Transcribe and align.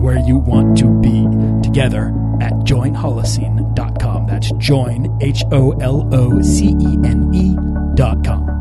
where 0.00 0.18
you 0.18 0.38
want 0.38 0.78
to 0.78 0.88
be 1.00 1.26
together 1.62 2.08
at 2.40 2.52
joinholocene.com. 2.64 4.26
That's 4.26 4.50
join, 4.52 5.18
H 5.20 5.44
O 5.52 5.72
L 5.72 6.08
O 6.12 6.40
C 6.42 6.68
E 6.80 6.98
N 7.04 7.30
E.com. 7.34 8.60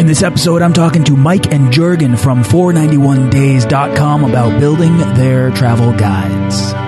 In 0.00 0.06
this 0.06 0.22
episode, 0.22 0.62
I'm 0.62 0.72
talking 0.72 1.04
to 1.04 1.16
Mike 1.16 1.52
and 1.52 1.72
Jurgen 1.72 2.16
from 2.16 2.42
for91days.com 2.42 4.24
about 4.24 4.60
building 4.60 4.96
their 4.96 5.50
travel 5.50 5.92
guides. 5.92 6.87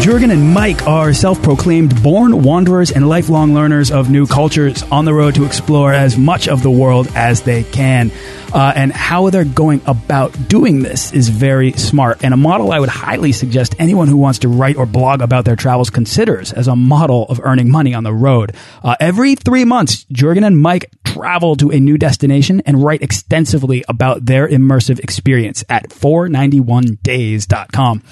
Jurgen 0.00 0.30
and 0.30 0.54
Mike 0.54 0.86
are 0.86 1.12
self 1.12 1.42
proclaimed 1.42 2.02
born 2.04 2.42
wanderers 2.42 2.92
and 2.92 3.08
lifelong 3.08 3.52
learners 3.52 3.90
of 3.90 4.10
new 4.10 4.28
cultures 4.28 4.84
on 4.84 5.04
the 5.04 5.12
road 5.12 5.34
to 5.34 5.44
explore 5.44 5.92
as 5.92 6.16
much 6.16 6.46
of 6.46 6.62
the 6.62 6.70
world 6.70 7.08
as 7.16 7.42
they 7.42 7.64
can. 7.64 8.12
Uh, 8.52 8.72
and 8.74 8.92
how 8.92 9.30
they're 9.30 9.44
going 9.44 9.80
about 9.86 10.48
doing 10.48 10.82
this 10.82 11.12
is 11.12 11.28
very 11.28 11.72
smart 11.72 12.18
and 12.22 12.32
a 12.32 12.36
model 12.36 12.72
I 12.72 12.80
would 12.80 12.88
highly 12.88 13.32
suggest 13.32 13.74
anyone 13.78 14.08
who 14.08 14.16
wants 14.16 14.38
to 14.40 14.48
write 14.48 14.76
or 14.76 14.86
blog 14.86 15.20
about 15.20 15.44
their 15.44 15.56
travels 15.56 15.90
considers 15.90 16.52
as 16.52 16.68
a 16.68 16.76
model 16.76 17.26
of 17.28 17.40
earning 17.42 17.70
money 17.70 17.94
on 17.94 18.04
the 18.04 18.12
road. 18.12 18.54
Uh, 18.82 18.96
every 19.00 19.34
three 19.34 19.64
months, 19.64 20.04
Jurgen 20.10 20.44
and 20.44 20.58
Mike 20.58 20.90
travel 21.04 21.56
to 21.56 21.70
a 21.70 21.80
new 21.80 21.98
destination 21.98 22.62
and 22.66 22.82
write 22.82 23.02
extensively 23.02 23.84
about 23.88 24.26
their 24.26 24.46
immersive 24.46 25.00
experience 25.00 25.64
at 25.68 25.88
for91days.com. 25.88 28.02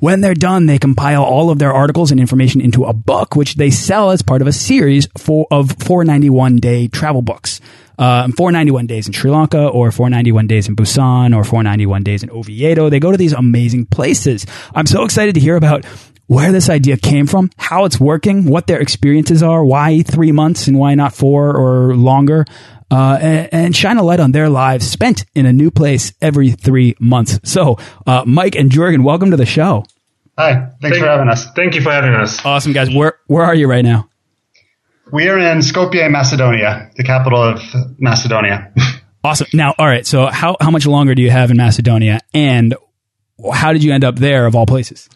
When 0.00 0.20
they're 0.20 0.34
done, 0.34 0.66
they 0.66 0.78
compile 0.78 1.22
all 1.22 1.50
of 1.50 1.58
their 1.58 1.72
articles 1.72 2.10
and 2.10 2.20
information 2.20 2.60
into 2.60 2.84
a 2.84 2.92
book, 2.92 3.36
which 3.36 3.54
they 3.54 3.70
sell 3.70 4.10
as 4.10 4.22
part 4.22 4.42
of 4.42 4.48
a 4.48 4.52
series 4.52 5.08
for, 5.16 5.46
of 5.50 5.72
491 5.78 6.56
day 6.56 6.88
travel 6.88 7.22
books. 7.22 7.60
Uh, 7.98 8.28
491 8.36 8.86
days 8.86 9.06
in 9.06 9.12
Sri 9.12 9.30
Lanka 9.30 9.68
or 9.68 9.90
491 9.90 10.46
days 10.46 10.68
in 10.68 10.76
Busan 10.76 11.34
or 11.34 11.44
491 11.44 12.02
days 12.02 12.22
in 12.22 12.30
Oviedo. 12.30 12.90
They 12.90 13.00
go 13.00 13.10
to 13.10 13.16
these 13.16 13.32
amazing 13.32 13.86
places. 13.86 14.46
I'm 14.74 14.86
so 14.86 15.04
excited 15.04 15.34
to 15.34 15.40
hear 15.40 15.56
about 15.56 15.84
where 16.26 16.52
this 16.52 16.68
idea 16.68 16.96
came 16.96 17.26
from, 17.26 17.50
how 17.56 17.84
it's 17.84 18.00
working, 18.00 18.46
what 18.46 18.66
their 18.66 18.80
experiences 18.80 19.42
are, 19.42 19.64
why 19.64 20.02
three 20.02 20.32
months 20.32 20.66
and 20.66 20.78
why 20.78 20.94
not 20.94 21.14
four 21.14 21.56
or 21.56 21.94
longer. 21.94 22.44
Uh, 22.88 23.18
and, 23.20 23.48
and, 23.52 23.76
shine 23.76 23.96
a 23.96 24.02
light 24.02 24.20
on 24.20 24.30
their 24.30 24.48
lives 24.48 24.88
spent 24.88 25.24
in 25.34 25.44
a 25.44 25.52
new 25.52 25.72
place 25.72 26.12
every 26.20 26.52
three 26.52 26.94
months. 27.00 27.40
So, 27.42 27.78
uh, 28.06 28.22
Mike 28.24 28.54
and 28.54 28.70
Jurgen, 28.70 29.02
welcome 29.02 29.32
to 29.32 29.36
the 29.36 29.44
show. 29.44 29.84
Hi, 30.38 30.52
thanks 30.52 30.78
thank, 30.82 30.96
for 30.96 31.06
having 31.06 31.28
us. 31.28 31.50
Thank 31.56 31.74
you 31.74 31.80
for 31.80 31.90
having 31.90 32.12
us. 32.14 32.44
Awesome, 32.44 32.72
guys. 32.72 32.94
Where 32.94 33.18
where 33.26 33.42
are 33.42 33.56
you 33.56 33.68
right 33.68 33.84
now? 33.84 34.08
We 35.12 35.28
are 35.28 35.38
in 35.38 35.58
Skopje, 35.58 36.10
Macedonia, 36.10 36.90
the 36.96 37.04
capital 37.04 37.40
of 37.40 37.60
Macedonia. 37.98 38.72
awesome. 39.24 39.46
Now, 39.52 39.72
all 39.78 39.86
right. 39.86 40.04
So, 40.04 40.26
how 40.26 40.56
how 40.60 40.70
much 40.70 40.84
longer 40.84 41.14
do 41.14 41.22
you 41.22 41.30
have 41.30 41.50
in 41.52 41.56
Macedonia, 41.56 42.20
and 42.34 42.74
how 43.52 43.72
did 43.72 43.84
you 43.84 43.92
end 43.92 44.02
up 44.02 44.16
there, 44.16 44.46
of 44.46 44.56
all 44.56 44.66
places? 44.66 45.08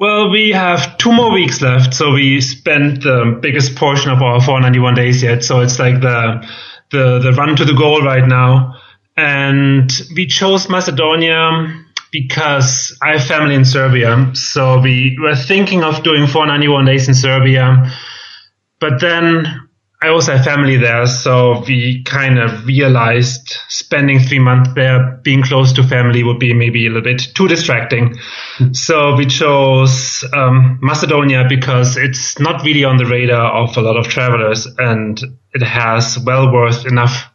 Well, 0.00 0.30
we 0.30 0.50
have 0.50 0.98
two 0.98 1.12
more 1.12 1.32
weeks 1.32 1.60
left, 1.60 1.94
so 1.94 2.12
we 2.12 2.40
spent 2.40 3.02
the 3.02 3.38
biggest 3.40 3.76
portion 3.76 4.10
of 4.10 4.22
our 4.22 4.40
491 4.40 4.94
days 4.94 5.22
yet. 5.22 5.44
So 5.44 5.60
it's 5.60 5.78
like 5.78 6.00
the 6.00 6.44
the 6.90 7.20
the 7.20 7.32
run 7.32 7.54
to 7.56 7.64
the 7.64 7.74
goal 7.74 8.02
right 8.02 8.26
now, 8.26 8.74
and 9.16 9.88
we 10.16 10.26
chose 10.26 10.68
Macedonia 10.68 11.84
because 12.10 12.98
I 13.00 13.18
have 13.18 13.24
family 13.24 13.54
in 13.54 13.64
Serbia. 13.64 14.32
So 14.34 14.80
we 14.80 15.16
were 15.20 15.36
thinking 15.36 15.84
of 15.84 16.02
doing 16.02 16.26
491 16.26 16.86
days 16.86 17.06
in 17.06 17.14
Serbia 17.14 17.92
but 18.80 19.00
then 19.00 19.68
I 20.00 20.08
also 20.08 20.36
have 20.36 20.44
family 20.44 20.76
there, 20.76 21.06
so 21.06 21.64
we 21.66 22.04
kind 22.04 22.38
of 22.38 22.66
realized 22.66 23.56
spending 23.68 24.20
three 24.20 24.38
months 24.38 24.70
there, 24.74 25.18
being 25.24 25.42
close 25.42 25.72
to 25.72 25.82
family 25.82 26.22
would 26.22 26.38
be 26.38 26.54
maybe 26.54 26.86
a 26.86 26.90
little 26.90 27.02
bit 27.02 27.20
too 27.34 27.48
distracting. 27.48 28.16
so 28.72 29.16
we 29.16 29.26
chose 29.26 30.24
um, 30.32 30.78
Macedonia 30.80 31.46
because 31.48 31.96
it's 31.96 32.38
not 32.38 32.64
really 32.64 32.84
on 32.84 32.96
the 32.96 33.06
radar 33.06 33.52
of 33.52 33.76
a 33.76 33.80
lot 33.80 33.96
of 33.96 34.06
travelers 34.06 34.68
and 34.78 35.20
it 35.52 35.62
has 35.62 36.16
well 36.24 36.52
worth 36.52 36.86
enough 36.86 37.28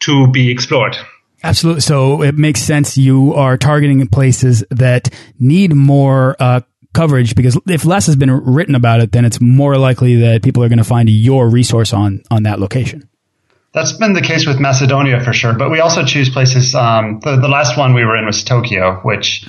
to 0.00 0.28
be 0.28 0.50
explored. 0.50 0.96
Absolutely. 1.42 1.82
So 1.82 2.22
it 2.22 2.36
makes 2.36 2.62
sense. 2.62 2.96
You 2.96 3.34
are 3.34 3.56
targeting 3.56 4.06
places 4.08 4.64
that 4.70 5.08
need 5.38 5.74
more 5.74 6.36
uh, 6.40 6.62
coverage 6.92 7.34
because 7.34 7.58
if 7.66 7.84
less 7.84 8.06
has 8.06 8.16
been 8.16 8.30
written 8.30 8.74
about 8.74 9.00
it, 9.00 9.12
then 9.12 9.24
it's 9.24 9.40
more 9.40 9.76
likely 9.76 10.16
that 10.16 10.42
people 10.42 10.62
are 10.62 10.68
going 10.68 10.78
to 10.78 10.84
find 10.84 11.08
your 11.08 11.48
resource 11.48 11.92
on 11.92 12.22
on 12.30 12.42
that 12.44 12.58
location. 12.60 13.08
That's 13.72 13.92
been 13.92 14.14
the 14.14 14.22
case 14.22 14.46
with 14.46 14.58
Macedonia 14.58 15.20
for 15.22 15.32
sure, 15.32 15.52
but 15.52 15.70
we 15.70 15.80
also 15.80 16.04
choose 16.04 16.30
places. 16.30 16.74
Um, 16.74 17.20
the, 17.22 17.36
the 17.36 17.48
last 17.48 17.76
one 17.76 17.92
we 17.92 18.04
were 18.04 18.16
in 18.16 18.24
was 18.24 18.42
Tokyo, 18.42 19.00
which 19.02 19.46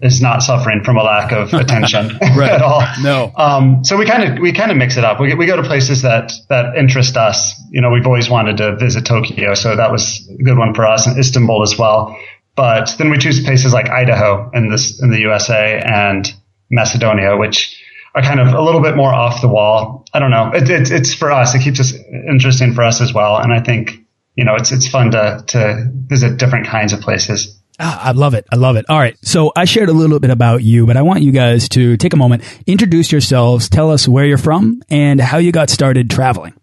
is 0.00 0.20
not 0.20 0.42
suffering 0.42 0.84
from 0.84 0.96
a 0.96 1.02
lack 1.02 1.32
of 1.32 1.52
attention 1.62 2.10
at 2.22 2.62
all. 2.62 2.82
No. 3.02 3.32
Um, 3.36 3.84
so 3.84 3.96
we 3.96 4.06
kind 4.06 4.32
of 4.32 4.38
we 4.38 4.52
kind 4.52 4.70
of 4.70 4.76
mix 4.76 4.96
it 4.96 5.04
up. 5.04 5.20
We 5.20 5.34
we 5.34 5.46
go 5.46 5.56
to 5.56 5.62
places 5.62 6.02
that 6.02 6.32
that 6.48 6.76
interest 6.76 7.16
us. 7.16 7.54
You 7.70 7.80
know, 7.80 7.90
we've 7.90 8.06
always 8.06 8.30
wanted 8.30 8.58
to 8.58 8.76
visit 8.76 9.04
Tokyo, 9.04 9.54
so 9.54 9.74
that 9.76 9.90
was 9.90 10.28
a 10.28 10.42
good 10.42 10.58
one 10.58 10.74
for 10.74 10.86
us, 10.86 11.06
and 11.06 11.18
Istanbul 11.18 11.62
as 11.62 11.76
well. 11.76 12.16
But 12.54 12.94
then 12.98 13.10
we 13.10 13.18
choose 13.18 13.44
places 13.44 13.74
like 13.74 13.90
Idaho 13.90 14.50
in 14.54 14.70
this 14.70 15.02
in 15.02 15.10
the 15.10 15.20
USA 15.20 15.82
and 15.84 16.32
Macedonia, 16.70 17.36
which 17.36 17.82
are 18.16 18.22
kind 18.22 18.40
of 18.40 18.48
a 18.48 18.62
little 18.62 18.80
bit 18.80 18.96
more 18.96 19.12
off 19.12 19.42
the 19.42 19.48
wall. 19.48 20.06
I 20.12 20.18
don't 20.18 20.30
know. 20.30 20.50
It, 20.54 20.68
it, 20.70 20.90
it's 20.90 21.14
for 21.14 21.30
us. 21.30 21.54
It 21.54 21.60
keeps 21.60 21.78
us 21.78 21.92
interesting 21.92 22.72
for 22.72 22.82
us 22.82 23.02
as 23.02 23.12
well. 23.12 23.36
And 23.36 23.52
I 23.52 23.60
think, 23.60 24.00
you 24.34 24.44
know, 24.44 24.54
it's, 24.54 24.72
it's 24.72 24.88
fun 24.88 25.10
to, 25.10 25.44
to 25.48 25.90
visit 25.92 26.38
different 26.38 26.66
kinds 26.66 26.94
of 26.94 27.02
places. 27.02 27.60
Ah, 27.78 28.08
I 28.08 28.12
love 28.12 28.32
it. 28.32 28.46
I 28.50 28.56
love 28.56 28.76
it. 28.76 28.86
All 28.88 28.98
right. 28.98 29.18
So 29.22 29.52
I 29.54 29.66
shared 29.66 29.90
a 29.90 29.92
little 29.92 30.18
bit 30.18 30.30
about 30.30 30.62
you, 30.62 30.86
but 30.86 30.96
I 30.96 31.02
want 31.02 31.22
you 31.22 31.30
guys 31.30 31.68
to 31.70 31.98
take 31.98 32.14
a 32.14 32.16
moment, 32.16 32.42
introduce 32.66 33.12
yourselves, 33.12 33.68
tell 33.68 33.90
us 33.90 34.08
where 34.08 34.24
you're 34.24 34.38
from 34.38 34.82
and 34.88 35.20
how 35.20 35.36
you 35.36 35.52
got 35.52 35.68
started 35.68 36.08
traveling. 36.08 36.54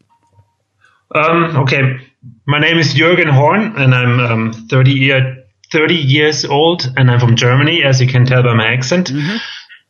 Um, 1.14 1.58
okay. 1.58 2.00
My 2.48 2.58
name 2.58 2.80
is 2.80 2.96
Jürgen 2.96 3.30
Horn 3.30 3.76
and 3.78 3.94
I'm 3.94 4.20
um, 4.20 4.68
30, 4.72 4.92
year, 4.92 5.44
30 5.72 5.94
years 5.94 6.46
old 6.46 6.92
and 6.98 7.12
I'm 7.12 7.20
from 7.20 7.36
Germany, 7.36 7.84
as 7.84 8.02
you 8.02 8.08
can 8.08 8.26
tell 8.26 8.42
by 8.42 8.56
my 8.56 8.74
accent. 8.74 9.12
Mm 9.12 9.20
-hmm 9.20 9.40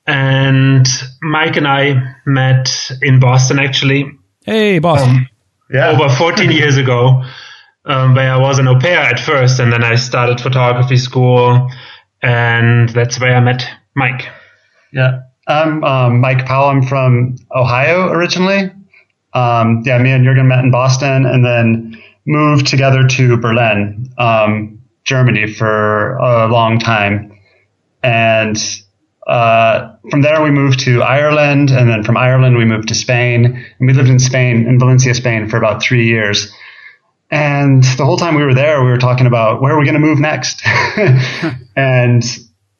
and 0.05 0.85
Mike 1.21 1.55
and 1.55 1.67
I 1.67 2.15
met 2.25 2.91
in 3.01 3.19
Boston 3.19 3.59
actually. 3.59 4.11
Hey, 4.45 4.79
Boston. 4.79 5.09
Um, 5.09 5.29
yeah. 5.71 5.91
Over 5.91 6.13
14 6.13 6.51
years 6.59 6.77
ago, 6.77 7.23
um, 7.85 8.15
where 8.15 8.33
I 8.33 8.37
was 8.37 8.59
an 8.59 8.67
au 8.67 8.79
pair 8.79 8.99
at 8.99 9.19
first, 9.19 9.59
and 9.59 9.71
then 9.71 9.83
I 9.83 9.95
started 9.95 10.39
photography 10.41 10.97
school, 10.97 11.69
and 12.21 12.89
that's 12.89 13.19
where 13.19 13.35
I 13.35 13.39
met 13.39 13.65
Mike. 13.95 14.27
Yeah. 14.91 15.21
I'm 15.47 15.83
um, 15.83 16.21
Mike 16.21 16.45
Powell. 16.45 16.69
I'm 16.69 16.83
from 16.83 17.35
Ohio 17.53 18.07
originally. 18.07 18.71
Um, 19.33 19.83
yeah, 19.85 19.97
me 19.97 20.11
and 20.11 20.23
Jurgen 20.23 20.47
met 20.47 20.59
in 20.59 20.71
Boston, 20.71 21.25
and 21.25 21.43
then 21.43 22.01
moved 22.25 22.67
together 22.67 23.05
to 23.05 23.37
Berlin, 23.37 24.09
um, 24.17 24.81
Germany 25.03 25.51
for 25.51 26.15
a 26.15 26.47
long 26.47 26.79
time. 26.79 27.37
And 28.01 28.57
uh, 29.27 29.95
from 30.09 30.21
there, 30.21 30.43
we 30.43 30.51
moved 30.51 30.81
to 30.81 31.01
Ireland. 31.01 31.69
And 31.69 31.89
then 31.89 32.03
from 32.03 32.17
Ireland, 32.17 32.57
we 32.57 32.65
moved 32.65 32.89
to 32.89 32.95
Spain. 32.95 33.45
And 33.45 33.87
we 33.87 33.93
lived 33.93 34.09
in 34.09 34.19
Spain, 34.19 34.67
in 34.67 34.79
Valencia, 34.79 35.13
Spain, 35.13 35.49
for 35.49 35.57
about 35.57 35.81
three 35.81 36.07
years. 36.07 36.53
And 37.31 37.83
the 37.83 38.05
whole 38.05 38.17
time 38.17 38.35
we 38.35 38.43
were 38.43 38.53
there, 38.53 38.83
we 38.83 38.91
were 38.91 38.97
talking 38.97 39.25
about 39.25 39.61
where 39.61 39.73
are 39.73 39.79
we 39.79 39.85
going 39.85 39.95
to 39.95 39.99
move 39.99 40.19
next? 40.19 40.61
and 41.75 42.23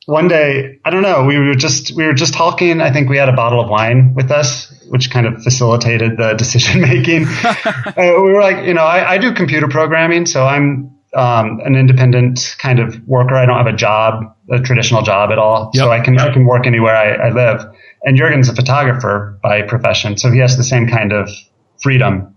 one 0.06 0.28
day, 0.28 0.80
I 0.84 0.90
don't 0.90 1.02
know, 1.02 1.24
we 1.24 1.38
were 1.38 1.56
just 1.56 1.96
we 1.96 2.06
were 2.06 2.14
just 2.14 2.34
talking. 2.34 2.82
I 2.82 2.92
think 2.92 3.10
we 3.10 3.18
had 3.18 3.30
a 3.30 3.34
bottle 3.34 3.62
of 3.62 3.70
wine 3.70 4.14
with 4.14 4.32
us, 4.32 4.72
which 4.90 5.10
kind 5.10 5.26
of 5.26 5.42
facilitated 5.42 6.18
the 6.18 6.34
decision 6.38 6.82
making. 6.82 7.26
uh, 7.44 7.94
we 7.96 8.32
were 8.32 8.42
like, 8.42 8.66
you 8.68 8.74
know, 8.74 8.84
I, 8.84 9.14
I, 9.14 9.18
do 9.18 9.34
computer 9.34 9.68
programming, 9.68 10.26
so 10.26 10.46
I'm 10.46 10.94
um, 11.16 11.62
an 11.64 11.76
independent 11.76 12.56
kind 12.60 12.80
of 12.80 13.08
worker. 13.08 13.36
I 13.36 13.46
don't 13.46 13.58
have 13.58 13.74
a 13.74 13.76
job, 13.76 14.33
a 14.50 14.60
traditional 14.60 15.02
job 15.02 15.32
at 15.32 15.38
all, 15.38 15.72
yep. 15.74 15.84
so 15.84 15.92
I 15.92 16.00
can 16.02 16.18
I 16.20 16.32
can 16.34 16.46
work 16.46 16.68
anywhere 16.68 16.96
I, 16.96 17.28
I 17.28 17.30
live. 17.32 17.66
And 18.04 18.18
Jurgen's 18.18 18.50
a 18.50 18.56
photographer 18.56 19.40
by 19.42 19.62
profession, 19.62 20.18
so 20.18 20.32
he 20.32 20.40
has 20.40 20.58
the 20.58 20.64
same 20.64 20.88
kind 20.88 21.14
of 21.14 21.30
freedom. 21.82 22.36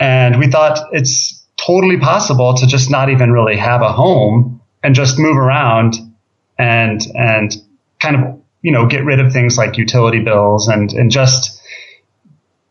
And 0.00 0.38
we 0.38 0.50
thought 0.50 0.88
it's 0.92 1.44
totally 1.56 1.98
possible 1.98 2.54
to 2.54 2.66
just 2.66 2.90
not 2.90 3.08
even 3.08 3.30
really 3.30 3.56
have 3.56 3.82
a 3.82 3.92
home 3.92 4.60
and 4.82 4.94
just 4.94 5.18
move 5.18 5.36
around 5.36 5.94
and 6.58 7.00
and 7.14 7.54
kind 8.00 8.16
of 8.16 8.40
you 8.62 8.72
know 8.72 8.86
get 8.86 9.04
rid 9.04 9.20
of 9.20 9.32
things 9.32 9.56
like 9.56 9.78
utility 9.78 10.20
bills 10.20 10.68
and 10.68 10.92
and 10.92 11.10
just 11.10 11.60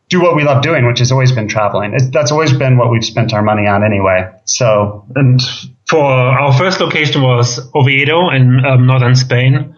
do 0.08 0.20
what 0.20 0.36
we 0.36 0.44
love 0.44 0.62
doing, 0.62 0.86
which 0.86 0.98
has 0.98 1.10
always 1.10 1.32
been 1.32 1.48
traveling. 1.48 1.94
It, 1.94 2.12
that's 2.12 2.30
always 2.30 2.52
been 2.52 2.76
what 2.76 2.90
we've 2.90 3.04
spent 3.04 3.32
our 3.32 3.42
money 3.42 3.66
on 3.66 3.82
anyway. 3.82 4.30
So 4.44 5.06
and 5.16 5.40
for 5.92 6.02
our 6.02 6.52
first 6.54 6.80
location 6.80 7.22
was 7.22 7.60
Oviedo 7.74 8.30
in 8.30 8.64
um, 8.64 8.86
northern 8.86 9.14
Spain. 9.14 9.76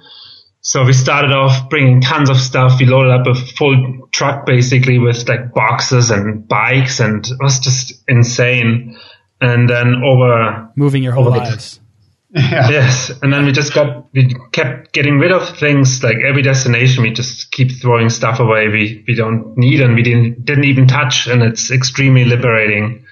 So 0.61 0.85
we 0.85 0.93
started 0.93 1.33
off 1.33 1.69
bringing 1.69 2.01
tons 2.01 2.31
of 2.31 2.37
stuff. 2.37 2.79
We 2.79 2.87
loaded 2.87 3.11
up 3.13 3.27
a 3.27 3.35
full 3.35 4.09
truck 4.13 4.47
basically 4.47 4.99
with 4.99 5.29
like 5.29 5.53
boxes 5.53 6.11
and 6.11 6.47
bikes, 6.47 7.01
and 7.01 7.27
it 7.27 7.37
was 7.41 7.59
just 7.59 7.93
insane. 8.09 8.97
And 9.41 9.69
then 9.69 10.03
over 10.05 10.71
moving 10.77 11.03
your 11.03 11.13
whole 11.13 11.29
lives. 11.29 11.81
Yeah. 12.37 12.69
Yes, 12.69 13.13
and 13.23 13.33
then 13.33 13.45
we 13.45 13.53
just 13.53 13.73
got 13.73 14.13
we 14.13 14.35
kept 14.51 14.93
getting 14.93 15.21
rid 15.21 15.31
of 15.31 15.57
things 15.57 16.03
like 16.03 16.17
every 16.29 16.43
destination. 16.43 17.05
We 17.05 17.13
just 17.13 17.53
keep 17.53 17.71
throwing 17.81 18.11
stuff 18.11 18.41
away 18.41 18.67
we 18.67 19.05
we 19.07 19.15
don't 19.15 19.57
need 19.57 19.81
and 19.81 19.95
we 19.95 20.03
didn't 20.03 20.45
didn't 20.45 20.65
even 20.65 20.89
touch, 20.89 21.29
and 21.29 21.45
it's 21.45 21.71
extremely 21.71 22.25
liberating. 22.25 23.07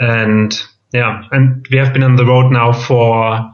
And 0.00 0.52
yeah, 0.96 1.22
and 1.30 1.66
we 1.70 1.78
have 1.78 1.92
been 1.92 2.02
on 2.02 2.16
the 2.16 2.24
road 2.24 2.50
now 2.50 2.72
for 2.72 3.52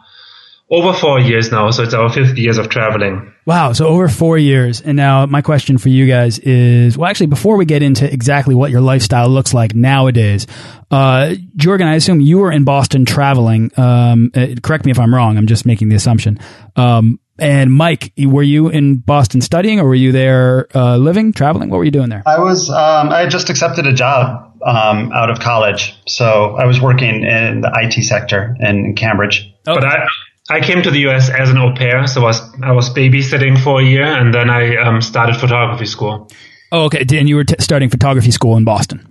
over 0.70 0.92
four 0.94 1.20
years 1.20 1.52
now, 1.52 1.70
so 1.70 1.82
it's 1.82 1.92
our 1.92 2.10
fifth 2.10 2.38
years 2.38 2.56
of 2.56 2.70
traveling. 2.70 3.32
Wow, 3.44 3.72
so 3.72 3.86
over 3.86 4.08
four 4.08 4.38
years. 4.38 4.80
And 4.80 4.96
now 4.96 5.26
my 5.26 5.42
question 5.42 5.76
for 5.76 5.90
you 5.90 6.06
guys 6.06 6.38
is, 6.38 6.96
well, 6.96 7.10
actually, 7.10 7.26
before 7.26 7.56
we 7.56 7.66
get 7.66 7.82
into 7.82 8.10
exactly 8.10 8.54
what 8.54 8.70
your 8.70 8.80
lifestyle 8.80 9.28
looks 9.28 9.52
like 9.52 9.74
nowadays, 9.74 10.46
uh, 10.90 11.34
Jorgen, 11.56 11.86
I 11.86 11.96
assume 11.96 12.20
you 12.20 12.38
were 12.38 12.50
in 12.50 12.64
Boston 12.64 13.04
traveling. 13.04 13.70
Um, 13.76 14.30
uh, 14.34 14.46
correct 14.62 14.86
me 14.86 14.92
if 14.92 14.98
I'm 14.98 15.14
wrong. 15.14 15.36
I'm 15.36 15.46
just 15.46 15.66
making 15.66 15.90
the 15.90 15.96
assumption. 15.96 16.38
Um, 16.76 17.18
and 17.42 17.72
Mike, 17.72 18.12
were 18.16 18.44
you 18.44 18.68
in 18.68 18.98
Boston 18.98 19.40
studying, 19.40 19.80
or 19.80 19.88
were 19.88 19.96
you 19.96 20.12
there 20.12 20.68
uh, 20.76 20.96
living, 20.96 21.32
traveling? 21.32 21.70
What 21.70 21.78
were 21.78 21.84
you 21.84 21.90
doing 21.90 22.08
there? 22.08 22.22
I 22.24 22.38
was. 22.38 22.70
Um, 22.70 23.08
I 23.08 23.26
just 23.26 23.50
accepted 23.50 23.84
a 23.84 23.92
job 23.92 24.56
um, 24.64 25.10
out 25.12 25.28
of 25.28 25.40
college, 25.40 25.96
so 26.06 26.54
I 26.54 26.66
was 26.66 26.80
working 26.80 27.24
in 27.24 27.62
the 27.62 27.70
IT 27.74 28.00
sector 28.04 28.56
in 28.60 28.94
Cambridge. 28.94 29.52
Oh. 29.66 29.74
But 29.74 29.84
I, 29.84 30.06
I 30.50 30.60
came 30.60 30.82
to 30.82 30.92
the 30.92 31.08
US 31.08 31.30
as 31.30 31.50
an 31.50 31.58
au 31.58 31.74
pair, 31.74 32.06
so 32.06 32.20
I 32.20 32.24
was 32.24 32.40
I 32.62 32.72
was 32.72 32.90
babysitting 32.90 33.60
for 33.60 33.80
a 33.80 33.84
year, 33.84 34.04
and 34.04 34.32
then 34.32 34.48
I 34.48 34.76
um, 34.76 35.02
started 35.02 35.34
photography 35.34 35.86
school. 35.86 36.30
Oh, 36.70 36.84
okay. 36.84 37.04
And 37.18 37.28
you 37.28 37.34
were 37.34 37.44
starting 37.58 37.90
photography 37.90 38.30
school 38.30 38.56
in 38.56 38.62
Boston. 38.62 39.04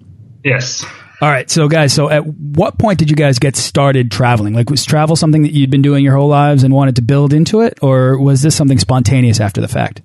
Yes. 0.46 0.86
All 1.22 1.30
right. 1.30 1.50
So, 1.52 1.68
guys, 1.68 1.94
so 1.94 2.10
at 2.10 2.26
what 2.26 2.80
point 2.80 2.98
did 2.98 3.12
you 3.12 3.16
guys 3.16 3.38
get 3.38 3.56
started 3.56 4.12
traveling? 4.12 4.56
Like, 4.56 4.72
was 4.72 4.84
travel 4.84 5.16
something 5.16 5.44
that 5.44 5.54
you'd 5.54 5.70
been 5.70 5.84
doing 5.84 6.04
your 6.04 6.18
whole 6.18 6.30
lives 6.30 6.64
and 6.64 6.74
wanted 6.74 6.96
to 6.96 7.04
build 7.04 7.32
into 7.32 7.62
it, 7.62 7.78
or 7.84 8.20
was 8.20 8.42
this 8.42 8.56
something 8.56 8.80
spontaneous 8.80 9.40
after 9.40 9.62
the 9.62 9.68
fact? 9.68 10.02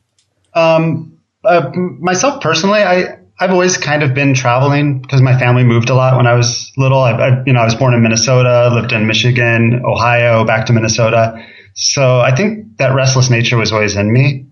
Um, 0.53 1.19
uh, 1.43 1.71
myself 1.75 2.43
personally, 2.43 2.81
I 2.81 3.19
I've 3.39 3.51
always 3.51 3.77
kind 3.77 4.03
of 4.03 4.15
been 4.15 4.35
traveling 4.35 5.01
because 5.01 5.21
my 5.21 5.39
family 5.39 5.65
moved 5.65 5.91
a 5.91 5.95
lot 5.95 6.17
when 6.17 6.27
I 6.27 6.35
was 6.35 6.73
little. 6.77 7.01
I, 7.01 7.13
I, 7.13 7.43
you 7.45 7.53
know, 7.53 7.61
I 7.61 7.65
was 7.65 7.75
born 7.75 7.93
in 7.93 8.03
Minnesota, 8.03 8.71
lived 8.75 8.93
in 8.93 9.07
Michigan, 9.07 9.83
Ohio, 9.85 10.45
back 10.45 10.67
to 10.67 10.73
Minnesota. 10.73 11.45
So 11.75 12.21
I 12.21 12.35
think 12.35 12.79
that 12.79 12.95
restless 12.95 13.29
nature 13.29 13.59
was 13.59 13.73
always 13.73 13.97
in 13.97 14.11
me. 14.11 14.47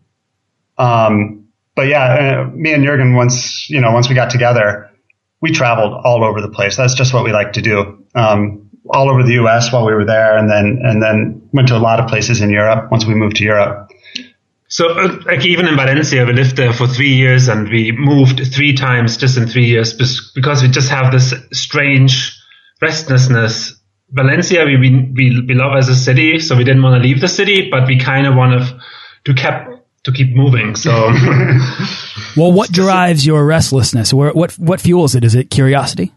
Um, 0.76 1.49
but 1.75 1.88
yeah, 1.88 2.44
uh, 2.44 2.50
me 2.55 2.72
and 2.72 2.84
Jurgen, 2.84 3.14
once, 3.14 3.69
you 3.70 3.81
know, 3.81 3.93
once 3.93 4.08
we 4.10 4.14
got 4.14 4.28
together, 4.28 4.90
we 5.44 5.52
traveled 5.52 5.93
all 6.05 6.25
over 6.25 6.41
the 6.41 6.49
place. 6.49 6.75
That's 6.76 6.94
just 6.94 7.12
what 7.12 7.23
we 7.23 7.31
like 7.31 7.52
to 7.52 7.61
do. 7.61 8.06
Um, 8.14 8.70
all 8.88 9.11
over 9.11 9.23
the 9.23 9.35
U.S. 9.35 9.70
while 9.73 9.85
we 9.85 9.93
were 9.93 10.06
there, 10.06 10.38
and 10.38 10.49
then 10.50 10.81
and 10.82 11.02
then 11.02 11.49
went 11.52 11.69
to 11.69 11.76
a 11.76 11.82
lot 11.88 12.00
of 12.00 12.08
places 12.08 12.41
in 12.41 12.49
Europe 12.49 12.91
once 12.91 13.05
we 13.05 13.14
moved 13.14 13.37
to 13.37 13.44
Europe. 13.44 13.91
So, 14.69 14.88
uh, 14.88 15.19
like 15.26 15.44
even 15.44 15.69
in 15.69 15.76
Valencia, 15.76 16.25
we 16.25 16.32
lived 16.32 16.56
there 16.56 16.73
for 16.73 16.87
three 16.87 17.14
years 17.14 17.49
and 17.49 17.69
we 17.69 17.93
moved 17.93 18.41
three 18.55 18.73
times 18.73 19.19
just 19.19 19.37
in 19.37 19.46
three 19.46 19.67
years 19.67 19.93
because 19.93 20.62
we 20.62 20.69
just 20.69 20.88
have 20.88 21.12
this 21.12 21.35
strange 21.52 22.37
restlessness. 22.81 23.79
Valencia, 24.11 24.64
we, 24.64 24.76
we, 24.79 25.44
we 25.46 25.55
love 25.55 25.76
as 25.76 25.88
a 25.88 25.94
city, 25.94 26.38
so 26.38 26.56
we 26.56 26.64
didn't 26.64 26.82
want 26.82 27.00
to 27.00 27.06
leave 27.06 27.20
the 27.20 27.29
city, 27.29 27.69
but 27.70 27.87
we 27.87 27.99
kind 27.99 28.26
of 28.26 28.35
want 28.35 28.52
to, 28.58 28.81
to 29.26 29.35
keep, 29.35 29.73
to 30.04 30.12
keep 30.12 30.34
moving. 30.34 30.76
So, 30.76 30.90
well, 32.36 32.52
what 32.52 32.70
drives 32.70 33.26
your 33.26 33.44
restlessness? 33.44 34.12
What, 34.12 34.36
what 34.58 34.80
fuels 34.80 35.14
it? 35.14 35.24
Is 35.24 35.34
it 35.34 35.50
curiosity? 35.50 36.12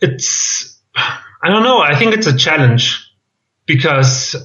It's, 0.00 0.78
I 0.96 1.48
don't 1.48 1.62
know. 1.62 1.80
I 1.80 1.98
think 1.98 2.14
it's 2.14 2.26
a 2.26 2.36
challenge 2.36 3.10
because 3.66 4.36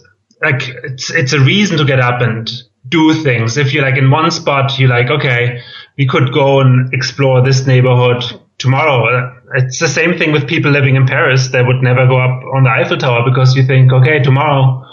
like 0.42 0.64
it's, 0.84 1.12
it's 1.12 1.34
a 1.34 1.40
reason 1.40 1.78
to 1.78 1.86
get 1.86 2.00
up 2.00 2.22
and 2.22 2.50
do 2.88 3.14
things. 3.14 3.58
If 3.58 3.74
you're 3.74 3.84
like 3.84 3.98
in 3.98 4.10
one 4.10 4.32
spot, 4.32 4.80
you're 4.80 4.90
like, 4.90 5.10
okay, 5.10 5.62
we 5.98 6.08
could 6.08 6.32
go 6.34 6.62
and 6.62 6.94
explore 6.94 7.44
this 7.44 7.66
neighborhood 7.66 8.24
tomorrow. 8.58 9.36
It's 9.56 9.80
the 9.80 9.88
same 9.88 10.18
thing 10.18 10.32
with 10.32 10.48
people 10.48 10.72
living 10.72 10.96
in 10.96 11.06
Paris. 11.06 11.50
They 11.50 11.64
would 11.64 11.82
never 11.82 12.08
go 12.08 12.18
up 12.18 12.44
on 12.56 12.64
the 12.64 12.70
Eiffel 12.70 12.98
Tower 12.98 13.24
because 13.30 13.56
you 13.56 13.66
think, 13.66 13.92
okay, 13.92 14.22
tomorrow 14.22 14.86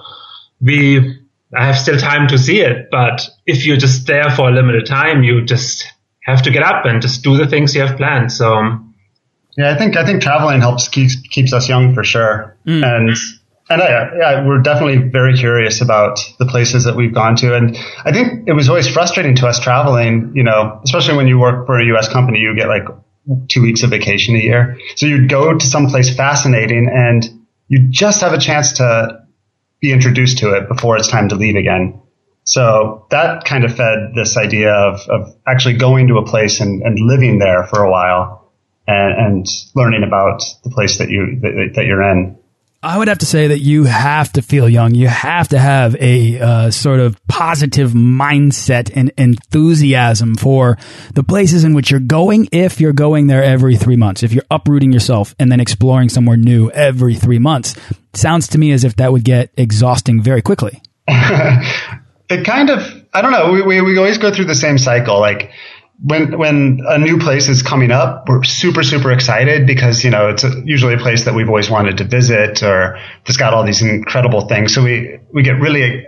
we, 0.60 1.25
I 1.56 1.66
have 1.66 1.78
still 1.78 1.98
time 1.98 2.28
to 2.28 2.38
see 2.38 2.60
it. 2.60 2.88
But 2.90 3.28
if 3.46 3.66
you're 3.66 3.76
just 3.76 4.06
there 4.06 4.30
for 4.30 4.48
a 4.48 4.52
limited 4.52 4.86
time, 4.86 5.22
you 5.22 5.44
just 5.44 5.86
have 6.22 6.42
to 6.42 6.50
get 6.50 6.62
up 6.62 6.84
and 6.84 7.00
just 7.00 7.22
do 7.22 7.36
the 7.36 7.46
things 7.46 7.74
you 7.74 7.82
have 7.82 7.96
planned. 7.96 8.32
So, 8.32 8.50
yeah, 9.56 9.72
I 9.72 9.78
think 9.78 9.96
I 9.96 10.04
think 10.04 10.22
traveling 10.22 10.60
helps 10.60 10.88
keeps 10.88 11.16
keeps 11.16 11.52
us 11.52 11.68
young 11.68 11.94
for 11.94 12.04
sure, 12.04 12.56
mm. 12.66 12.84
and 12.84 13.16
and 13.68 13.82
I, 13.82 13.88
yeah, 14.16 14.46
we're 14.46 14.60
definitely 14.60 15.08
very 15.08 15.36
curious 15.36 15.80
about 15.80 16.20
the 16.38 16.46
places 16.46 16.84
that 16.84 16.94
we've 16.94 17.14
gone 17.14 17.36
to. 17.36 17.56
And 17.56 17.76
I 18.04 18.12
think 18.12 18.46
it 18.46 18.52
was 18.52 18.68
always 18.68 18.88
frustrating 18.88 19.34
to 19.36 19.46
us 19.46 19.58
traveling, 19.58 20.32
you 20.34 20.44
know, 20.44 20.80
especially 20.84 21.16
when 21.16 21.26
you 21.26 21.38
work 21.38 21.66
for 21.66 21.80
a 21.80 21.84
US 21.96 22.08
company, 22.08 22.38
you 22.38 22.54
get 22.54 22.68
like 22.68 22.84
two 23.48 23.62
weeks 23.62 23.82
of 23.82 23.90
vacation 23.90 24.36
a 24.36 24.38
year. 24.38 24.78
So 24.94 25.06
you'd 25.06 25.28
go 25.28 25.56
to 25.56 25.66
some 25.66 25.88
place 25.88 26.14
fascinating 26.14 26.88
and 26.88 27.28
you 27.66 27.88
just 27.88 28.20
have 28.20 28.32
a 28.32 28.38
chance 28.38 28.74
to 28.74 29.25
be 29.80 29.92
introduced 29.92 30.38
to 30.38 30.54
it 30.54 30.68
before 30.68 30.96
it's 30.96 31.08
time 31.08 31.28
to 31.28 31.34
leave 31.34 31.56
again. 31.56 32.00
So 32.44 33.06
that 33.10 33.44
kind 33.44 33.64
of 33.64 33.74
fed 33.74 34.12
this 34.14 34.36
idea 34.36 34.72
of, 34.72 35.00
of 35.08 35.36
actually 35.46 35.78
going 35.78 36.08
to 36.08 36.18
a 36.18 36.24
place 36.24 36.60
and, 36.60 36.82
and 36.82 36.98
living 36.98 37.38
there 37.38 37.64
for 37.64 37.82
a 37.82 37.90
while 37.90 38.52
and, 38.86 39.12
and 39.18 39.46
learning 39.74 40.04
about 40.04 40.42
the 40.62 40.70
place 40.70 40.98
that 40.98 41.10
you, 41.10 41.40
that, 41.40 41.72
that 41.74 41.86
you're 41.86 42.02
in. 42.02 42.38
I 42.86 42.96
would 42.96 43.08
have 43.08 43.18
to 43.18 43.26
say 43.26 43.48
that 43.48 43.58
you 43.58 43.82
have 43.82 44.32
to 44.34 44.42
feel 44.42 44.68
young. 44.68 44.94
You 44.94 45.08
have 45.08 45.48
to 45.48 45.58
have 45.58 45.96
a 45.96 46.38
uh, 46.38 46.70
sort 46.70 47.00
of 47.00 47.18
positive 47.26 47.90
mindset 47.90 48.92
and 48.94 49.10
enthusiasm 49.18 50.36
for 50.36 50.78
the 51.12 51.24
places 51.24 51.64
in 51.64 51.74
which 51.74 51.90
you're 51.90 51.98
going 51.98 52.48
if 52.52 52.80
you're 52.80 52.92
going 52.92 53.26
there 53.26 53.42
every 53.42 53.76
three 53.76 53.96
months. 53.96 54.22
If 54.22 54.32
you're 54.32 54.44
uprooting 54.52 54.92
yourself 54.92 55.34
and 55.40 55.50
then 55.50 55.58
exploring 55.58 56.10
somewhere 56.10 56.36
new 56.36 56.70
every 56.70 57.16
three 57.16 57.40
months. 57.40 57.74
Sounds 58.14 58.46
to 58.48 58.58
me 58.58 58.70
as 58.70 58.84
if 58.84 58.94
that 58.96 59.10
would 59.10 59.24
get 59.24 59.50
exhausting 59.56 60.22
very 60.22 60.40
quickly. 60.40 60.80
it 61.08 62.44
kind 62.44 62.70
of, 62.70 63.04
I 63.12 63.20
don't 63.20 63.32
know, 63.32 63.50
we, 63.50 63.62
we, 63.62 63.80
we 63.80 63.98
always 63.98 64.18
go 64.18 64.32
through 64.32 64.44
the 64.44 64.54
same 64.54 64.78
cycle. 64.78 65.18
Like, 65.18 65.50
when 66.02 66.38
when 66.38 66.80
a 66.86 66.98
new 66.98 67.18
place 67.18 67.48
is 67.48 67.62
coming 67.62 67.90
up, 67.90 68.28
we're 68.28 68.42
super 68.44 68.82
super 68.82 69.12
excited 69.12 69.66
because 69.66 70.04
you 70.04 70.10
know 70.10 70.28
it's 70.28 70.44
a, 70.44 70.50
usually 70.64 70.94
a 70.94 70.98
place 70.98 71.24
that 71.24 71.34
we've 71.34 71.48
always 71.48 71.70
wanted 71.70 71.98
to 71.98 72.04
visit 72.04 72.62
or 72.62 72.98
it's 73.24 73.36
got 73.36 73.54
all 73.54 73.64
these 73.64 73.82
incredible 73.82 74.42
things. 74.42 74.74
So 74.74 74.82
we 74.82 75.18
we 75.32 75.42
get 75.42 75.60
really 75.60 76.06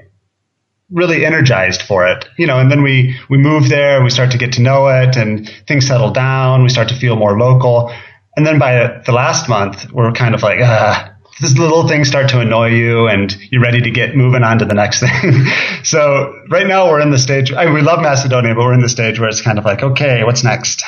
really 0.91 1.25
energized 1.25 1.83
for 1.83 2.07
it, 2.07 2.27
you 2.37 2.47
know. 2.47 2.59
And 2.59 2.71
then 2.71 2.83
we 2.83 3.17
we 3.29 3.39
move 3.39 3.69
there, 3.69 4.03
we 4.03 4.11
start 4.11 4.33
to 4.33 4.39
get 4.39 4.53
to 4.55 4.63
know 4.63 4.89
it, 4.89 5.17
and 5.17 5.49
things 5.67 5.87
settle 5.87 6.11
down. 6.11 6.63
We 6.63 6.69
start 6.69 6.89
to 6.89 6.97
feel 6.97 7.17
more 7.17 7.39
local, 7.39 7.93
And 8.37 8.47
then 8.47 8.61
by 8.61 9.03
the 9.05 9.11
last 9.11 9.49
month, 9.49 9.91
we're 9.93 10.13
kind 10.13 10.33
of 10.35 10.45
like, 10.45 10.61
ah, 10.63 11.13
these 11.41 11.59
little 11.59 11.87
things 11.87 12.09
start 12.09 12.31
to 12.31 12.41
annoy 12.41 12.69
you 12.69 13.07
and 13.09 13.37
you're 13.51 13.63
ready 13.63 13.81
to 13.83 13.91
get 13.91 14.17
moving 14.17 14.43
on 14.43 14.59
to 14.59 14.65
the 14.65 14.75
next 14.75 15.01
thing. 15.23 15.47
so 15.85 16.35
right 16.49 16.67
now 16.67 16.91
we're 16.91 17.01
in 17.01 17.11
the 17.11 17.19
stage, 17.19 17.53
I 17.53 17.67
mean, 17.67 17.75
we 17.75 17.83
love 17.83 18.01
Macedonia, 18.01 18.55
but 18.55 18.63
we're 18.63 18.75
in 18.75 18.81
the 18.81 18.89
stage 18.89 19.21
where 19.21 19.29
it's 19.29 19.43
kind 19.43 19.59
of 19.59 19.65
like, 19.65 19.83
okay, 19.83 20.25
what's 20.25 20.45
next? 20.45 20.83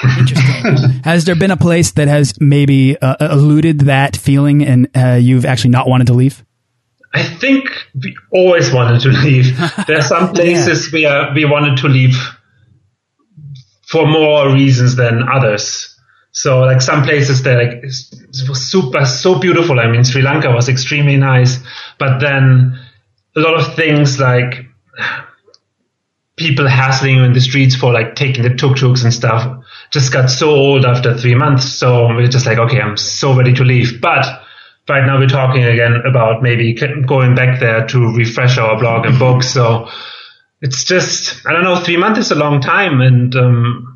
has 1.05 1.25
there 1.25 1.37
been 1.37 1.51
a 1.51 1.57
place 1.57 1.93
that 1.93 2.09
has 2.09 2.35
maybe 2.41 2.97
uh, 3.01 3.17
eluded 3.21 3.81
that 3.81 4.17
feeling 4.17 4.65
and 4.65 4.89
uh, 4.97 5.19
you've 5.21 5.45
actually 5.45 5.71
not 5.71 5.89
wanted 5.89 6.09
to 6.09 6.15
leave? 6.15 6.45
I 7.13 7.25
think 7.25 7.69
we 7.95 8.17
always 8.33 8.73
wanted 8.73 9.01
to 9.03 9.09
leave. 9.09 9.59
There 9.87 9.99
are 9.99 10.03
some 10.03 10.33
places 10.33 10.93
yeah. 10.93 11.33
we, 11.35 11.45
we 11.45 11.51
wanted 11.51 11.79
to 11.79 11.89
leave 11.89 12.17
for 13.89 14.07
more 14.07 14.53
reasons 14.53 14.95
than 14.95 15.29
others. 15.29 15.90
So 16.33 16.61
like 16.61 16.81
some 16.81 17.03
places 17.03 17.43
that 17.43 17.57
like 17.57 17.85
super 17.93 19.05
so 19.05 19.39
beautiful. 19.39 19.81
I 19.81 19.91
mean, 19.91 20.05
Sri 20.05 20.23
Lanka 20.23 20.51
was 20.51 20.69
extremely 20.69 21.17
nice, 21.17 21.59
but 21.99 22.21
then 22.21 22.79
a 23.37 23.41
lot 23.41 23.55
of 23.55 23.75
things 23.75 24.21
like 24.21 24.67
people 26.37 26.67
hassling 26.67 27.17
you 27.17 27.25
in 27.25 27.33
the 27.33 27.41
streets 27.41 27.75
for 27.77 27.93
like 27.93 28.15
taking 28.15 28.43
the 28.43 28.55
tuk-tuks 28.55 29.03
and 29.05 29.13
stuff 29.13 29.63
just 29.91 30.13
got 30.13 30.31
so 30.31 30.51
old 30.51 30.85
after 30.85 31.17
three 31.17 31.35
months. 31.35 31.65
So 31.65 32.07
we're 32.09 32.29
just 32.29 32.47
like, 32.47 32.59
okay, 32.59 32.81
I'm 32.81 32.97
so 32.97 33.37
ready 33.37 33.53
to 33.55 33.65
leave. 33.65 34.01
But 34.01 34.25
right 34.89 35.05
now 35.05 35.19
we're 35.19 35.29
talking 35.29 35.65
again 35.65 36.03
about 36.07 36.43
maybe 36.43 36.75
going 36.75 37.35
back 37.35 37.61
there 37.61 37.87
to 37.89 38.15
refresh 38.15 38.57
our 38.57 38.79
blog 38.79 39.05
and 39.07 39.19
books. 39.19 39.51
So 39.51 39.89
it's 40.61 40.85
just, 40.85 41.47
I 41.47 41.53
don't 41.53 41.65
know, 41.65 41.81
three 41.81 41.97
months 41.97 42.21
is 42.21 42.31
a 42.31 42.37
long 42.37 42.61
time. 42.61 43.01
And, 43.01 43.35
um, 43.35 43.90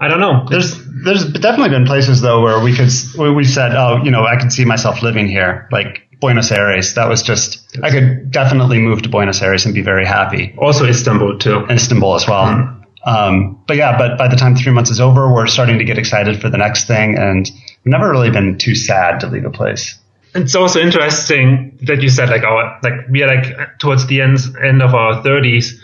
I 0.00 0.08
don't 0.08 0.20
know. 0.20 0.46
There's 0.48 0.78
there's 1.04 1.24
definitely 1.32 1.70
been 1.70 1.86
places 1.86 2.20
though 2.20 2.40
where 2.42 2.60
we 2.62 2.74
could 2.74 2.90
we 3.18 3.44
said, 3.44 3.74
oh, 3.74 4.02
you 4.04 4.10
know, 4.10 4.24
I 4.24 4.36
could 4.36 4.52
see 4.52 4.64
myself 4.64 5.02
living 5.02 5.26
here, 5.26 5.68
like 5.72 6.08
Buenos 6.20 6.52
Aires. 6.52 6.94
That 6.94 7.08
was 7.08 7.22
just 7.22 7.76
I 7.82 7.90
could 7.90 8.30
definitely 8.30 8.78
move 8.78 9.02
to 9.02 9.08
Buenos 9.08 9.42
Aires 9.42 9.64
and 9.64 9.74
be 9.74 9.82
very 9.82 10.06
happy. 10.06 10.54
Also 10.56 10.86
Istanbul 10.86 11.38
too. 11.38 11.66
Istanbul 11.68 12.14
as 12.14 12.28
well. 12.28 12.46
Mm. 12.46 12.84
Um, 13.04 13.62
but 13.66 13.76
yeah, 13.76 13.96
but 13.96 14.18
by 14.18 14.28
the 14.28 14.36
time 14.36 14.54
three 14.54 14.72
months 14.72 14.90
is 14.90 15.00
over, 15.00 15.32
we're 15.32 15.46
starting 15.46 15.78
to 15.78 15.84
get 15.84 15.98
excited 15.98 16.40
for 16.40 16.50
the 16.50 16.58
next 16.58 16.86
thing, 16.86 17.16
and 17.16 17.50
we've 17.84 17.92
never 17.92 18.10
really 18.10 18.30
been 18.30 18.58
too 18.58 18.74
sad 18.74 19.20
to 19.20 19.28
leave 19.28 19.44
a 19.44 19.50
place. 19.50 19.98
It's 20.34 20.54
also 20.54 20.80
interesting 20.80 21.78
that 21.82 22.02
you 22.02 22.08
said 22.08 22.28
like 22.28 22.44
our 22.44 22.78
like 22.82 23.08
we 23.10 23.22
are 23.22 23.34
like 23.34 23.78
towards 23.78 24.06
the 24.06 24.20
end 24.20 24.38
end 24.62 24.82
of 24.82 24.94
our 24.94 25.22
thirties. 25.22 25.82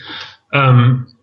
Um, 0.52 1.13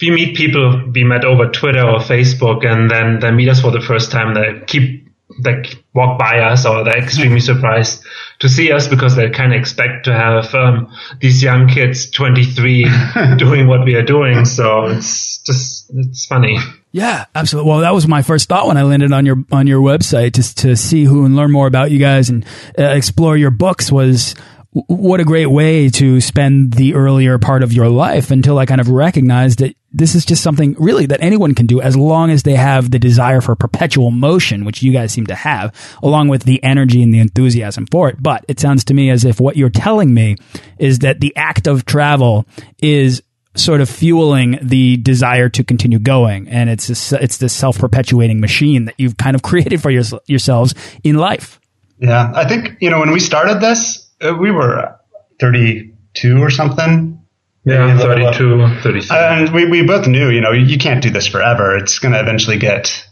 we 0.00 0.10
meet 0.10 0.36
people 0.36 0.90
we 0.94 1.04
met 1.04 1.24
over 1.24 1.48
Twitter 1.50 1.86
or 1.86 1.98
Facebook, 1.98 2.64
and 2.66 2.90
then 2.90 3.20
they 3.20 3.30
meet 3.30 3.48
us 3.48 3.60
for 3.60 3.70
the 3.70 3.80
first 3.80 4.10
time. 4.10 4.34
They 4.34 4.64
keep 4.66 5.08
they 5.42 5.62
walk 5.94 6.18
by 6.18 6.40
us, 6.40 6.66
or 6.66 6.84
they're 6.84 6.98
extremely 6.98 7.40
surprised 7.40 8.04
to 8.40 8.48
see 8.48 8.72
us 8.72 8.88
because 8.88 9.16
they 9.16 9.30
kind 9.30 9.52
of 9.52 9.60
expect 9.60 10.04
to 10.04 10.12
have 10.12 10.54
um, 10.54 10.92
these 11.20 11.42
young 11.42 11.68
kids, 11.68 12.10
23, 12.10 12.86
doing 13.36 13.66
what 13.66 13.84
we 13.84 13.94
are 13.94 14.04
doing. 14.04 14.44
So 14.44 14.86
it's 14.86 15.38
just 15.38 15.90
it's 15.94 16.26
funny. 16.26 16.58
Yeah, 16.90 17.24
absolutely. 17.34 17.70
Well, 17.70 17.80
that 17.80 17.94
was 17.94 18.06
my 18.06 18.22
first 18.22 18.48
thought 18.48 18.66
when 18.66 18.76
I 18.76 18.82
landed 18.82 19.12
on 19.12 19.24
your 19.24 19.44
on 19.50 19.66
your 19.66 19.80
website, 19.80 20.34
just 20.34 20.58
to 20.58 20.76
see 20.76 21.04
who 21.04 21.24
and 21.24 21.34
learn 21.36 21.50
more 21.50 21.66
about 21.66 21.90
you 21.90 21.98
guys 21.98 22.28
and 22.28 22.44
uh, 22.78 22.82
explore 22.82 23.36
your 23.36 23.50
books. 23.50 23.90
Was 23.90 24.34
what 24.72 25.20
a 25.20 25.24
great 25.24 25.46
way 25.46 25.90
to 25.90 26.20
spend 26.22 26.72
the 26.72 26.94
earlier 26.94 27.38
part 27.38 27.62
of 27.62 27.74
your 27.74 27.90
life 27.90 28.30
until 28.30 28.58
I 28.58 28.64
kind 28.64 28.80
of 28.80 28.88
recognized 28.88 29.58
that 29.58 29.76
this 29.92 30.14
is 30.14 30.24
just 30.24 30.42
something 30.42 30.74
really 30.78 31.04
that 31.06 31.22
anyone 31.22 31.54
can 31.54 31.66
do 31.66 31.82
as 31.82 31.94
long 31.94 32.30
as 32.30 32.42
they 32.42 32.54
have 32.54 32.90
the 32.90 32.98
desire 32.98 33.42
for 33.42 33.54
perpetual 33.54 34.10
motion, 34.10 34.64
which 34.64 34.82
you 34.82 34.90
guys 34.90 35.12
seem 35.12 35.26
to 35.26 35.34
have, 35.34 35.74
along 36.02 36.28
with 36.28 36.44
the 36.44 36.62
energy 36.64 37.02
and 37.02 37.12
the 37.12 37.18
enthusiasm 37.18 37.86
for 37.90 38.08
it. 38.08 38.22
But 38.22 38.46
it 38.48 38.60
sounds 38.60 38.84
to 38.84 38.94
me 38.94 39.10
as 39.10 39.26
if 39.26 39.38
what 39.38 39.56
you're 39.56 39.68
telling 39.68 40.14
me 40.14 40.36
is 40.78 41.00
that 41.00 41.20
the 41.20 41.36
act 41.36 41.66
of 41.66 41.84
travel 41.84 42.46
is 42.80 43.22
sort 43.54 43.82
of 43.82 43.90
fueling 43.90 44.58
the 44.62 44.96
desire 44.96 45.50
to 45.50 45.62
continue 45.62 45.98
going. 45.98 46.48
And 46.48 46.70
it's, 46.70 47.12
a, 47.12 47.22
it's 47.22 47.36
this 47.36 47.52
self-perpetuating 47.52 48.40
machine 48.40 48.86
that 48.86 48.94
you've 48.96 49.18
kind 49.18 49.34
of 49.34 49.42
created 49.42 49.82
for 49.82 49.90
your, 49.90 50.04
yourselves 50.26 50.74
in 51.04 51.16
life. 51.16 51.60
Yeah. 51.98 52.32
I 52.34 52.48
think, 52.48 52.78
you 52.80 52.88
know, 52.88 53.00
when 53.00 53.10
we 53.12 53.20
started 53.20 53.60
this, 53.60 54.08
uh, 54.22 54.34
we 54.34 54.50
were 54.50 54.98
32 55.40 56.38
or 56.38 56.50
something. 56.50 57.20
Yeah, 57.64 57.96
32, 57.96 58.80
33. 58.82 59.16
And 59.16 59.54
we, 59.54 59.66
we 59.66 59.86
both 59.86 60.08
knew, 60.08 60.30
you 60.30 60.40
know, 60.40 60.50
you 60.50 60.78
can't 60.78 61.02
do 61.02 61.10
this 61.10 61.28
forever. 61.28 61.76
It's 61.76 62.00
going 62.00 62.12
to 62.12 62.20
eventually 62.20 62.58
get 62.58 63.06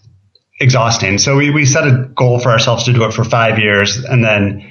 exhausting. 0.60 1.18
So 1.18 1.36
we, 1.36 1.50
we 1.50 1.64
set 1.64 1.86
a 1.86 2.10
goal 2.14 2.40
for 2.40 2.50
ourselves 2.50 2.84
to 2.84 2.92
do 2.92 3.04
it 3.04 3.14
for 3.14 3.24
five 3.24 3.58
years 3.58 3.96
and 3.96 4.24
then 4.24 4.70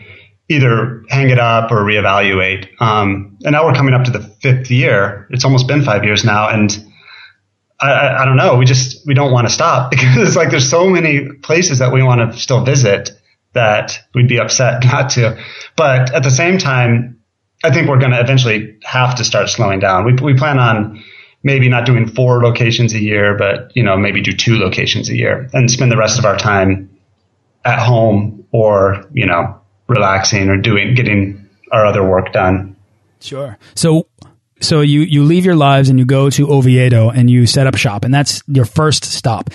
either 0.50 1.04
hang 1.10 1.30
it 1.30 1.40
up 1.40 1.72
or 1.72 1.78
reevaluate. 1.78 2.68
Um, 2.82 3.38
and 3.44 3.54
now 3.54 3.66
we're 3.66 3.74
coming 3.74 3.94
up 3.94 4.04
to 4.06 4.12
the 4.12 4.20
fifth 4.20 4.70
year. 4.70 5.28
It's 5.30 5.46
almost 5.46 5.68
been 5.68 5.84
five 5.84 6.04
years 6.04 6.26
now. 6.26 6.50
And 6.50 6.72
I, 7.80 7.92
I, 7.92 8.22
I 8.22 8.26
don't 8.26 8.36
know. 8.36 8.58
We 8.58 8.66
just, 8.66 9.08
we 9.08 9.14
don't 9.14 9.32
want 9.32 9.48
to 9.48 9.54
stop 9.54 9.92
because 9.92 10.28
it's 10.28 10.36
like 10.36 10.50
there's 10.50 10.70
so 10.70 10.90
many 10.90 11.30
places 11.42 11.80
that 11.80 11.94
we 11.94 12.04
want 12.04 12.34
to 12.34 12.38
still 12.38 12.66
visit 12.66 13.12
that 13.54 14.00
we'd 14.14 14.28
be 14.28 14.40
upset 14.40 14.84
not 14.86 15.12
to. 15.12 15.42
But 15.76 16.14
at 16.14 16.24
the 16.24 16.32
same 16.32 16.58
time, 16.58 17.22
I 17.64 17.72
think 17.74 17.90
we're 17.90 18.00
going 18.00 18.12
to 18.12 18.20
eventually 18.20 18.78
have 18.84 19.16
to 19.16 19.24
start 19.24 19.50
slowing 19.50 19.80
down. 19.80 20.06
We, 20.06 20.14
we 20.14 20.34
plan 20.38 20.60
on 20.60 21.04
maybe 21.44 21.70
not 21.70 21.86
doing 21.86 22.08
four 22.08 22.42
locations 22.42 22.94
a 22.94 23.00
year, 23.00 23.38
but 23.38 23.76
you 23.76 23.84
know 23.84 23.98
maybe 23.98 24.22
do 24.22 24.34
two 24.34 24.58
locations 24.58 25.10
a 25.10 25.16
year 25.16 25.50
and 25.54 25.70
spend 25.70 25.92
the 25.92 25.98
rest 25.98 26.20
of 26.20 26.26
our 26.26 26.38
time 26.38 26.90
at 27.66 27.80
home 27.80 28.46
or 28.52 29.06
you 29.14 29.26
know 29.26 29.60
relaxing 29.88 30.50
or 30.50 30.58
doing 30.58 30.96
getting 30.96 31.50
our 31.72 31.86
other 31.86 32.08
work 32.08 32.32
done. 32.32 32.76
Sure. 33.20 33.58
So 33.76 34.08
so 34.62 34.82
you 34.82 35.02
you 35.02 35.24
leave 35.24 35.46
your 35.46 35.56
lives 35.56 35.90
and 35.90 36.00
you 36.00 36.06
go 36.06 36.30
to 36.30 36.52
Oviedo 36.52 37.10
and 37.10 37.30
you 37.30 37.46
set 37.46 37.68
up 37.68 37.76
shop 37.76 38.06
and 38.06 38.14
that's 38.14 38.42
your 38.48 38.66
first 38.66 39.06
stop 39.06 39.50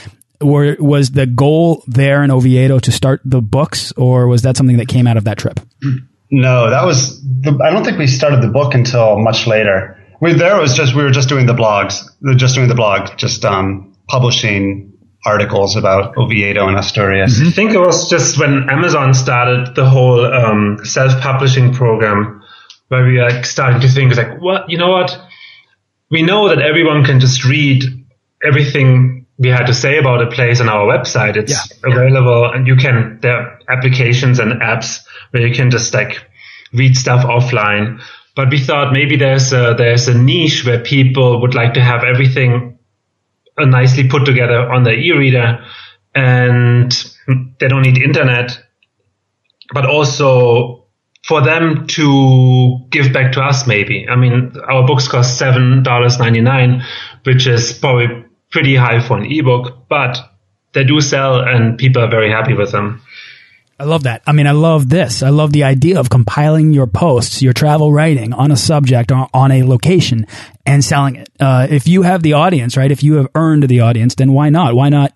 were, 0.44 0.76
was 0.78 1.10
the 1.10 1.26
goal 1.26 1.82
there 1.86 2.22
in 2.22 2.30
Oviedo 2.30 2.78
to 2.78 2.92
start 2.92 3.20
the 3.24 3.40
books, 3.40 3.92
or 3.92 4.26
was 4.26 4.42
that 4.42 4.56
something 4.56 4.76
that 4.76 4.88
came 4.88 5.06
out 5.06 5.16
of 5.16 5.24
that 5.24 5.38
trip? 5.38 5.60
No, 6.30 6.70
that 6.70 6.84
was. 6.84 7.22
The, 7.22 7.56
I 7.62 7.70
don't 7.70 7.84
think 7.84 7.96
we 7.98 8.08
started 8.08 8.42
the 8.42 8.48
book 8.48 8.74
until 8.74 9.20
much 9.20 9.46
later. 9.46 9.96
We 10.20 10.32
there 10.32 10.58
was 10.58 10.74
just 10.74 10.94
we 10.94 11.04
were 11.04 11.10
just 11.10 11.28
doing 11.28 11.46
the 11.46 11.52
blogs, 11.52 12.02
just 12.36 12.56
doing 12.56 12.66
the 12.66 12.74
blog, 12.74 13.16
just 13.16 13.44
um, 13.44 13.94
publishing 14.08 14.94
articles 15.24 15.76
about 15.76 16.16
Oviedo 16.16 16.66
and 16.66 16.76
Asturias. 16.76 17.40
I 17.40 17.50
think 17.50 17.72
it 17.72 17.78
was 17.78 18.10
just 18.10 18.38
when 18.38 18.68
Amazon 18.68 19.14
started 19.14 19.76
the 19.76 19.88
whole 19.88 20.26
um, 20.26 20.78
self-publishing 20.82 21.72
program, 21.72 22.42
where 22.88 23.06
we 23.06 23.18
were 23.18 23.28
like 23.28 23.44
starting 23.44 23.80
to 23.82 23.88
think, 23.88 24.16
like, 24.16 24.40
what 24.40 24.68
you 24.68 24.78
know 24.78 24.90
what, 24.90 25.16
we 26.10 26.22
know 26.22 26.48
that 26.48 26.60
everyone 26.60 27.04
can 27.04 27.20
just 27.20 27.44
read 27.44 27.84
everything 28.42 29.23
we 29.38 29.48
had 29.48 29.66
to 29.66 29.74
say 29.74 29.98
about 29.98 30.22
a 30.22 30.30
place 30.30 30.60
on 30.60 30.68
our 30.68 30.86
website. 30.86 31.36
It's 31.36 31.52
yeah. 31.52 31.92
available 31.92 32.50
and 32.52 32.66
you 32.66 32.76
can, 32.76 33.18
there 33.20 33.36
are 33.36 33.58
applications 33.68 34.38
and 34.38 34.60
apps 34.60 35.04
where 35.30 35.46
you 35.46 35.54
can 35.54 35.70
just 35.70 35.92
like 35.92 36.24
read 36.72 36.96
stuff 36.96 37.24
offline. 37.24 38.00
But 38.36 38.50
we 38.50 38.60
thought 38.60 38.92
maybe 38.92 39.16
there's 39.16 39.52
a, 39.52 39.74
there's 39.76 40.08
a 40.08 40.16
niche 40.16 40.64
where 40.64 40.80
people 40.80 41.40
would 41.40 41.54
like 41.54 41.74
to 41.74 41.80
have 41.80 42.04
everything 42.04 42.78
uh, 43.58 43.64
nicely 43.64 44.08
put 44.08 44.24
together 44.24 44.70
on 44.70 44.84
their 44.84 44.98
e-reader 44.98 45.64
and 46.14 46.92
they 47.58 47.68
don't 47.68 47.82
need 47.82 47.98
internet, 47.98 48.60
but 49.72 49.86
also 49.86 50.86
for 51.26 51.40
them 51.40 51.86
to 51.86 52.78
give 52.90 53.12
back 53.12 53.32
to 53.32 53.40
us 53.40 53.66
maybe. 53.66 54.06
I 54.08 54.16
mean, 54.16 54.52
our 54.68 54.86
books 54.86 55.08
cost 55.08 55.40
$7.99, 55.40 56.84
which 57.24 57.46
is 57.46 57.72
probably 57.72 58.23
pretty 58.54 58.76
high 58.76 59.00
for 59.00 59.18
an 59.18 59.26
ebook, 59.26 59.88
but 59.88 60.16
they 60.74 60.84
do 60.84 61.00
sell 61.00 61.40
and 61.40 61.76
people 61.76 62.00
are 62.00 62.08
very 62.08 62.30
happy 62.30 62.54
with 62.54 62.70
them. 62.70 63.02
I 63.80 63.82
love 63.82 64.04
that. 64.04 64.22
I 64.24 64.30
mean, 64.30 64.46
I 64.46 64.52
love 64.52 64.88
this. 64.88 65.24
I 65.24 65.30
love 65.30 65.52
the 65.52 65.64
idea 65.64 65.98
of 65.98 66.08
compiling 66.08 66.72
your 66.72 66.86
posts, 66.86 67.42
your 67.42 67.52
travel 67.52 67.92
writing 67.92 68.32
on 68.32 68.52
a 68.52 68.56
subject 68.56 69.10
or 69.10 69.28
on 69.34 69.50
a 69.50 69.64
location 69.64 70.28
and 70.64 70.84
selling 70.84 71.16
it. 71.16 71.28
Uh, 71.40 71.66
if 71.68 71.88
you 71.88 72.02
have 72.02 72.22
the 72.22 72.34
audience, 72.34 72.76
right? 72.76 72.92
If 72.92 73.02
you 73.02 73.14
have 73.14 73.26
earned 73.34 73.64
the 73.64 73.80
audience, 73.80 74.14
then 74.14 74.32
why 74.32 74.50
not? 74.50 74.76
Why 74.76 74.90
not 74.90 75.12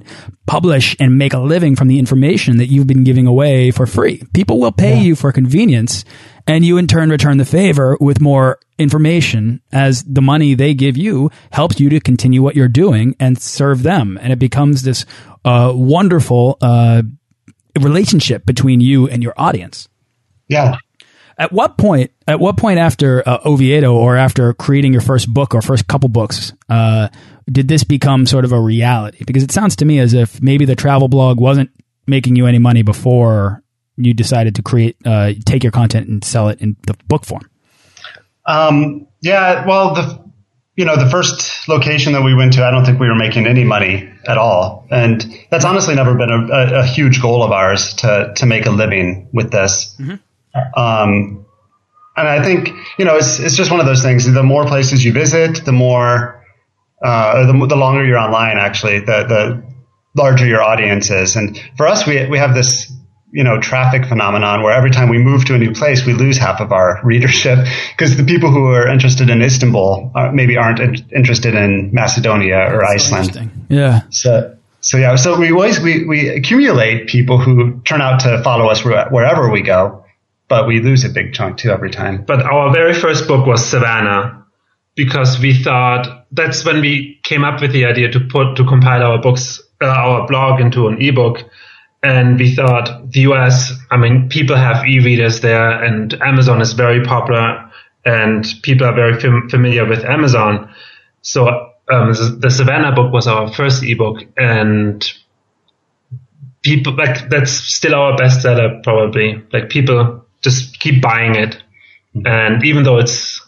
publish 0.46 0.96
and 0.98 1.16
make 1.16 1.32
a 1.32 1.38
living 1.38 1.76
from 1.76 1.86
the 1.86 2.00
information 2.00 2.56
that 2.56 2.66
you've 2.66 2.88
been 2.88 3.04
giving 3.04 3.28
away 3.28 3.70
for 3.70 3.86
free? 3.86 4.24
People 4.34 4.58
will 4.58 4.72
pay 4.72 4.96
yeah. 4.96 5.02
you 5.02 5.14
for 5.14 5.30
convenience 5.30 6.04
and 6.48 6.64
you 6.64 6.78
in 6.78 6.86
turn 6.86 7.10
return 7.10 7.36
the 7.36 7.44
favor 7.44 7.96
with 8.00 8.20
more 8.20 8.58
information 8.78 9.60
as 9.70 10.02
the 10.02 10.22
money 10.22 10.54
they 10.54 10.72
give 10.72 10.96
you 10.96 11.30
helps 11.52 11.78
you 11.78 11.90
to 11.90 12.00
continue 12.00 12.42
what 12.42 12.56
you're 12.56 12.68
doing 12.68 13.14
and 13.20 13.40
serve 13.40 13.82
them. 13.82 14.18
And 14.20 14.32
it 14.32 14.38
becomes 14.38 14.82
this 14.82 15.04
uh, 15.44 15.72
wonderful 15.74 16.56
uh, 16.62 17.02
relationship 17.78 18.46
between 18.46 18.80
you 18.80 19.08
and 19.08 19.22
your 19.22 19.34
audience. 19.36 19.88
Yeah. 20.48 20.76
At 21.36 21.52
what 21.52 21.76
point? 21.76 22.10
At 22.26 22.40
what 22.40 22.56
point 22.56 22.80
after 22.80 23.22
uh, 23.28 23.38
Oviedo, 23.44 23.94
or 23.94 24.16
after 24.16 24.52
creating 24.54 24.92
your 24.92 25.02
first 25.02 25.32
book 25.32 25.54
or 25.54 25.62
first 25.62 25.86
couple 25.86 26.08
books, 26.08 26.52
uh, 26.68 27.08
did 27.50 27.68
this 27.68 27.84
become 27.84 28.26
sort 28.26 28.44
of 28.44 28.52
a 28.52 28.60
reality? 28.60 29.22
Because 29.24 29.44
it 29.44 29.52
sounds 29.52 29.76
to 29.76 29.84
me 29.84 30.00
as 30.00 30.14
if 30.14 30.42
maybe 30.42 30.64
the 30.64 30.74
travel 30.74 31.08
blog 31.08 31.38
wasn't 31.38 31.70
making 32.06 32.34
you 32.34 32.46
any 32.46 32.58
money 32.58 32.82
before 32.82 33.62
you 33.98 34.14
decided 34.14 34.54
to 34.56 34.62
create, 34.62 34.96
uh, 35.04 35.32
take 35.44 35.62
your 35.62 35.72
content 35.72 36.08
and 36.08 36.24
sell 36.24 36.48
it 36.48 36.60
in 36.60 36.76
the 36.86 36.94
book 37.08 37.24
form? 37.24 37.48
Um, 38.46 39.06
yeah, 39.20 39.66
well, 39.66 39.94
the 39.94 40.28
you 40.76 40.84
know 40.84 40.96
the 40.96 41.10
first 41.10 41.68
location 41.68 42.12
that 42.12 42.22
we 42.22 42.34
went 42.34 42.52
to, 42.54 42.64
I 42.64 42.70
don't 42.70 42.84
think 42.84 43.00
we 43.00 43.08
were 43.08 43.16
making 43.16 43.46
any 43.46 43.64
money 43.64 44.08
at 44.26 44.38
all, 44.38 44.86
and 44.90 45.26
that's 45.50 45.64
honestly 45.64 45.96
never 45.96 46.14
been 46.14 46.30
a, 46.30 46.46
a, 46.46 46.80
a 46.80 46.86
huge 46.86 47.20
goal 47.20 47.42
of 47.42 47.50
ours 47.50 47.94
to 47.94 48.32
to 48.36 48.46
make 48.46 48.64
a 48.66 48.70
living 48.70 49.28
with 49.32 49.50
this. 49.50 49.96
Mm-hmm. 49.98 50.80
Um, 50.80 51.46
and 52.16 52.28
I 52.28 52.42
think 52.42 52.70
you 52.98 53.04
know 53.04 53.16
it's 53.16 53.40
it's 53.40 53.56
just 53.56 53.70
one 53.70 53.80
of 53.80 53.86
those 53.86 54.02
things. 54.02 54.32
The 54.32 54.42
more 54.42 54.66
places 54.66 55.04
you 55.04 55.12
visit, 55.12 55.64
the 55.64 55.72
more 55.72 56.44
uh, 57.02 57.46
the, 57.46 57.66
the 57.66 57.76
longer 57.76 58.04
you're 58.04 58.18
online. 58.18 58.58
Actually, 58.58 59.00
the 59.00 59.24
the 59.24 59.62
larger 60.16 60.46
your 60.46 60.62
audience 60.62 61.10
is. 61.10 61.36
And 61.36 61.60
for 61.76 61.86
us, 61.86 62.06
we 62.06 62.26
we 62.28 62.38
have 62.38 62.54
this 62.54 62.92
you 63.30 63.44
know 63.44 63.60
traffic 63.60 64.06
phenomenon 64.06 64.62
where 64.62 64.72
every 64.72 64.90
time 64.90 65.08
we 65.08 65.18
move 65.18 65.44
to 65.44 65.54
a 65.54 65.58
new 65.58 65.72
place 65.72 66.06
we 66.06 66.14
lose 66.14 66.38
half 66.38 66.60
of 66.60 66.72
our 66.72 67.00
readership 67.04 67.58
because 67.90 68.16
the 68.16 68.24
people 68.24 68.50
who 68.50 68.66
are 68.66 68.88
interested 68.88 69.28
in 69.30 69.42
Istanbul 69.42 70.10
are, 70.14 70.32
maybe 70.32 70.56
aren't 70.56 70.80
in, 70.80 70.94
interested 71.14 71.54
in 71.54 71.90
Macedonia 71.92 72.56
or 72.56 72.80
That's 72.80 73.12
Iceland. 73.12 73.66
Yeah. 73.68 74.02
So 74.10 74.56
so 74.80 74.96
yeah, 74.96 75.16
so 75.16 75.38
we 75.38 75.50
always 75.50 75.80
we 75.80 76.04
we 76.04 76.28
accumulate 76.28 77.08
people 77.08 77.38
who 77.38 77.80
turn 77.80 78.00
out 78.00 78.20
to 78.20 78.42
follow 78.42 78.68
us 78.68 78.84
wherever 78.84 79.50
we 79.50 79.62
go, 79.62 80.04
but 80.46 80.68
we 80.68 80.80
lose 80.80 81.04
a 81.04 81.08
big 81.08 81.34
chunk 81.34 81.58
too 81.58 81.70
every 81.70 81.90
time. 81.90 82.24
But 82.24 82.42
our 82.42 82.72
very 82.72 82.94
first 82.94 83.26
book 83.26 83.44
was 83.46 83.64
Savannah 83.64 84.46
because 84.94 85.40
we 85.40 85.52
thought 85.62 86.26
that's 86.30 86.64
when 86.64 86.80
we 86.80 87.20
came 87.24 87.44
up 87.44 87.60
with 87.60 87.72
the 87.72 87.86
idea 87.86 88.10
to 88.12 88.20
put 88.20 88.56
to 88.56 88.64
compile 88.64 89.02
our 89.02 89.18
books 89.20 89.60
uh, 89.82 89.86
our 89.86 90.26
blog 90.28 90.60
into 90.60 90.86
an 90.86 91.02
ebook 91.02 91.38
and 92.02 92.38
we 92.38 92.54
thought 92.54 93.10
the 93.10 93.20
US, 93.20 93.72
I 93.90 93.96
mean, 93.96 94.28
people 94.28 94.56
have 94.56 94.86
e-readers 94.86 95.40
there 95.40 95.82
and 95.82 96.14
Amazon 96.22 96.60
is 96.60 96.72
very 96.72 97.04
popular 97.04 97.70
and 98.04 98.46
people 98.62 98.86
are 98.86 98.94
very 98.94 99.18
fam- 99.20 99.48
familiar 99.48 99.84
with 99.84 100.04
Amazon. 100.04 100.72
So 101.22 101.48
um, 101.90 102.12
the 102.38 102.50
Savannah 102.50 102.94
book 102.94 103.12
was 103.12 103.26
our 103.26 103.52
first 103.52 103.82
ebook 103.82 104.22
and 104.36 105.04
people 106.62 106.94
like 106.94 107.28
that's 107.30 107.50
still 107.50 107.94
our 107.94 108.16
bestseller 108.16 108.82
probably. 108.82 109.42
Like 109.52 109.68
people 109.68 110.24
just 110.40 110.78
keep 110.78 111.02
buying 111.02 111.34
it. 111.34 111.62
And 112.24 112.64
even 112.64 112.84
though 112.84 112.98
it's 112.98 113.40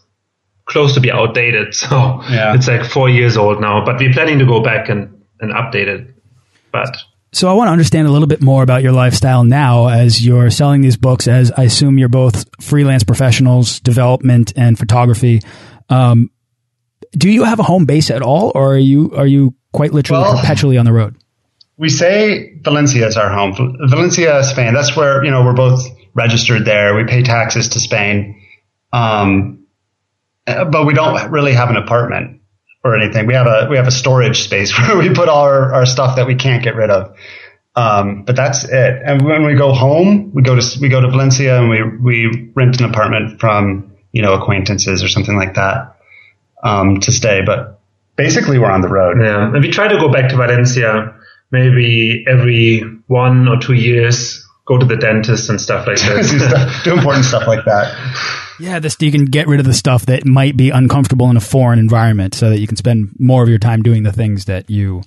close 0.65 0.95
to 0.95 1.01
be 1.01 1.11
outdated, 1.11 1.75
so 1.83 2.23
yeah. 2.31 2.55
it's 2.55 2.67
like 2.67 2.85
four 2.85 3.09
years 3.09 3.37
old 3.37 3.61
now, 3.61 3.85
but 3.85 3.99
we're 3.99 4.13
planning 4.13 4.39
to 4.41 4.47
go 4.47 4.61
back 4.61 4.89
and, 4.89 5.23
and 5.41 5.53
update 5.53 5.87
it. 5.87 6.15
But 6.73 6.97
so 7.33 7.49
I 7.49 7.53
want 7.53 7.69
to 7.69 7.73
understand 7.73 8.09
a 8.09 8.11
little 8.11 8.27
bit 8.27 8.43
more 8.43 8.63
about 8.63 8.83
your 8.83 8.93
lifestyle 8.93 9.45
now 9.45 9.89
as 9.89 10.25
you're 10.25 10.51
selling 10.51 10.81
these 10.81 10.97
books. 10.97 11.29
As 11.29 11.53
I 11.53 11.65
assume 11.65 11.97
you're 11.97 12.09
both 12.09 12.45
freelance 12.61 13.05
professionals, 13.05 13.79
development 13.81 14.53
and 14.57 14.77
photography. 14.77 15.41
Um, 15.89 16.31
do 17.13 17.31
you 17.31 17.45
have 17.45 17.61
a 17.61 17.63
home 17.63 17.85
base 17.85 18.11
at 18.11 18.23
all, 18.23 18.53
or 18.55 18.75
are 18.75 18.79
you 18.79 19.13
are 19.15 19.27
you 19.27 19.55
quite 19.73 19.93
literally 19.93 20.23
well, 20.23 20.41
perpetually 20.41 20.77
on 20.77 20.85
the 20.85 20.93
road? 20.93 21.17
We 21.77 21.89
say 21.89 22.59
Valencia 22.63 23.07
is 23.07 23.17
our 23.17 23.33
home. 23.33 23.55
Valencia, 23.89 24.43
Spain. 24.45 24.75
That's 24.75 24.97
where 24.97 25.25
you 25.25 25.31
know 25.31 25.45
we're 25.45 25.55
both 25.55 25.87
registered 26.15 26.65
there. 26.65 26.95
We 26.97 27.05
pay 27.05 27.23
taxes 27.23 27.71
to 27.71 27.81
Spain, 27.81 28.43
um, 28.93 29.67
but 30.47 30.85
we 30.85 30.95
don't 30.95 31.31
really 31.31 31.53
have 31.53 31.71
an 31.71 31.77
apartment 31.77 32.40
or 32.83 32.97
anything. 32.97 33.27
We 33.27 33.35
have 33.35 33.47
a 33.47 33.69
we 33.71 33.77
have 33.77 33.87
a 33.87 33.93
storage 33.93 34.43
space 34.43 34.77
where 34.79 34.97
we 34.97 35.13
put 35.13 35.29
all 35.29 35.45
our, 35.45 35.75
our 35.75 35.87
stuff 35.87 36.17
that 36.17 36.27
we 36.27 36.35
can't 36.35 36.63
get 36.63 36.75
rid 36.75 36.91
of. 36.91 37.17
Um, 37.77 38.25
but 38.25 38.37
that's 38.37 38.65
it. 38.65 39.03
And 39.05 39.23
when 39.23 39.47
we 39.47 39.55
go 39.55 39.73
home, 39.73 40.33
we 40.33 40.43
go 40.43 40.59
to 40.59 40.79
we 40.81 40.89
go 40.89 41.01
to 41.01 41.09
Valencia 41.09 41.59
and 41.59 41.69
we 41.69 41.83
we 41.83 42.51
rent 42.55 42.81
an 42.81 42.91
apartment 42.91 43.41
from 43.41 43.93
you 44.13 44.23
know 44.23 44.35
acquaintances 44.35 45.03
or 45.03 45.09
something 45.09 45.37
like 45.37 45.55
that 45.55 45.97
um, 46.63 47.01
to 47.01 47.13
stay. 47.13 47.43
But 47.45 47.81
basically, 48.17 48.59
we're 48.59 48.71
on 48.71 48.81
the 48.81 48.89
road. 48.89 49.19
Yeah, 49.21 49.53
and 49.55 49.63
we 49.63 49.71
try 49.71 49.89
to 49.89 49.99
go 49.99 50.11
back 50.11 50.31
to 50.31 50.37
Valencia 50.37 51.15
maybe 51.53 52.25
every 52.29 52.83
one 53.07 53.49
or 53.49 53.59
two 53.59 53.75
years. 53.75 54.47
Go 54.71 54.79
to 54.79 54.87
the 54.87 54.97
dentist 54.97 55.51
and 55.51 55.61
stuff 55.61 55.85
like 55.89 55.97
that. 56.03 56.29
do, 56.31 56.39
stuff, 56.39 56.85
do 56.85 56.93
important 56.93 57.25
stuff 57.25 57.49
like 57.49 57.65
that. 57.65 57.93
Yeah, 58.61 58.79
this 58.79 58.97
you 59.01 59.11
can 59.11 59.25
get 59.25 59.49
rid 59.49 59.59
of 59.59 59.67
the 59.67 59.75
stuff 59.75 60.07
that 60.07 60.25
might 60.25 60.57
be 60.57 60.71
uncomfortable 60.71 61.29
in 61.29 61.37
a 61.37 61.41
foreign 61.41 61.81
environment, 61.81 62.35
so 62.35 62.51
that 62.51 62.61
you 62.61 62.69
can 62.69 62.77
spend 62.77 63.17
more 63.19 63.43
of 63.43 63.49
your 63.49 63.59
time 63.59 63.83
doing 63.83 64.05
the 64.05 64.13
things 64.13 64.45
that 64.45 64.71
you 64.71 65.03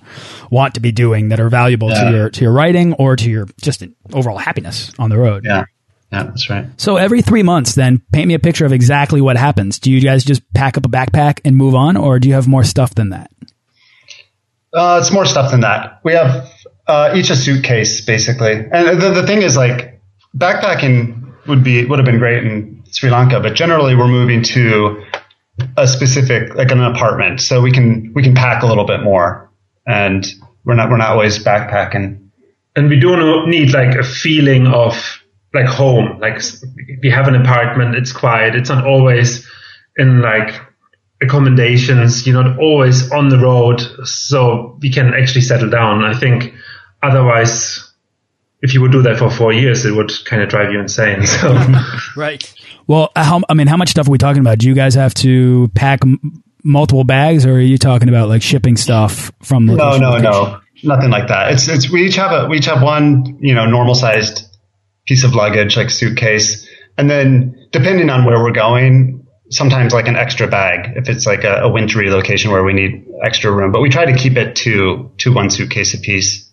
want 0.50 0.74
to 0.74 0.80
be 0.80 0.92
doing 0.92 1.30
that 1.30 1.40
are 1.40 1.48
valuable 1.48 1.88
yeah. 1.88 2.04
to 2.04 2.10
your 2.10 2.30
to 2.30 2.40
your 2.42 2.52
writing 2.52 2.92
or 2.94 3.16
to 3.16 3.30
your 3.30 3.46
just 3.62 3.82
overall 4.12 4.36
happiness 4.36 4.92
on 4.98 5.08
the 5.08 5.16
road. 5.16 5.44
Yeah. 5.46 5.64
Yeah, 6.12 6.24
that's 6.24 6.48
right. 6.48 6.66
So 6.76 6.96
every 6.96 7.22
three 7.22 7.42
months, 7.42 7.74
then 7.74 8.00
paint 8.12 8.28
me 8.28 8.34
a 8.34 8.38
picture 8.38 8.64
of 8.64 8.72
exactly 8.72 9.20
what 9.20 9.36
happens. 9.36 9.80
Do 9.80 9.90
you 9.90 10.00
guys 10.00 10.22
just 10.24 10.42
pack 10.52 10.76
up 10.76 10.84
a 10.84 10.88
backpack 10.88 11.40
and 11.44 11.56
move 11.56 11.74
on, 11.74 11.96
or 11.96 12.20
do 12.20 12.28
you 12.28 12.34
have 12.34 12.46
more 12.46 12.62
stuff 12.62 12.94
than 12.94 13.10
that? 13.10 13.32
Uh, 14.72 14.98
it's 15.00 15.10
more 15.12 15.24
stuff 15.24 15.50
than 15.50 15.60
that. 15.60 16.00
We 16.04 16.12
have 16.12 16.53
uh, 16.86 17.12
each 17.14 17.30
a 17.30 17.36
suitcase, 17.36 18.00
basically. 18.00 18.52
And 18.52 19.00
the, 19.00 19.10
the 19.10 19.26
thing 19.26 19.42
is, 19.42 19.56
like, 19.56 20.00
backpacking 20.36 21.46
would 21.46 21.62
be 21.62 21.84
would 21.84 21.98
have 21.98 22.06
been 22.06 22.18
great 22.18 22.44
in 22.44 22.82
Sri 22.90 23.10
Lanka, 23.10 23.40
but 23.40 23.54
generally 23.54 23.94
we're 23.94 24.08
moving 24.08 24.42
to 24.42 25.04
a 25.76 25.86
specific 25.86 26.54
like 26.54 26.70
an 26.70 26.82
apartment, 26.82 27.40
so 27.40 27.60
we 27.60 27.72
can 27.72 28.12
we 28.14 28.22
can 28.22 28.34
pack 28.34 28.62
a 28.62 28.66
little 28.66 28.86
bit 28.86 29.02
more, 29.02 29.50
and 29.86 30.26
we're 30.64 30.74
not 30.74 30.90
we're 30.90 30.96
not 30.96 31.10
always 31.10 31.42
backpacking. 31.42 32.20
And 32.76 32.88
we 32.88 32.98
do 32.98 33.46
need 33.46 33.72
like 33.72 33.94
a 33.94 34.02
feeling 34.02 34.66
of 34.66 35.20
like 35.52 35.66
home. 35.66 36.18
Like 36.18 36.42
we 37.02 37.10
have 37.10 37.28
an 37.28 37.36
apartment, 37.36 37.94
it's 37.94 38.12
quiet. 38.12 38.56
It's 38.56 38.68
not 38.68 38.86
always 38.86 39.48
in 39.96 40.20
like 40.20 40.60
accommodations. 41.22 42.26
You're 42.26 42.42
not 42.42 42.58
always 42.58 43.12
on 43.12 43.28
the 43.28 43.38
road, 43.38 43.80
so 44.04 44.76
we 44.80 44.90
can 44.90 45.14
actually 45.14 45.42
settle 45.42 45.70
down. 45.70 46.04
I 46.04 46.18
think 46.18 46.52
otherwise 47.04 47.94
if 48.64 48.72
you 48.72 48.80
would 48.80 48.92
do 48.92 49.02
that 49.02 49.18
for 49.18 49.30
four 49.30 49.52
years, 49.52 49.84
it 49.84 49.92
would 49.92 50.10
kind 50.24 50.42
of 50.42 50.48
drive 50.48 50.72
you 50.72 50.80
insane. 50.80 51.22
So. 51.26 51.54
right. 52.16 52.54
Well, 52.86 53.10
uh, 53.14 53.22
how, 53.22 53.42
I 53.48 53.54
mean, 53.54 53.66
how 53.66 53.76
much 53.76 53.90
stuff 53.90 54.08
are 54.08 54.10
we 54.10 54.18
talking 54.18 54.40
about? 54.40 54.58
Do 54.58 54.68
you 54.68 54.74
guys 54.74 54.94
have 54.94 55.12
to 55.14 55.68
pack 55.74 56.00
multiple 56.62 57.04
bags, 57.04 57.44
or 57.44 57.54
are 57.54 57.60
you 57.60 57.76
talking 57.76 58.08
about 58.08 58.28
like 58.28 58.42
shipping 58.42 58.76
stuff 58.76 59.30
from? 59.42 59.66
No, 59.66 59.98
no, 59.98 60.16
no, 60.18 60.60
nothing 60.82 61.10
like 61.10 61.28
that. 61.28 61.52
It's 61.52 61.68
it's 61.68 61.90
we 61.90 62.06
each 62.06 62.16
have 62.16 62.32
a 62.32 62.48
we 62.48 62.58
each 62.58 62.66
have 62.66 62.82
one 62.82 63.38
you 63.40 63.54
know 63.54 63.66
normal 63.66 63.94
sized 63.94 64.44
piece 65.06 65.24
of 65.24 65.34
luggage 65.34 65.76
like 65.76 65.90
suitcase, 65.90 66.66
and 66.96 67.10
then 67.10 67.68
depending 67.70 68.08
on 68.08 68.24
where 68.24 68.42
we're 68.42 68.52
going, 68.52 69.26
sometimes 69.50 69.92
like 69.92 70.08
an 70.08 70.16
extra 70.16 70.46
bag 70.48 70.96
if 70.96 71.08
it's 71.08 71.26
like 71.26 71.44
a, 71.44 71.62
a 71.62 71.68
wintry 71.68 72.10
location 72.10 72.50
where 72.50 72.64
we 72.64 72.72
need 72.72 73.06
extra 73.22 73.52
room. 73.52 73.72
But 73.72 73.82
we 73.82 73.90
try 73.90 74.06
to 74.06 74.16
keep 74.16 74.36
it 74.36 74.56
to 74.56 75.12
to 75.18 75.34
one 75.34 75.50
suitcase 75.50 75.94
a 75.94 75.98
piece. 75.98 76.43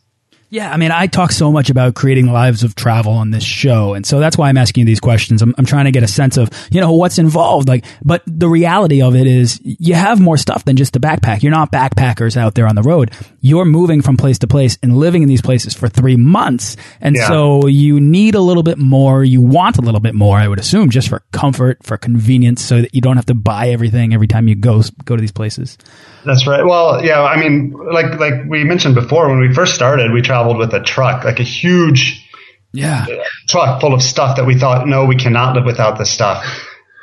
Yeah, 0.51 0.69
I 0.69 0.75
mean, 0.75 0.91
I 0.91 1.07
talk 1.07 1.31
so 1.31 1.49
much 1.49 1.69
about 1.69 1.95
creating 1.95 2.27
lives 2.27 2.63
of 2.65 2.75
travel 2.75 3.13
on 3.13 3.31
this 3.31 3.41
show, 3.41 3.93
and 3.93 4.05
so 4.05 4.19
that's 4.19 4.37
why 4.37 4.49
I'm 4.49 4.57
asking 4.57 4.81
you 4.81 4.85
these 4.85 4.99
questions. 4.99 5.41
I'm, 5.41 5.55
I'm 5.57 5.65
trying 5.65 5.85
to 5.85 5.91
get 5.91 6.03
a 6.03 6.09
sense 6.09 6.35
of, 6.35 6.49
you 6.69 6.81
know, 6.81 6.91
what's 6.91 7.17
involved. 7.17 7.69
Like, 7.69 7.85
but 8.03 8.21
the 8.27 8.49
reality 8.49 9.01
of 9.01 9.15
it 9.15 9.27
is, 9.27 9.61
you 9.63 9.93
have 9.93 10.19
more 10.19 10.35
stuff 10.35 10.65
than 10.65 10.75
just 10.75 10.97
a 10.97 10.99
backpack. 10.99 11.41
You're 11.41 11.53
not 11.53 11.71
backpackers 11.71 12.35
out 12.35 12.55
there 12.55 12.67
on 12.67 12.75
the 12.75 12.81
road. 12.81 13.13
You're 13.41 13.65
moving 13.65 14.01
from 14.01 14.17
place 14.17 14.39
to 14.39 14.47
place 14.47 14.77
and 14.83 14.97
living 14.97 15.23
in 15.23 15.27
these 15.27 15.41
places 15.41 15.73
for 15.73 15.89
three 15.89 16.15
months, 16.15 16.77
and 16.99 17.15
yeah. 17.15 17.27
so 17.27 17.67
you 17.67 17.99
need 17.99 18.35
a 18.35 18.39
little 18.39 18.63
bit 18.63 18.77
more. 18.77 19.23
You 19.23 19.41
want 19.41 19.77
a 19.77 19.81
little 19.81 19.99
bit 19.99 20.13
more, 20.13 20.37
I 20.37 20.47
would 20.47 20.59
assume, 20.59 20.91
just 20.91 21.09
for 21.09 21.23
comfort, 21.31 21.83
for 21.83 21.97
convenience, 21.97 22.63
so 22.63 22.81
that 22.81 22.93
you 22.93 23.01
don't 23.01 23.15
have 23.15 23.25
to 23.25 23.33
buy 23.33 23.69
everything 23.69 24.13
every 24.13 24.27
time 24.27 24.47
you 24.47 24.55
go 24.55 24.83
go 25.05 25.15
to 25.15 25.21
these 25.21 25.31
places. 25.31 25.77
That's 26.23 26.45
right. 26.45 26.63
Well, 26.63 27.03
yeah, 27.03 27.23
I 27.23 27.39
mean, 27.39 27.71
like 27.71 28.19
like 28.19 28.45
we 28.47 28.63
mentioned 28.63 28.95
before, 28.95 29.27
when 29.27 29.39
we 29.39 29.53
first 29.53 29.73
started, 29.73 30.11
we 30.11 30.21
traveled 30.21 30.57
with 30.57 30.73
a 30.73 30.81
truck, 30.81 31.23
like 31.23 31.39
a 31.39 31.43
huge 31.43 32.27
yeah 32.73 33.05
truck 33.47 33.81
full 33.81 33.93
of 33.93 34.01
stuff 34.01 34.37
that 34.37 34.45
we 34.45 34.57
thought, 34.57 34.87
no, 34.87 35.05
we 35.05 35.15
cannot 35.15 35.55
live 35.55 35.65
without 35.65 35.97
this 35.97 36.09
stuff. 36.09 36.45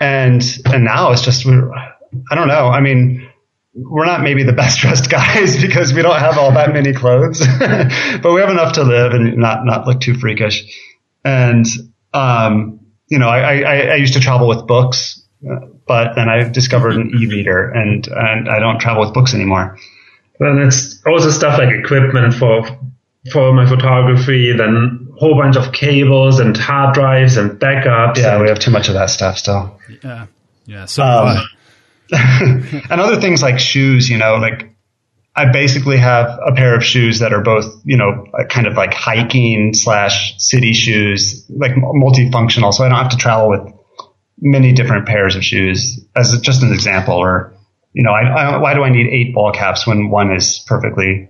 And 0.00 0.42
and 0.64 0.84
now 0.84 1.12
it's 1.12 1.22
just 1.22 1.44
we're 1.44 1.70
I 2.30 2.34
don't 2.34 2.48
know. 2.48 2.68
I 2.68 2.80
mean, 2.80 3.27
we're 3.74 4.06
not 4.06 4.22
maybe 4.22 4.42
the 4.42 4.52
best 4.52 4.80
dressed 4.80 5.10
guys 5.10 5.60
because 5.60 5.92
we 5.92 6.02
don't 6.02 6.18
have 6.18 6.38
all 6.38 6.52
that 6.52 6.72
many 6.72 6.92
clothes, 6.92 7.40
but 8.22 8.32
we 8.32 8.40
have 8.40 8.50
enough 8.50 8.74
to 8.74 8.84
live 8.84 9.12
and 9.12 9.36
not 9.36 9.64
not 9.64 9.86
look 9.86 10.00
too 10.00 10.14
freakish. 10.14 10.64
And 11.24 11.66
um, 12.14 12.80
you 13.08 13.18
know, 13.18 13.28
I, 13.28 13.60
I, 13.60 13.76
I 13.76 13.94
used 13.96 14.14
to 14.14 14.20
travel 14.20 14.48
with 14.48 14.66
books 14.66 15.22
but 15.88 16.14
then 16.14 16.28
I 16.28 16.48
discovered 16.48 16.94
an 16.94 17.10
e-reader 17.20 17.70
and, 17.70 18.06
and 18.06 18.48
I 18.48 18.60
don't 18.60 18.78
travel 18.78 19.04
with 19.04 19.14
books 19.14 19.34
anymore. 19.34 19.78
Then 20.38 20.58
it's 20.58 21.04
also 21.04 21.30
stuff 21.30 21.58
like 21.58 21.70
equipment 21.74 22.34
for, 22.34 22.64
for 23.32 23.52
my 23.52 23.66
photography, 23.66 24.52
then 24.52 25.08
a 25.16 25.18
whole 25.18 25.36
bunch 25.36 25.56
of 25.56 25.72
cables 25.72 26.38
and 26.38 26.56
hard 26.56 26.94
drives 26.94 27.36
and 27.36 27.58
backups. 27.58 28.18
Yeah, 28.18 28.34
and 28.34 28.42
we 28.42 28.48
have 28.48 28.60
too 28.60 28.70
much 28.70 28.88
of 28.88 28.94
that 28.94 29.10
stuff 29.10 29.38
still. 29.38 29.80
Yeah. 30.04 30.26
Yeah. 30.66 30.84
So, 30.84 31.02
um, 31.02 31.38
and 32.90 33.00
other 33.00 33.20
things 33.20 33.42
like 33.42 33.58
shoes, 33.58 34.08
you 34.08 34.18
know, 34.18 34.36
like 34.36 34.74
I 35.38 35.52
basically 35.52 35.98
have 35.98 36.38
a 36.44 36.52
pair 36.52 36.74
of 36.74 36.84
shoes 36.84 37.20
that 37.20 37.32
are 37.32 37.42
both, 37.42 37.82
you 37.84 37.96
know, 37.96 38.26
kind 38.48 38.66
of 38.66 38.74
like 38.74 38.92
hiking 38.92 39.72
slash 39.72 40.34
city 40.38 40.72
shoes, 40.72 41.46
like 41.48 41.72
multifunctional. 41.72 42.74
So 42.74 42.84
I 42.84 42.88
don't 42.88 42.98
have 42.98 43.10
to 43.10 43.16
travel 43.16 43.50
with 43.50 43.72
many 44.40 44.72
different 44.72 45.06
pairs 45.06 45.36
of 45.36 45.44
shoes 45.44 46.04
as 46.16 46.36
just 46.40 46.62
an 46.62 46.72
example. 46.72 47.14
Or, 47.14 47.54
you 47.92 48.02
know, 48.02 48.10
I, 48.10 48.22
I, 48.22 48.56
why 48.58 48.74
do 48.74 48.82
I 48.82 48.90
need 48.90 49.06
eight 49.08 49.32
ball 49.32 49.52
caps 49.52 49.86
when 49.86 50.10
one 50.10 50.32
is 50.34 50.64
perfectly 50.66 51.28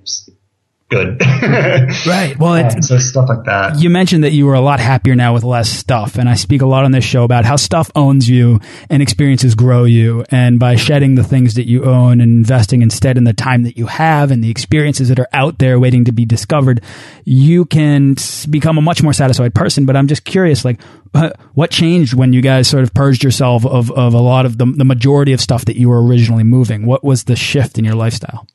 good. 0.88 1.20
right. 2.07 2.35
Well, 2.38 2.55
it's, 2.55 2.88
so 2.88 2.98
stuff 2.98 3.29
like 3.29 3.44
that. 3.44 3.81
You 3.81 3.90
mentioned 3.90 4.24
that 4.24 4.33
you 4.33 4.46
were 4.46 4.55
a 4.55 4.61
lot 4.61 4.81
happier 4.81 5.14
now 5.14 5.35
with 5.35 5.44
less 5.44 5.68
stuff, 5.68 6.16
and 6.16 6.29
I 6.29 6.35
speak 6.35 6.62
a 6.62 6.66
lot 6.66 6.85
on 6.85 6.92
this 6.92 7.05
show 7.05 7.24
about 7.24 7.44
how 7.44 7.57
stuff 7.57 7.90
owns 7.94 8.29
you 8.29 8.61
and 8.88 9.03
experiences 9.03 9.55
grow 9.55 9.85
you, 9.85 10.24
and 10.31 10.59
by 10.59 10.77
shedding 10.77 11.14
the 11.14 11.24
things 11.24 11.55
that 11.55 11.66
you 11.66 11.85
own 11.85 12.20
and 12.20 12.33
investing 12.33 12.83
instead 12.83 13.16
in 13.18 13.24
the 13.24 13.33
time 13.33 13.64
that 13.64 13.77
you 13.77 13.87
have 13.87 14.31
and 14.31 14.42
the 14.42 14.51
experiences 14.51 15.09
that 15.09 15.18
are 15.18 15.29
out 15.33 15.59
there 15.59 15.79
waiting 15.79 16.05
to 16.07 16.12
be 16.12 16.24
discovered, 16.24 16.83
you 17.24 17.64
can 17.64 18.16
become 18.48 18.79
a 18.79 18.83
much 18.83 19.03
more 19.03 19.12
satisfied 19.12 19.55
person. 19.55 19.87
But 19.87 19.96
I'm 19.96 20.09
just 20.09 20.24
curious, 20.24 20.64
like, 20.64 20.81
uh, 21.14 21.31
what 21.55 21.70
changed 21.70 22.14
when 22.14 22.33
you 22.33 22.40
guys 22.40 22.68
sort 22.68 22.83
of 22.83 22.94
purged 22.94 23.24
yourself 23.24 23.66
of 23.66 23.90
of 23.90 24.14
a 24.14 24.20
lot 24.20 24.46
of 24.46 24.59
the 24.59 24.66
the 24.66 24.85
majority 24.85 25.33
of 25.33 25.40
stuff 25.40 25.64
that 25.66 25.77
you 25.77 25.88
were 25.88 26.03
originally 26.03 26.44
moving? 26.44 26.87
What 26.87 27.05
was 27.05 27.24
the 27.24 27.37
shift 27.37 27.79
in 27.79 27.85
your 27.85 27.94
lifestyle? 27.94 28.46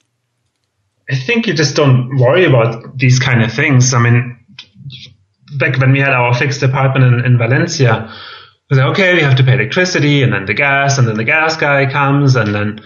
I 1.09 1.15
think 1.15 1.47
you 1.47 1.53
just 1.53 1.75
don't 1.75 2.17
worry 2.17 2.45
about 2.45 2.97
these 2.97 3.19
kind 3.19 3.43
of 3.43 3.51
things. 3.51 3.93
I 3.93 3.99
mean, 3.99 4.39
back 5.59 5.77
when 5.79 5.91
we 5.91 5.99
had 5.99 6.13
our 6.13 6.33
fixed 6.33 6.63
apartment 6.63 7.05
in, 7.05 7.25
in 7.25 7.37
Valencia, 7.37 8.13
we 8.69 8.77
like, 8.77 8.87
okay, 8.91 9.13
we 9.13 9.21
have 9.21 9.35
to 9.35 9.43
pay 9.43 9.53
electricity 9.53 10.23
and 10.23 10.33
then 10.33 10.45
the 10.45 10.53
gas, 10.53 10.97
and 10.97 11.07
then 11.07 11.17
the 11.17 11.23
gas 11.23 11.57
guy 11.57 11.91
comes, 11.91 12.35
and 12.35 12.55
then 12.55 12.81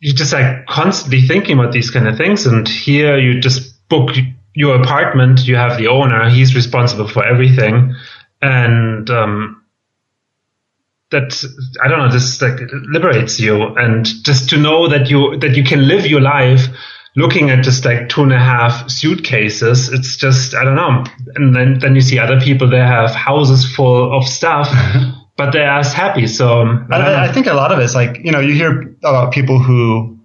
you're 0.00 0.14
just 0.14 0.32
like 0.32 0.66
constantly 0.66 1.22
thinking 1.22 1.58
about 1.58 1.72
these 1.72 1.90
kind 1.90 2.08
of 2.08 2.16
things. 2.16 2.46
And 2.46 2.66
here 2.68 3.18
you 3.18 3.40
just 3.40 3.88
book 3.88 4.10
your 4.54 4.80
apartment, 4.80 5.46
you 5.46 5.56
have 5.56 5.78
the 5.78 5.88
owner, 5.88 6.28
he's 6.30 6.54
responsible 6.54 7.08
for 7.08 7.24
everything. 7.24 7.94
And, 8.40 9.08
um, 9.10 9.61
that 11.12 11.44
I 11.82 11.88
don't 11.88 11.98
know, 11.98 12.10
this 12.10 12.42
like 12.42 12.58
liberates 12.72 13.38
you, 13.38 13.62
and 13.76 14.04
just 14.04 14.50
to 14.50 14.58
know 14.58 14.88
that 14.88 15.08
you 15.08 15.38
that 15.38 15.56
you 15.56 15.64
can 15.64 15.86
live 15.86 16.06
your 16.06 16.20
life 16.20 16.66
looking 17.14 17.50
at 17.50 17.62
just 17.62 17.84
like 17.84 18.08
two 18.08 18.22
and 18.22 18.32
a 18.32 18.38
half 18.38 18.90
suitcases. 18.90 19.88
It's 19.88 20.16
just 20.16 20.54
I 20.54 20.64
don't 20.64 20.76
know, 20.76 21.04
and 21.36 21.54
then 21.54 21.78
then 21.78 21.94
you 21.94 22.00
see 22.00 22.18
other 22.18 22.40
people 22.40 22.68
they 22.68 22.78
have 22.78 23.14
houses 23.14 23.64
full 23.64 24.16
of 24.16 24.26
stuff. 24.26 24.68
but 25.36 25.52
they're 25.52 25.68
as 25.68 25.92
happy. 25.94 26.26
So 26.26 26.62
I, 26.90 27.24
I, 27.24 27.32
think 27.32 27.46
a 27.46 27.54
lot 27.54 27.72
of 27.72 27.78
it's 27.78 27.94
like 27.94 28.18
you 28.22 28.32
know 28.32 28.40
you 28.40 28.54
hear 28.54 28.94
about 29.02 29.32
people 29.32 29.58
who 29.58 30.18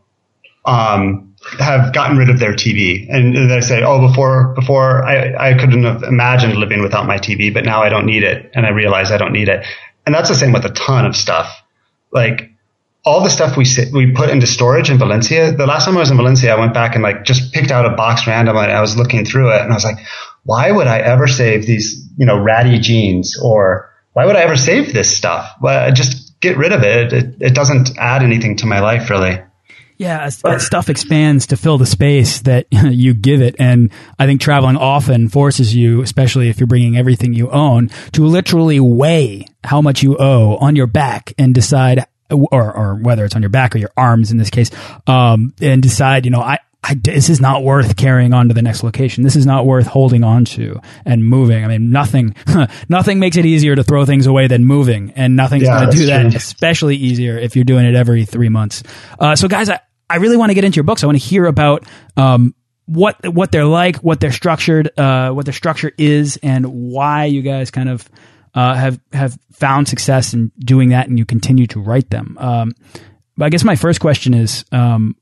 um, 0.65 1.35
have 1.59 1.93
gotten 1.93 2.17
rid 2.17 2.29
of 2.29 2.39
their 2.39 2.53
TV 2.53 3.07
and 3.09 3.49
they 3.49 3.61
say, 3.61 3.83
oh, 3.83 4.05
before 4.07 4.53
before 4.53 5.03
I, 5.05 5.51
I 5.51 5.53
couldn't 5.53 5.83
have 5.83 6.03
imagined 6.03 6.55
living 6.55 6.81
without 6.81 7.05
my 7.05 7.17
TV, 7.17 7.53
but 7.53 7.63
now 7.63 7.81
I 7.81 7.89
don't 7.89 8.05
need 8.05 8.23
it, 8.23 8.51
and 8.53 8.65
I 8.65 8.69
realize 8.69 9.11
I 9.11 9.17
don't 9.17 9.33
need 9.33 9.49
it. 9.49 9.65
And 10.07 10.15
that's 10.15 10.29
the 10.29 10.35
same 10.35 10.53
with 10.53 10.63
a 10.63 10.69
ton 10.69 11.05
of 11.05 11.17
stuff. 11.17 11.61
Like 12.13 12.51
all 13.03 13.21
the 13.25 13.29
stuff 13.29 13.57
we 13.57 13.65
sit, 13.65 13.91
we 13.91 14.13
put 14.13 14.29
into 14.29 14.47
storage 14.47 14.89
in 14.89 14.97
Valencia. 14.97 15.51
The 15.51 15.67
last 15.67 15.83
time 15.83 15.97
I 15.97 15.99
was 15.99 16.11
in 16.11 16.15
Valencia, 16.15 16.55
I 16.55 16.57
went 16.57 16.73
back 16.73 16.95
and 16.95 17.03
like 17.03 17.25
just 17.25 17.51
picked 17.51 17.71
out 17.71 17.85
a 17.85 17.89
box 17.89 18.25
randomly 18.25 18.63
and 18.63 18.71
I 18.71 18.79
was 18.79 18.95
looking 18.95 19.25
through 19.25 19.53
it 19.53 19.61
and 19.61 19.69
I 19.69 19.75
was 19.75 19.83
like, 19.83 19.97
why 20.45 20.71
would 20.71 20.87
I 20.87 20.99
ever 20.99 21.27
save 21.27 21.65
these, 21.65 22.07
you 22.17 22.25
know, 22.25 22.41
ratty 22.41 22.79
jeans 22.79 23.37
or 23.37 23.93
why 24.13 24.25
would 24.25 24.37
I 24.37 24.43
ever 24.43 24.55
save 24.55 24.93
this 24.93 25.13
stuff? 25.13 25.55
Well, 25.59 25.91
just 25.91 26.39
get 26.39 26.55
rid 26.55 26.71
of 26.71 26.83
it. 26.83 27.11
It, 27.11 27.35
it 27.41 27.53
doesn't 27.53 27.97
add 27.97 28.23
anything 28.23 28.55
to 28.57 28.65
my 28.65 28.79
life 28.79 29.09
really. 29.09 29.41
Yeah, 29.97 30.21
as, 30.21 30.43
as, 30.43 30.65
stuff 30.65 30.89
expands 30.89 31.47
to 31.47 31.57
fill 31.57 31.79
the 31.79 31.87
space 31.87 32.41
that 32.41 32.67
you 32.71 33.13
give 33.15 33.41
it. 33.41 33.55
And 33.57 33.91
I 34.19 34.27
think 34.27 34.41
traveling 34.41 34.77
often 34.77 35.27
forces 35.27 35.73
you, 35.75 36.01
especially 36.01 36.49
if 36.49 36.59
you're 36.59 36.67
bringing 36.67 36.97
everything 36.97 37.33
you 37.33 37.49
own, 37.49 37.89
to 38.13 38.23
literally 38.23 38.79
weigh 38.79 39.47
how 39.63 39.81
much 39.81 40.03
you 40.03 40.15
owe 40.17 40.57
on 40.57 40.75
your 40.75 40.87
back 40.87 41.33
and 41.39 41.53
decide, 41.53 42.05
or, 42.29 42.71
or 42.73 42.95
whether 42.95 43.25
it's 43.25 43.35
on 43.35 43.41
your 43.41 43.49
back 43.49 43.73
or 43.75 43.79
your 43.79 43.91
arms 43.97 44.31
in 44.31 44.37
this 44.37 44.51
case, 44.51 44.69
um, 45.07 45.53
and 45.61 45.81
decide, 45.81 46.25
you 46.25 46.31
know, 46.31 46.41
I, 46.41 46.59
I, 46.83 46.93
this 46.93 47.29
is 47.29 47.41
not 47.41 47.63
worth 47.63 47.97
carrying 47.97 48.33
on 48.33 48.49
to 48.49 48.53
the 48.53 48.61
next 48.61 48.83
location. 48.83 49.23
This 49.23 49.35
is 49.35 49.45
not 49.45 49.65
worth 49.65 49.87
holding 49.87 50.23
on 50.23 50.45
to 50.45 50.79
and 51.05 51.25
moving. 51.27 51.65
I 51.65 51.67
mean, 51.67 51.91
nothing, 51.91 52.35
nothing 52.89 53.19
makes 53.19 53.35
it 53.35 53.45
easier 53.45 53.75
to 53.75 53.83
throw 53.83 54.05
things 54.05 54.27
away 54.27 54.47
than 54.47 54.63
moving, 54.63 55.11
and 55.15 55.35
nothing's 55.35 55.63
yeah, 55.63 55.79
going 55.79 55.91
to 55.91 55.97
do 55.97 56.05
that. 56.05 56.35
Especially 56.35 56.95
easier 56.95 57.37
if 57.37 57.55
you're 57.55 57.65
doing 57.65 57.85
it 57.85 57.95
every 57.95 58.25
three 58.25 58.49
months. 58.49 58.83
Uh, 59.19 59.35
so, 59.35 59.47
guys, 59.47 59.69
I, 59.69 59.79
I 60.09 60.17
really 60.17 60.37
want 60.37 60.49
to 60.49 60.53
get 60.53 60.63
into 60.63 60.77
your 60.77 60.83
books. 60.83 61.03
I 61.03 61.07
want 61.07 61.19
to 61.19 61.25
hear 61.25 61.45
about 61.45 61.85
um, 62.15 62.55
what 62.85 63.27
what 63.27 63.51
they're 63.51 63.65
like, 63.65 63.97
what 63.97 64.19
they're 64.19 64.31
structured, 64.31 64.97
uh, 64.97 65.31
what 65.31 65.45
their 65.45 65.53
structure 65.53 65.91
is, 65.97 66.37
and 66.41 66.65
why 66.65 67.25
you 67.25 67.41
guys 67.41 67.71
kind 67.71 67.89
of 67.89 68.09
uh, 68.53 68.73
have 68.73 68.99
have 69.11 69.37
found 69.51 69.87
success 69.87 70.33
in 70.33 70.51
doing 70.59 70.89
that, 70.89 71.07
and 71.07 71.19
you 71.19 71.25
continue 71.25 71.67
to 71.67 71.79
write 71.79 72.09
them. 72.09 72.37
Um, 72.39 72.73
but 73.35 73.45
I 73.45 73.49
guess 73.49 73.63
my 73.63 73.75
first 73.75 73.99
question 73.99 74.33
is: 74.33 74.63
um, 74.71 75.15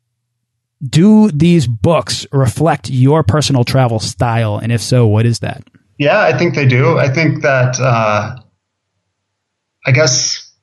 Do 0.88 1.32
these 1.32 1.68
books 1.68 2.28
reflect 2.32 2.90
your 2.90 3.24
personal 3.24 3.64
travel 3.64 4.00
style, 4.00 4.58
and 4.58 4.72
if 4.72 4.82
so, 4.82 5.08
what 5.08 5.26
is 5.26 5.40
that? 5.40 5.64
Yeah, 5.98 6.20
I 6.20 6.38
think 6.38 6.56
they 6.56 6.68
do. 6.68 6.98
I 7.00 7.10
think 7.10 7.42
that 7.42 7.80
uh, 7.80 8.36
I 9.86 9.92
guess 9.92 10.54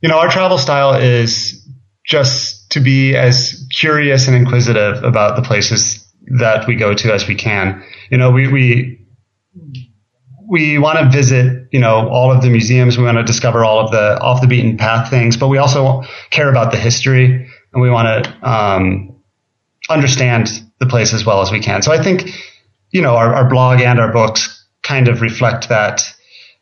you 0.00 0.08
know 0.08 0.18
our 0.18 0.30
travel 0.30 0.58
style 0.58 0.94
is 0.94 1.68
just 2.04 2.59
to 2.70 2.80
be 2.80 3.16
as 3.16 3.66
curious 3.72 4.26
and 4.26 4.36
inquisitive 4.36 5.02
about 5.02 5.36
the 5.36 5.42
places 5.42 6.06
that 6.38 6.66
we 6.66 6.76
go 6.76 6.94
to 6.94 7.12
as 7.12 7.26
we 7.26 7.34
can. 7.34 7.84
You 8.10 8.18
know, 8.18 8.30
we, 8.30 8.48
we, 8.48 9.06
we 10.48 10.78
want 10.78 10.98
to 10.98 11.08
visit, 11.16 11.68
you 11.72 11.80
know, 11.80 12.08
all 12.08 12.32
of 12.32 12.42
the 12.42 12.50
museums. 12.50 12.96
We 12.96 13.04
want 13.04 13.18
to 13.18 13.24
discover 13.24 13.64
all 13.64 13.84
of 13.84 13.90
the 13.90 14.20
off 14.20 14.40
the 14.40 14.46
beaten 14.46 14.76
path 14.76 15.10
things, 15.10 15.36
but 15.36 15.48
we 15.48 15.58
also 15.58 16.02
care 16.30 16.48
about 16.48 16.70
the 16.70 16.78
history 16.78 17.48
and 17.72 17.82
we 17.82 17.90
want 17.90 18.24
to, 18.24 18.48
um, 18.48 19.16
understand 19.88 20.48
the 20.78 20.86
place 20.86 21.12
as 21.12 21.26
well 21.26 21.40
as 21.42 21.50
we 21.50 21.60
can. 21.60 21.82
So 21.82 21.92
I 21.92 22.02
think, 22.02 22.30
you 22.90 23.02
know, 23.02 23.16
our, 23.16 23.34
our 23.34 23.48
blog 23.48 23.80
and 23.80 23.98
our 23.98 24.12
books 24.12 24.64
kind 24.82 25.08
of 25.08 25.20
reflect 25.20 25.68
that, 25.68 26.02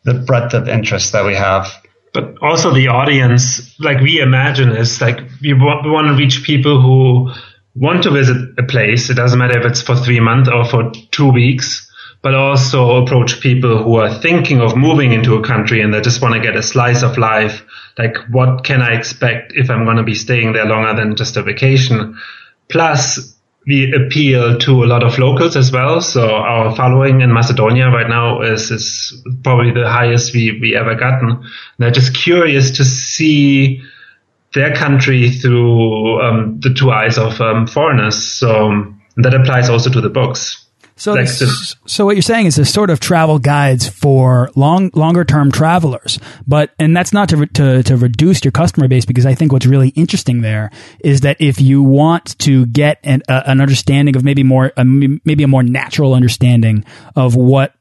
the 0.04 0.14
breadth 0.14 0.54
of 0.54 0.68
interest 0.68 1.12
that 1.12 1.26
we 1.26 1.34
have 1.34 1.70
but 2.12 2.34
also 2.42 2.72
the 2.72 2.88
audience, 2.88 3.78
like 3.78 4.00
we 4.00 4.20
imagine, 4.20 4.70
is 4.70 5.00
like 5.00 5.20
we 5.40 5.52
want, 5.52 5.84
we 5.84 5.90
want 5.90 6.08
to 6.08 6.14
reach 6.14 6.42
people 6.42 6.80
who 6.80 7.32
want 7.74 8.02
to 8.04 8.10
visit 8.10 8.36
a 8.58 8.62
place. 8.62 9.10
It 9.10 9.14
doesn't 9.14 9.38
matter 9.38 9.58
if 9.58 9.66
it's 9.66 9.82
for 9.82 9.96
three 9.96 10.20
months 10.20 10.48
or 10.48 10.64
for 10.64 10.90
two 11.10 11.30
weeks, 11.30 11.90
but 12.22 12.34
also 12.34 13.02
approach 13.02 13.40
people 13.40 13.82
who 13.82 13.96
are 13.96 14.12
thinking 14.20 14.60
of 14.60 14.76
moving 14.76 15.12
into 15.12 15.34
a 15.34 15.44
country 15.44 15.80
and 15.80 15.94
they 15.94 16.00
just 16.00 16.20
want 16.20 16.34
to 16.34 16.40
get 16.40 16.56
a 16.56 16.62
slice 16.62 17.02
of 17.02 17.18
life. 17.18 17.64
Like, 17.96 18.16
what 18.30 18.64
can 18.64 18.82
I 18.82 18.94
expect 18.94 19.52
if 19.54 19.70
I'm 19.70 19.84
going 19.84 19.96
to 19.98 20.02
be 20.02 20.14
staying 20.14 20.52
there 20.52 20.66
longer 20.66 20.94
than 20.94 21.16
just 21.16 21.36
a 21.36 21.42
vacation? 21.42 22.18
Plus, 22.68 23.37
we 23.68 23.92
appeal 23.94 24.58
to 24.58 24.82
a 24.82 24.86
lot 24.86 25.04
of 25.04 25.18
locals 25.18 25.54
as 25.54 25.70
well. 25.70 26.00
So 26.00 26.26
our 26.26 26.74
following 26.74 27.20
in 27.20 27.30
Macedonia 27.32 27.90
right 27.90 28.08
now 28.08 28.40
is, 28.40 28.70
is 28.70 29.22
probably 29.44 29.72
the 29.72 29.86
highest 29.86 30.32
we, 30.32 30.58
we 30.58 30.74
ever 30.74 30.94
gotten. 30.94 31.44
They're 31.76 31.90
just 31.90 32.14
curious 32.14 32.70
to 32.78 32.84
see 32.86 33.82
their 34.54 34.74
country 34.74 35.30
through 35.30 36.18
um, 36.22 36.58
the 36.60 36.72
two 36.72 36.90
eyes 36.90 37.18
of 37.18 37.38
um, 37.42 37.66
foreigners. 37.66 38.16
So 38.24 38.94
that 39.18 39.34
applies 39.34 39.68
also 39.68 39.90
to 39.90 40.00
the 40.00 40.08
books. 40.08 40.64
So, 40.98 41.14
this, 41.14 41.76
so 41.86 42.04
what 42.04 42.16
you're 42.16 42.22
saying 42.22 42.46
is 42.46 42.56
there's 42.56 42.72
sort 42.72 42.90
of 42.90 42.98
travel 42.98 43.38
guides 43.38 43.88
for 43.88 44.50
long, 44.56 44.90
longer 44.94 45.24
term 45.24 45.52
travelers, 45.52 46.18
but 46.46 46.74
and 46.78 46.96
that's 46.96 47.12
not 47.12 47.28
to, 47.28 47.46
to 47.46 47.82
to 47.84 47.96
reduce 47.96 48.44
your 48.44 48.50
customer 48.50 48.88
base 48.88 49.04
because 49.04 49.24
I 49.24 49.34
think 49.34 49.52
what's 49.52 49.66
really 49.66 49.90
interesting 49.90 50.40
there 50.40 50.70
is 51.00 51.20
that 51.20 51.36
if 51.40 51.60
you 51.60 51.84
want 51.84 52.36
to 52.40 52.66
get 52.66 52.98
an, 53.04 53.22
uh, 53.28 53.42
an 53.46 53.60
understanding 53.60 54.16
of 54.16 54.24
maybe 54.24 54.42
more 54.42 54.72
uh, 54.76 54.84
maybe 54.84 55.44
a 55.44 55.48
more 55.48 55.62
natural 55.62 56.14
understanding 56.14 56.84
of 57.14 57.36
what 57.36 57.74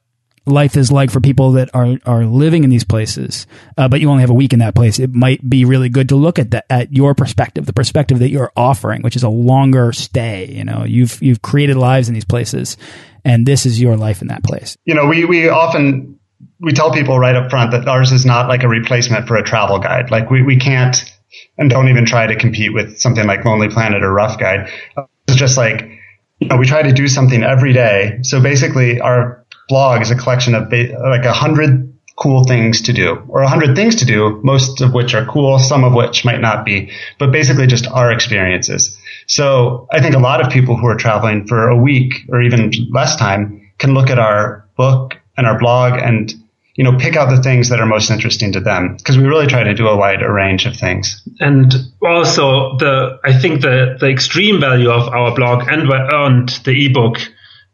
life 0.47 0.77
is 0.77 0.91
like 0.91 1.12
for 1.12 1.19
people 1.19 1.53
that 1.53 1.69
are 1.73 1.97
are 2.05 2.25
living 2.25 2.63
in 2.63 2.69
these 2.69 2.83
places, 2.83 3.47
uh, 3.77 3.88
but 3.88 4.01
you 4.01 4.10
only 4.10 4.21
have 4.21 4.29
a 4.29 4.36
week 4.36 4.53
in 4.53 4.60
that 4.60 4.75
place, 4.75 4.99
it 4.99 5.13
might 5.13 5.47
be 5.47 5.65
really 5.65 5.89
good 5.89 6.10
to 6.10 6.15
look 6.15 6.39
at 6.39 6.51
that 6.51 6.65
at 6.69 6.93
your 6.93 7.13
perspective, 7.15 7.65
the 7.65 7.73
perspective 7.73 8.19
that 8.19 8.29
you're 8.29 8.51
offering, 8.55 9.01
which 9.01 9.15
is 9.15 9.23
a 9.23 9.29
longer 9.29 9.91
stay. 9.91 10.45
You 10.45 10.63
know, 10.63 10.83
you've 10.86 11.21
you've 11.21 11.41
created 11.41 11.77
lives 11.77 12.07
in 12.07 12.13
these 12.13 12.25
places, 12.25 12.77
and 13.23 13.45
this 13.45 13.65
is 13.65 13.81
your 13.81 13.97
life 13.97 14.21
in 14.21 14.27
that 14.29 14.43
place. 14.43 14.77
You 14.86 14.95
know, 14.95 15.05
we 15.07 15.25
we 15.25 15.49
often 15.49 16.19
we 16.60 16.73
tell 16.73 16.91
people 16.91 17.19
right 17.19 17.36
up 17.36 17.49
front 17.49 17.71
that 17.71 17.88
ours 17.88 18.12
is 18.12 18.25
not 18.25 18.47
like 18.47 18.63
a 18.63 18.67
replacement 18.67 19.27
for 19.27 19.38
a 19.38 19.43
travel 19.43 19.79
guide. 19.79 20.12
Like 20.12 20.29
we 20.29 20.41
we 20.41 20.57
can't 20.57 20.97
and 21.57 21.69
don't 21.69 21.89
even 21.89 22.05
try 22.05 22.27
to 22.27 22.36
compete 22.36 22.73
with 22.73 22.99
something 22.99 23.25
like 23.25 23.43
Lonely 23.45 23.69
Planet 23.69 24.03
or 24.03 24.12
Rough 24.12 24.39
Guide. 24.39 24.71
It's 25.27 25.38
just 25.38 25.57
like 25.57 25.97
you 26.39 26.47
know, 26.47 26.57
we 26.57 26.65
try 26.65 26.83
to 26.83 26.91
do 26.91 27.07
something 27.07 27.43
every 27.43 27.73
day. 27.73 28.19
So 28.21 28.41
basically, 28.41 29.01
our 29.01 29.43
blog 29.67 30.01
is 30.01 30.12
a 30.12 30.15
collection 30.15 30.56
of 30.56 30.71
like 30.71 31.25
a 31.25 31.34
hundred 31.34 31.93
cool 32.15 32.43
things 32.45 32.82
to 32.82 32.93
do 32.93 33.23
or 33.27 33.41
a 33.41 33.47
hundred 33.47 33.75
things 33.75 33.97
to 33.97 34.06
do, 34.06 34.39
most 34.43 34.82
of 34.82 34.93
which 34.93 35.13
are 35.13 35.25
cool, 35.25 35.60
some 35.60 35.84
of 35.84 35.93
which 35.93 36.25
might 36.25 36.41
not 36.41 36.65
be, 36.65 36.91
but 37.19 37.32
basically 37.32 37.67
just 37.67 37.88
our 37.88 38.12
experiences. 38.12 38.97
So 39.27 39.88
I 39.91 40.01
think 40.01 40.15
a 40.15 40.19
lot 40.19 40.43
of 40.43 40.51
people 40.51 40.75
who 40.75 40.88
are 40.88 40.95
traveling 40.95 41.47
for 41.47 41.69
a 41.69 41.77
week 41.77 42.25
or 42.30 42.41
even 42.41 42.71
less 42.91 43.15
time 43.15 43.71
can 43.77 43.93
look 43.93 44.10
at 44.10 44.17
our 44.17 44.67
book 44.75 45.15
and 45.38 45.45
our 45.45 45.60
blog 45.60 45.99
and 45.99 46.34
you 46.77 46.84
know, 46.84 46.95
pick 46.95 47.15
out 47.15 47.30
the 47.36 47.41
things 47.41 47.69
that 47.69 47.80
are 47.80 47.88
most 47.88 48.12
interesting 48.12 48.53
to 48.53 48.60
them 48.60 48.97
because 48.97 49.17
we 49.17 49.25
really 49.25 49.47
try 49.47 49.63
to 49.63 49.73
do 49.73 49.88
a 49.88 49.97
wide 49.97 50.21
range 50.21 50.67
of 50.67 50.75
things. 50.75 51.27
And 51.39 51.73
also 52.03 52.77
the, 52.77 53.19
I 53.23 53.34
think 53.34 53.62
the, 53.62 53.97
the 53.99 54.08
extreme 54.10 54.60
value 54.60 54.91
of 54.91 55.08
our 55.12 55.36
blog 55.36 55.67
and, 55.67 55.89
and 55.91 56.49
the 56.49 56.86
ebook 56.86 57.17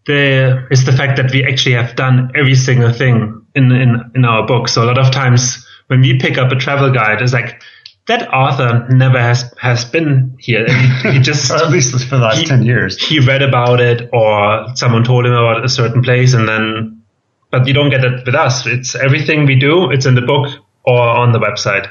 there 0.05 0.67
is 0.69 0.85
the 0.85 0.91
fact 0.91 1.17
that 1.17 1.31
we 1.31 1.45
actually 1.45 1.75
have 1.75 1.95
done 1.95 2.31
every 2.35 2.55
single 2.55 2.91
thing 2.91 3.45
in, 3.55 3.71
in, 3.71 4.11
in 4.15 4.25
our 4.25 4.45
book. 4.45 4.67
So 4.67 4.83
a 4.83 4.85
lot 4.85 4.97
of 4.97 5.11
times 5.11 5.65
when 5.87 6.01
we 6.01 6.19
pick 6.19 6.37
up 6.37 6.51
a 6.51 6.55
travel 6.55 6.91
guide, 6.91 7.21
it's 7.21 7.33
like, 7.33 7.61
that 8.05 8.33
author 8.33 8.85
never 8.89 9.17
has 9.17 9.53
has 9.57 9.85
been 9.85 10.35
here. 10.37 10.65
He, 10.67 11.11
he 11.11 11.19
just 11.21 11.49
at 11.51 11.69
least 11.69 11.91
for 11.91 12.17
the 12.17 12.21
last 12.21 12.39
he, 12.39 12.45
ten 12.45 12.63
years. 12.63 13.01
He 13.01 13.19
read 13.19 13.41
about 13.41 13.79
it, 13.79 14.09
or 14.11 14.75
someone 14.75 15.03
told 15.03 15.25
him 15.25 15.31
about 15.31 15.63
a 15.63 15.69
certain 15.69 16.03
place, 16.03 16.33
and 16.33 16.47
then 16.47 17.01
but 17.49 17.67
you 17.67 17.73
don't 17.73 17.89
get 17.89 18.03
it 18.03 18.25
with 18.25 18.35
us. 18.35 18.65
It's 18.65 18.95
everything 18.95 19.45
we 19.45 19.55
do. 19.55 19.91
It's 19.91 20.05
in 20.05 20.15
the 20.15 20.21
book 20.21 20.51
or 20.85 20.99
on 20.99 21.31
the 21.31 21.39
website 21.39 21.89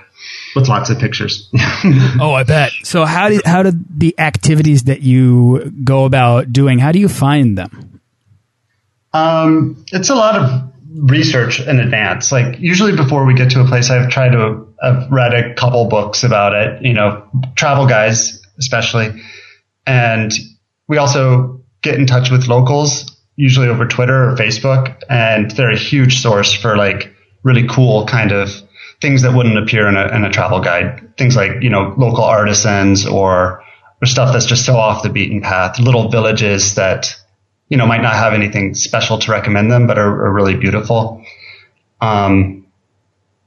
with 0.54 0.68
lots 0.68 0.90
of 0.90 0.98
pictures. 0.98 1.48
oh, 2.20 2.34
I 2.34 2.42
bet. 2.42 2.72
So 2.82 3.06
how 3.06 3.28
do 3.28 3.40
how 3.44 3.62
do 3.62 3.72
the 3.96 4.14
activities 4.18 4.84
that 4.84 5.00
you 5.00 5.72
go 5.82 6.04
about 6.04 6.52
doing? 6.52 6.78
How 6.78 6.92
do 6.92 6.98
you 6.98 7.08
find 7.08 7.56
them? 7.56 7.91
Um, 9.12 9.84
it's 9.92 10.10
a 10.10 10.14
lot 10.14 10.36
of 10.36 10.72
research 10.94 11.60
in 11.60 11.80
advance. 11.80 12.32
Like 12.32 12.58
usually 12.60 12.96
before 12.96 13.24
we 13.24 13.34
get 13.34 13.50
to 13.52 13.60
a 13.60 13.66
place, 13.66 13.90
I've 13.90 14.10
tried 14.10 14.32
to 14.32 14.66
I've 14.82 15.10
read 15.10 15.34
a 15.34 15.54
couple 15.54 15.86
books 15.86 16.24
about 16.24 16.54
it. 16.54 16.82
You 16.82 16.94
know, 16.94 17.28
travel 17.54 17.86
guys 17.86 18.40
especially, 18.58 19.22
and 19.86 20.32
we 20.88 20.98
also 20.98 21.62
get 21.82 21.96
in 21.96 22.06
touch 22.06 22.30
with 22.30 22.46
locals 22.46 23.08
usually 23.36 23.68
over 23.68 23.86
Twitter 23.86 24.30
or 24.30 24.36
Facebook, 24.36 25.00
and 25.08 25.50
they're 25.52 25.70
a 25.70 25.78
huge 25.78 26.20
source 26.20 26.52
for 26.52 26.76
like 26.76 27.14
really 27.42 27.66
cool 27.66 28.06
kind 28.06 28.32
of 28.32 28.50
things 29.00 29.22
that 29.22 29.34
wouldn't 29.34 29.58
appear 29.58 29.88
in 29.88 29.96
a, 29.96 30.06
in 30.14 30.24
a 30.24 30.30
travel 30.30 30.60
guide. 30.60 31.16
Things 31.18 31.34
like, 31.34 31.62
you 31.62 31.70
know, 31.70 31.94
local 31.96 32.24
artisans 32.24 33.04
or, 33.04 33.62
or 34.00 34.06
stuff 34.06 34.32
that's 34.32 34.46
just 34.46 34.64
so 34.64 34.76
off 34.76 35.02
the 35.02 35.08
beaten 35.08 35.40
path, 35.40 35.78
little 35.80 36.08
villages 36.08 36.76
that, 36.76 37.16
you 37.72 37.78
know, 37.78 37.86
might 37.86 38.02
not 38.02 38.12
have 38.12 38.34
anything 38.34 38.74
special 38.74 39.18
to 39.18 39.30
recommend 39.30 39.72
them, 39.72 39.86
but 39.86 39.98
are, 39.98 40.26
are 40.26 40.30
really 40.30 40.56
beautiful. 40.56 41.24
Um, 42.02 42.66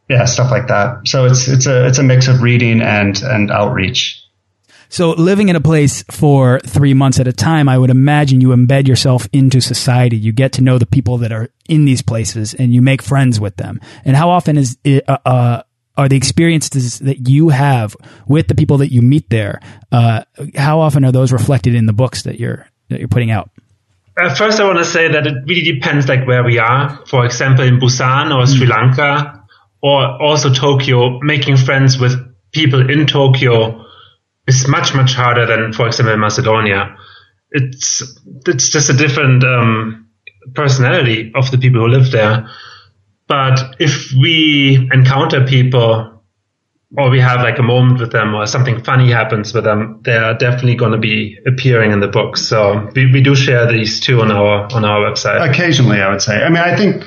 yeah, 0.10 0.26
stuff 0.26 0.50
like 0.50 0.70
that. 0.70 1.08
So 1.08 1.26
it's, 1.26 1.48
it's 1.48 1.68
a, 1.68 1.86
it's 1.86 2.00
a 2.00 2.04
mix 2.04 2.28
of 2.28 2.42
reading 2.42 2.82
and, 2.82 3.22
and 3.22 3.52
outreach. 3.52 4.24
So 4.90 5.12
living 5.12 5.50
in 5.50 5.56
a 5.56 5.62
place 5.62 6.04
for 6.10 6.60
three 6.62 6.96
months 6.96 7.20
at 7.20 7.28
a 7.28 7.34
time, 7.34 7.70
I 7.70 7.78
would 7.78 7.92
imagine 7.92 8.42
you 8.42 8.48
embed 8.48 8.88
yourself 8.88 9.28
into 9.32 9.62
society. 9.62 10.18
You 10.18 10.32
get 10.32 10.54
to 10.54 10.64
know 10.64 10.80
the 10.80 10.88
people 10.88 11.20
that 11.20 11.32
are 11.32 11.50
in 11.70 11.86
these 11.86 12.02
places 12.02 12.56
and 12.56 12.74
you 12.74 12.82
make 12.82 13.04
friends 13.04 13.40
with 13.40 13.58
them. 13.58 13.80
And 14.06 14.16
how 14.16 14.32
often 14.32 14.58
is 14.58 14.76
it, 14.84 15.08
uh, 15.08 15.20
uh, 15.24 15.64
are 15.98 16.10
the 16.10 16.18
experiences 16.18 16.98
that 16.98 17.30
you 17.30 17.50
have 17.50 17.96
with 18.28 18.48
the 18.48 18.56
people 18.56 18.80
that 18.80 18.92
you 18.92 19.04
meet 19.04 19.30
there? 19.30 19.60
Uh, 19.92 20.24
how 20.56 20.80
often 20.80 21.06
are 21.06 21.12
those 21.12 21.32
reflected 21.32 21.76
in 21.76 21.86
the 21.86 21.94
books 21.94 22.24
that 22.24 22.40
you're 22.40 22.68
that 22.90 22.98
you're 22.98 23.08
putting 23.08 23.30
out? 23.30 23.52
Uh, 24.17 24.34
first, 24.34 24.60
I 24.60 24.63
want 24.63 24.78
to 24.78 24.86
say 24.86 25.12
that 25.12 25.28
it 25.28 25.34
really 25.45 25.73
depends, 25.73 26.08
like 26.08 26.25
where 26.25 26.43
we 26.43 26.58
are. 26.58 27.06
For 27.08 27.25
example, 27.25 27.65
in 27.65 27.80
Busan 27.80 28.34
or 28.34 28.45
Sri 28.47 28.65
Lanka, 28.65 29.43
or 29.82 30.21
also 30.21 30.54
Tokyo, 30.54 31.19
making 31.19 31.58
friends 31.58 31.99
with 31.99 32.13
people 32.54 32.89
in 32.89 33.08
Tokyo 33.08 33.86
is 34.47 34.67
much 34.67 34.93
much 34.95 35.13
harder 35.13 35.45
than, 35.45 35.73
for 35.73 35.88
example, 35.88 36.15
Macedonia. 36.17 36.95
It's 37.51 38.17
it's 38.47 38.69
just 38.69 38.89
a 38.89 38.93
different 38.93 39.43
um, 39.43 40.08
personality 40.54 41.34
of 41.36 41.51
the 41.51 41.58
people 41.58 41.82
who 41.82 41.88
live 41.89 42.12
there. 42.12 42.49
But 43.28 43.75
if 43.80 44.13
we 44.13 44.89
encounter 44.93 45.45
people 45.45 46.14
or 46.98 47.10
we 47.10 47.19
have 47.19 47.41
like 47.41 47.60
a 47.60 47.63
moment 47.63 48.00
with 48.00 48.12
them 48.12 48.34
or 48.36 48.45
something 48.48 48.84
funny 48.84 49.12
happens 49.12 49.54
with 49.54 49.63
them, 49.63 50.02
they 50.04 50.15
are 50.15 50.34
definitely 50.34 50.76
going 50.76 50.91
to 50.91 50.98
be 50.98 51.38
appearing 51.45 51.91
in 51.91 52.00
the 52.00 52.08
book. 52.08 52.38
So 52.38 52.89
we, 52.95 53.12
we 53.12 53.21
do 53.21 53.36
share 53.36 53.71
these 53.71 54.00
two 54.00 54.21
on 54.21 54.32
our 54.32 54.71
on 54.74 54.86
our 54.86 55.00
website. 55.02 55.50
Occasionally, 55.50 56.02
I 56.02 56.10
would 56.10 56.21
say. 56.21 56.43
I 56.43 56.50
mean, 56.50 56.63
I 56.63 56.76
think 56.76 57.04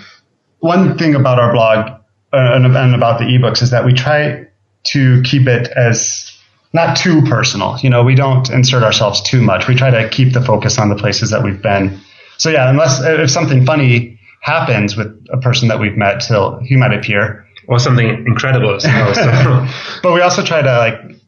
one 0.58 0.98
thing 0.98 1.14
about 1.14 1.38
our 1.38 1.52
blog 1.52 2.00
uh, 2.32 2.54
and, 2.54 2.66
and 2.66 2.94
about 2.94 3.18
the 3.18 3.24
ebooks 3.24 3.62
is 3.62 3.70
that 3.70 3.84
we 3.84 3.92
try 3.92 4.46
to 4.84 5.22
keep 5.22 5.46
it 5.46 5.68
as 5.68 6.36
not 6.72 6.96
too 6.96 7.22
personal. 7.22 7.78
You 7.80 7.90
know, 7.90 8.02
we 8.02 8.14
don't 8.14 8.48
insert 8.50 8.82
ourselves 8.82 9.22
too 9.22 9.40
much. 9.40 9.68
We 9.68 9.74
try 9.74 9.90
to 9.90 10.08
keep 10.08 10.32
the 10.32 10.42
focus 10.42 10.78
on 10.78 10.88
the 10.88 10.96
places 10.96 11.30
that 11.30 11.42
we've 11.42 11.60
been. 11.62 12.00
So 12.36 12.50
yeah, 12.50 12.68
unless 12.68 13.00
if 13.02 13.30
something 13.30 13.64
funny 13.64 14.18
happens 14.40 14.96
with 14.96 15.26
a 15.30 15.38
person 15.38 15.68
that 15.68 15.80
we've 15.80 15.96
met, 15.96 16.24
he'll 16.24 16.60
he 16.60 16.76
might 16.76 16.92
appear. 16.92 17.47
Or 17.68 17.78
something 17.78 18.08
incredible. 18.26 18.80
So. 18.80 18.88
but 20.02 20.14
we 20.14 20.22
also 20.22 20.42
try 20.42 20.62
to 20.62 20.78
like, 20.78 21.20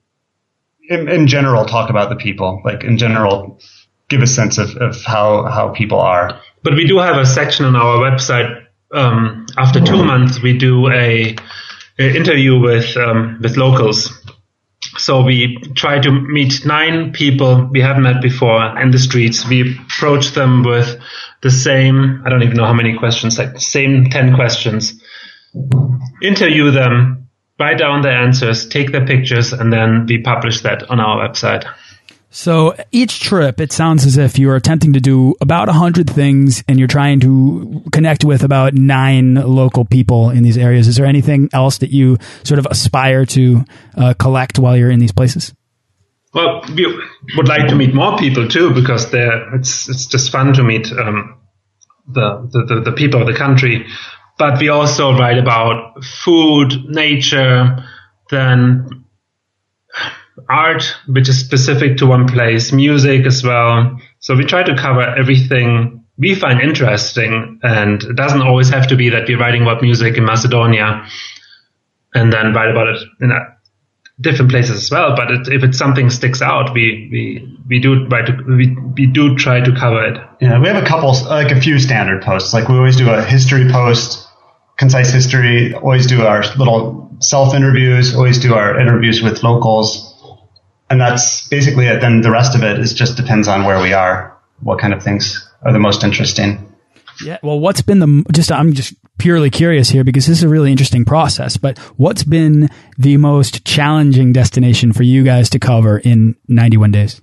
in, 0.89 1.09
in, 1.09 1.27
general, 1.27 1.67
talk 1.67 1.91
about 1.91 2.09
the 2.09 2.17
people. 2.17 2.63
Like 2.65 2.83
in 2.83 2.97
general, 2.97 3.61
give 4.09 4.23
a 4.23 4.27
sense 4.27 4.57
of, 4.57 4.75
of 4.77 5.03
how 5.05 5.45
how 5.45 5.69
people 5.69 6.01
are. 6.01 6.41
But 6.63 6.75
we 6.75 6.87
do 6.87 6.99
have 6.99 7.19
a 7.19 7.27
section 7.27 7.67
on 7.67 7.77
our 7.77 7.99
website. 7.99 8.67
Um, 8.93 9.47
after 9.57 9.81
two 9.81 10.03
months, 10.03 10.43
we 10.43 10.57
do 10.57 10.89
a, 10.89 11.37
a 11.99 12.17
interview 12.17 12.59
with 12.59 12.97
um, 12.97 13.39
with 13.43 13.57
locals 13.57 14.11
so 14.97 15.23
we 15.23 15.57
try 15.75 15.99
to 15.99 16.11
meet 16.11 16.65
nine 16.65 17.13
people 17.13 17.69
we 17.71 17.81
haven't 17.81 18.03
met 18.03 18.21
before 18.21 18.79
in 18.79 18.91
the 18.91 18.99
streets. 18.99 19.47
We 19.47 19.79
approach 19.79 20.33
them 20.33 20.63
with 20.63 21.01
the 21.43 21.51
same, 21.51 22.23
I 22.25 22.29
don't 22.29 22.43
even 22.43 22.57
know 22.57 22.67
how 22.67 22.75
many 22.75 22.99
questions, 22.99 23.39
like 23.39 23.59
same 23.61 24.11
10 24.11 24.35
questions. 24.35 25.00
Interview 26.23 26.71
them, 26.71 27.29
write 27.59 27.79
down 27.79 28.03
their 28.03 28.17
answers, 28.17 28.69
take 28.69 28.93
their 28.93 29.07
pictures, 29.07 29.53
and 29.53 29.73
then 29.73 30.07
we 30.07 30.19
publish 30.23 30.63
that 30.63 30.89
on 30.91 31.01
our 31.01 31.29
website. 31.29 31.65
So 32.33 32.77
each 32.93 33.19
trip, 33.19 33.61
it 33.61 33.73
sounds 33.73 34.07
as 34.07 34.17
if 34.17 34.39
you're 34.39 34.55
attempting 34.55 34.93
to 34.93 35.01
do 35.01 35.35
about 35.41 35.69
a 35.69 35.73
hundred 35.73 36.09
things, 36.09 36.63
and 36.69 36.79
you're 36.79 36.87
trying 36.87 37.19
to 37.21 37.83
connect 37.91 38.25
with 38.25 38.45
about 38.45 38.75
nine 38.75 39.35
local 39.35 39.85
people 39.85 40.31
in 40.31 40.45
these 40.45 40.57
areas. 40.57 40.87
Is 40.87 40.95
there 40.95 41.07
anything 41.07 41.49
else 41.53 41.79
that 41.79 41.91
you 41.91 42.19
sort 42.45 42.61
of 42.61 42.67
aspire 42.71 43.27
to 43.27 43.65
uh, 43.97 44.15
collect 44.15 44.61
while 44.61 44.77
you're 44.77 44.93
in 44.93 45.01
these 45.01 45.11
places? 45.11 45.53
Well, 46.33 46.63
we 46.73 46.87
would 47.37 47.49
like 47.49 47.67
to 47.67 47.75
meet 47.75 47.93
more 47.93 48.17
people 48.17 48.47
too, 48.47 48.73
because 48.73 49.13
it's 49.13 49.89
it's 49.89 50.07
just 50.07 50.31
fun 50.31 50.53
to 50.53 50.63
meet 50.63 50.93
um, 50.93 51.41
the, 52.07 52.49
the 52.53 52.83
the 52.85 52.93
people 52.93 53.21
of 53.21 53.27
the 53.27 53.35
country. 53.35 53.87
But 54.41 54.59
we 54.59 54.71
also 54.71 55.13
write 55.13 55.37
about 55.37 56.03
food, 56.03 56.73
nature, 56.89 57.77
then 58.31 59.05
art, 60.49 60.83
which 61.07 61.29
is 61.29 61.39
specific 61.39 61.99
to 61.99 62.07
one 62.07 62.27
place, 62.27 62.73
music 62.73 63.27
as 63.27 63.45
well. 63.45 64.01
So 64.21 64.35
we 64.35 64.47
try 64.47 64.63
to 64.63 64.75
cover 64.77 65.03
everything 65.03 66.07
we 66.17 66.35
find 66.35 66.63
interesting. 66.63 67.61
And 67.63 68.03
it 68.03 68.17
doesn't 68.17 68.41
always 68.41 68.71
have 68.71 68.87
to 68.87 68.97
be 68.97 69.11
that 69.11 69.29
we're 69.29 69.39
writing 69.39 69.61
about 69.61 69.83
music 69.83 70.17
in 70.17 70.25
Macedonia 70.25 71.07
and 72.15 72.33
then 72.33 72.55
write 72.55 72.71
about 72.71 72.89
it 72.89 72.99
in 73.21 73.33
different 74.23 74.51
places 74.51 74.83
as 74.83 74.91
well. 74.91 75.15
But 75.17 75.31
it, 75.31 75.49
if 75.49 75.63
it's 75.65 75.77
something 75.77 76.09
sticks 76.09 76.41
out, 76.41 76.73
we, 76.73 77.11
we, 77.13 77.59
we 77.69 77.79
do 77.79 78.09
try 78.09 78.23
to, 78.23 78.33
we, 78.49 78.75
we 78.97 79.07
do 79.07 79.37
try 79.37 79.61
to 79.61 79.73
cover 79.79 80.03
it. 80.03 80.19
Yeah. 80.41 80.59
We 80.59 80.69
have 80.69 80.83
a 80.83 80.87
couple, 80.87 81.13
like 81.29 81.53
a 81.53 81.61
few 81.61 81.79
standard 81.79 82.23
posts. 82.23 82.55
Like 82.55 82.71
we 82.71 82.77
always 82.77 82.97
do 82.97 83.11
a 83.11 83.23
history 83.23 83.71
post, 83.71 84.29
concise 84.81 85.13
history, 85.13 85.75
always 85.75 86.09
do 86.09 86.23
our 86.23 86.43
little 86.57 87.15
self 87.21 87.55
interviews, 87.55 88.17
always 88.17 88.39
do 88.39 88.55
our 88.55 88.81
interviews 88.81 89.23
with 89.23 89.45
locals 89.45 90.11
and 90.91 91.01
that's 91.01 91.47
basically 91.49 91.87
it. 91.87 92.01
Then 92.01 92.21
the 92.21 92.31
rest 92.31 92.57
of 92.57 92.65
it 92.65 92.79
is 92.81 92.93
just 92.93 93.17
depends 93.17 93.47
on 93.47 93.65
where 93.65 93.81
we 93.81 93.93
are, 93.93 94.37
what 94.61 94.81
kind 94.81 94.93
of 94.93 95.03
things 95.03 95.49
are 95.63 95.73
the 95.73 95.79
most 95.79 96.03
interesting. 96.03 96.67
Yeah. 97.25 97.39
Well, 97.43 97.61
what's 97.61 97.83
been 97.83 98.01
the 98.01 98.25
just? 98.33 98.51
I'm 98.51 98.73
just 98.73 98.95
purely 99.19 99.51
curious 99.51 99.91
here 99.91 100.05
because 100.05 100.27
this 100.27 100.39
is 100.39 100.43
a 100.43 100.49
really 100.49 100.71
interesting 100.71 101.05
process. 101.05 101.57
But 101.57 101.79
what's 101.97 102.25
been 102.25 102.71
the 102.99 103.19
most 103.19 103.65
challenging 103.65 104.33
destination 104.33 104.93
for 104.93 105.03
you 105.03 105.23
guys 105.23 105.51
to 105.51 105.59
cover 105.59 105.99
in 105.99 106.35
91 106.49 106.91
days? 106.91 107.21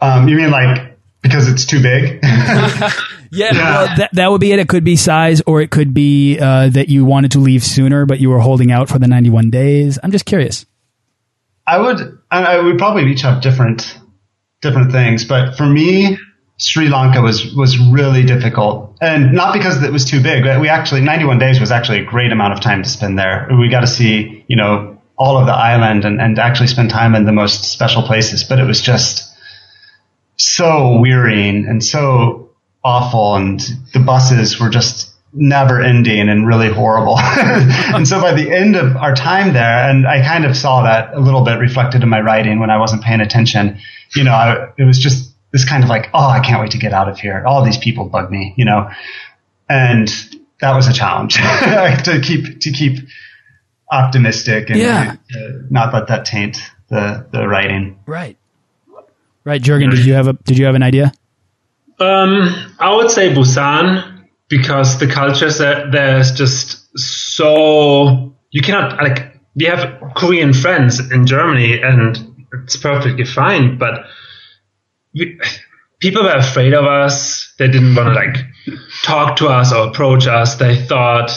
Um, 0.00 0.26
you 0.28 0.36
mean 0.36 0.50
like 0.50 0.93
because 1.24 1.48
it's 1.48 1.64
too 1.64 1.82
big? 1.82 2.20
yeah, 2.22 2.92
yeah. 3.32 3.52
Well, 3.52 3.96
that, 3.96 4.10
that 4.12 4.30
would 4.30 4.40
be 4.40 4.52
it. 4.52 4.60
It 4.60 4.68
could 4.68 4.84
be 4.84 4.94
size, 4.94 5.42
or 5.46 5.60
it 5.60 5.70
could 5.70 5.92
be 5.94 6.38
uh, 6.38 6.68
that 6.68 6.88
you 6.88 7.04
wanted 7.04 7.32
to 7.32 7.38
leave 7.40 7.64
sooner, 7.64 8.06
but 8.06 8.20
you 8.20 8.28
were 8.28 8.38
holding 8.38 8.70
out 8.70 8.88
for 8.88 8.98
the 8.98 9.08
91 9.08 9.50
days. 9.50 9.98
I'm 10.02 10.12
just 10.12 10.26
curious. 10.26 10.66
I 11.66 11.80
would. 11.80 12.18
I, 12.30 12.60
we 12.60 12.76
probably 12.76 13.10
each 13.10 13.22
have 13.22 13.42
different 13.42 13.98
different 14.60 14.92
things, 14.92 15.24
but 15.24 15.56
for 15.56 15.66
me, 15.66 16.18
Sri 16.58 16.88
Lanka 16.88 17.22
was 17.22 17.54
was 17.54 17.78
really 17.78 18.22
difficult, 18.22 18.98
and 19.00 19.32
not 19.32 19.54
because 19.54 19.82
it 19.82 19.92
was 19.92 20.04
too 20.04 20.22
big. 20.22 20.44
We 20.60 20.68
actually 20.68 21.00
91 21.00 21.38
days 21.38 21.58
was 21.58 21.70
actually 21.70 22.00
a 22.00 22.04
great 22.04 22.32
amount 22.32 22.52
of 22.52 22.60
time 22.60 22.82
to 22.82 22.88
spend 22.88 23.18
there. 23.18 23.48
We 23.58 23.70
got 23.70 23.80
to 23.80 23.86
see, 23.86 24.44
you 24.46 24.56
know, 24.56 25.00
all 25.16 25.38
of 25.38 25.46
the 25.46 25.54
island 25.54 26.04
and, 26.04 26.20
and 26.20 26.38
actually 26.38 26.66
spend 26.66 26.90
time 26.90 27.14
in 27.14 27.24
the 27.24 27.32
most 27.32 27.64
special 27.64 28.02
places. 28.02 28.44
But 28.44 28.58
it 28.58 28.64
was 28.64 28.82
just 28.82 29.33
so 30.36 30.98
wearying 30.98 31.66
and 31.66 31.84
so 31.84 32.50
awful, 32.82 33.36
and 33.36 33.60
the 33.92 34.00
buses 34.00 34.60
were 34.60 34.68
just 34.68 35.14
never 35.34 35.82
ending 35.82 36.28
and 36.28 36.46
really 36.46 36.72
horrible. 36.72 37.18
and 37.18 38.06
so 38.06 38.20
by 38.20 38.32
the 38.32 38.50
end 38.50 38.76
of 38.76 38.96
our 38.96 39.14
time 39.14 39.52
there, 39.52 39.88
and 39.88 40.06
I 40.06 40.22
kind 40.22 40.44
of 40.44 40.56
saw 40.56 40.82
that 40.84 41.14
a 41.14 41.20
little 41.20 41.42
bit 41.42 41.58
reflected 41.58 42.02
in 42.02 42.08
my 42.08 42.20
writing 42.20 42.60
when 42.60 42.70
I 42.70 42.78
wasn't 42.78 43.02
paying 43.02 43.20
attention, 43.20 43.78
you 44.14 44.24
know, 44.24 44.32
I, 44.32 44.68
it 44.78 44.84
was 44.84 44.98
just 44.98 45.32
this 45.50 45.68
kind 45.68 45.82
of 45.82 45.90
like, 45.90 46.08
oh, 46.14 46.28
I 46.28 46.40
can't 46.40 46.60
wait 46.60 46.70
to 46.72 46.78
get 46.78 46.92
out 46.92 47.08
of 47.08 47.18
here. 47.18 47.44
All 47.46 47.64
these 47.64 47.78
people 47.78 48.08
bug 48.08 48.30
me, 48.30 48.54
you 48.56 48.64
know, 48.64 48.90
and 49.68 50.08
that 50.60 50.74
was 50.74 50.86
a 50.86 50.92
challenge 50.92 51.34
to 51.34 52.20
keep, 52.22 52.60
to 52.60 52.70
keep 52.70 53.08
optimistic 53.90 54.70
and 54.70 54.78
yeah. 54.78 55.16
not 55.70 55.92
let 55.92 56.08
that 56.08 56.24
taint 56.24 56.58
the, 56.88 57.26
the 57.32 57.46
writing. 57.46 57.98
Right. 58.06 58.36
Right. 59.44 59.60
Jurgen, 59.60 59.90
did 59.90 60.04
you 60.04 60.14
have 60.14 60.28
a, 60.28 60.32
did 60.32 60.58
you 60.58 60.64
have 60.64 60.74
an 60.74 60.82
idea? 60.82 61.12
Um, 61.98 62.74
I 62.78 62.94
would 62.94 63.10
say 63.10 63.32
Busan 63.32 64.26
because 64.48 64.98
the 64.98 65.06
culture 65.06 65.50
there 65.50 66.18
is 66.18 66.32
just 66.32 66.98
so, 66.98 68.36
you 68.50 68.62
cannot, 68.62 69.02
like, 69.02 69.40
we 69.54 69.66
have 69.66 70.00
Korean 70.16 70.52
friends 70.52 71.00
in 71.12 71.26
Germany 71.26 71.80
and 71.80 72.34
it's 72.64 72.76
perfectly 72.76 73.24
fine, 73.24 73.78
but 73.78 74.06
we, 75.14 75.38
people 76.00 76.22
were 76.22 76.34
afraid 76.34 76.74
of 76.74 76.84
us. 76.84 77.54
They 77.58 77.68
didn't 77.68 77.94
want 77.94 78.08
to 78.08 78.14
like 78.14 78.36
talk 79.02 79.36
to 79.36 79.48
us 79.48 79.72
or 79.72 79.88
approach 79.88 80.26
us. 80.26 80.56
They 80.56 80.84
thought 80.84 81.30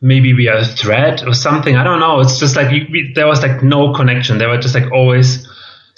maybe 0.00 0.34
we 0.34 0.48
are 0.48 0.58
a 0.58 0.64
threat 0.64 1.26
or 1.26 1.34
something. 1.34 1.76
I 1.76 1.84
don't 1.84 2.00
know. 2.00 2.20
It's 2.20 2.38
just 2.38 2.56
like 2.56 2.70
we, 2.70 3.12
there 3.14 3.26
was 3.26 3.42
like 3.42 3.62
no 3.62 3.92
connection. 3.92 4.38
They 4.38 4.46
were 4.46 4.58
just 4.58 4.74
like 4.74 4.90
always 4.92 5.48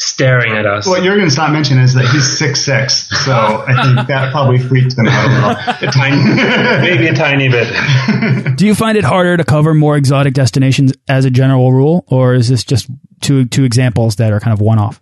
staring 0.04 0.52
at 0.52 0.66
us. 0.66 0.86
What 0.86 1.02
Jurgen's 1.02 1.36
not 1.36 1.52
mentioning 1.52 1.82
is 1.82 1.94
that 1.94 2.06
he's 2.06 2.38
six 2.38 2.60
six, 2.60 3.08
so 3.24 3.32
I 3.32 3.82
think 3.82 4.08
that 4.08 4.30
probably 4.32 4.58
freaked 4.58 4.96
them 4.96 5.06
out 5.08 5.24
a 5.24 5.28
little. 5.28 5.88
a 5.88 5.92
tiny, 5.92 6.16
maybe 6.82 7.06
a 7.08 7.14
tiny 7.14 7.48
bit. 7.48 8.56
Do 8.56 8.66
you 8.66 8.74
find 8.74 8.98
it 8.98 9.04
harder 9.04 9.36
to 9.36 9.44
cover 9.44 9.74
more 9.74 9.96
exotic 9.96 10.34
destinations 10.34 10.92
as 11.08 11.24
a 11.24 11.30
general 11.30 11.72
rule, 11.72 12.04
or 12.08 12.34
is 12.34 12.48
this 12.48 12.64
just 12.64 12.88
two 13.20 13.46
two 13.46 13.64
examples 13.64 14.16
that 14.16 14.32
are 14.32 14.40
kind 14.40 14.52
of 14.52 14.60
one 14.60 14.78
off? 14.78 15.00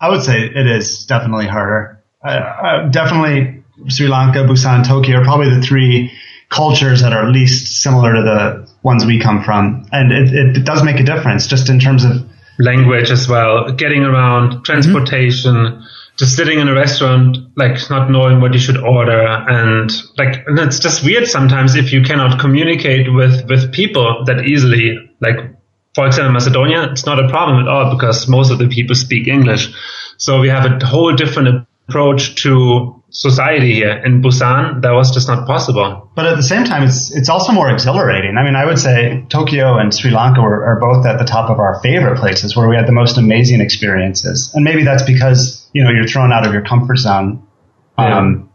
I 0.00 0.08
would 0.08 0.22
say 0.22 0.42
it 0.42 0.66
is 0.66 1.06
definitely 1.06 1.46
harder. 1.46 2.02
Uh, 2.24 2.28
uh, 2.28 2.88
definitely 2.88 3.62
Sri 3.88 4.08
Lanka, 4.08 4.40
Busan, 4.40 4.86
Tokyo 4.86 5.18
are 5.18 5.24
probably 5.24 5.50
the 5.50 5.62
three 5.62 6.12
cultures 6.48 7.02
that 7.02 7.12
are 7.12 7.30
least 7.30 7.82
similar 7.82 8.14
to 8.14 8.22
the 8.22 8.70
ones 8.82 9.04
we 9.04 9.18
come 9.20 9.42
from, 9.42 9.86
and 9.92 10.12
it, 10.12 10.56
it 10.56 10.64
does 10.64 10.84
make 10.84 11.00
a 11.00 11.02
difference 11.04 11.46
just 11.46 11.68
in 11.68 11.80
terms 11.80 12.04
of 12.04 12.28
language 12.58 13.10
as 13.10 13.28
well, 13.28 13.72
getting 13.72 14.02
around, 14.02 14.64
transportation, 14.64 15.54
mm-hmm. 15.54 15.82
just 16.16 16.36
sitting 16.36 16.60
in 16.60 16.68
a 16.68 16.74
restaurant, 16.74 17.36
like 17.56 17.78
not 17.90 18.10
knowing 18.10 18.40
what 18.40 18.52
you 18.52 18.60
should 18.60 18.78
order. 18.78 19.22
And 19.22 19.90
like, 20.16 20.46
and 20.46 20.58
it's 20.58 20.78
just 20.78 21.04
weird 21.04 21.26
sometimes 21.26 21.74
if 21.74 21.92
you 21.92 22.02
cannot 22.02 22.40
communicate 22.40 23.12
with, 23.12 23.48
with 23.48 23.72
people 23.72 24.24
that 24.26 24.44
easily. 24.46 25.10
Like, 25.20 25.36
for 25.94 26.06
example, 26.06 26.32
Macedonia, 26.32 26.90
it's 26.90 27.06
not 27.06 27.22
a 27.22 27.28
problem 27.28 27.60
at 27.60 27.68
all 27.68 27.94
because 27.94 28.28
most 28.28 28.50
of 28.50 28.58
the 28.58 28.68
people 28.68 28.94
speak 28.94 29.28
English. 29.28 29.72
So 30.16 30.40
we 30.40 30.48
have 30.48 30.64
a 30.64 30.84
whole 30.84 31.14
different 31.14 31.66
approach 31.88 32.42
to 32.42 33.02
society 33.14 33.74
here 33.74 34.02
in 34.04 34.20
Busan 34.20 34.82
that 34.82 34.90
was 34.90 35.12
just 35.12 35.28
not 35.28 35.46
possible. 35.46 36.10
But 36.16 36.26
at 36.26 36.36
the 36.36 36.42
same 36.42 36.64
time, 36.64 36.82
it's 36.82 37.14
it's 37.14 37.28
also 37.28 37.52
more 37.52 37.70
exhilarating. 37.70 38.36
I 38.36 38.42
mean, 38.42 38.56
I 38.56 38.66
would 38.66 38.78
say 38.78 39.24
Tokyo 39.28 39.78
and 39.78 39.94
Sri 39.94 40.10
Lanka 40.10 40.42
were, 40.42 40.64
are 40.64 40.80
both 40.80 41.06
at 41.06 41.18
the 41.18 41.24
top 41.24 41.48
of 41.48 41.60
our 41.60 41.80
favorite 41.80 42.18
places 42.18 42.56
where 42.56 42.68
we 42.68 42.76
had 42.76 42.86
the 42.86 42.92
most 42.92 43.16
amazing 43.16 43.60
experiences. 43.60 44.50
And 44.54 44.64
maybe 44.64 44.82
that's 44.82 45.04
because 45.04 45.66
you 45.72 45.82
know 45.82 45.90
you're 45.90 46.08
thrown 46.08 46.32
out 46.32 46.44
of 46.46 46.52
your 46.52 46.62
comfort 46.62 46.98
zone. 46.98 47.46
Yeah. 47.98 48.18
Um, 48.18 48.50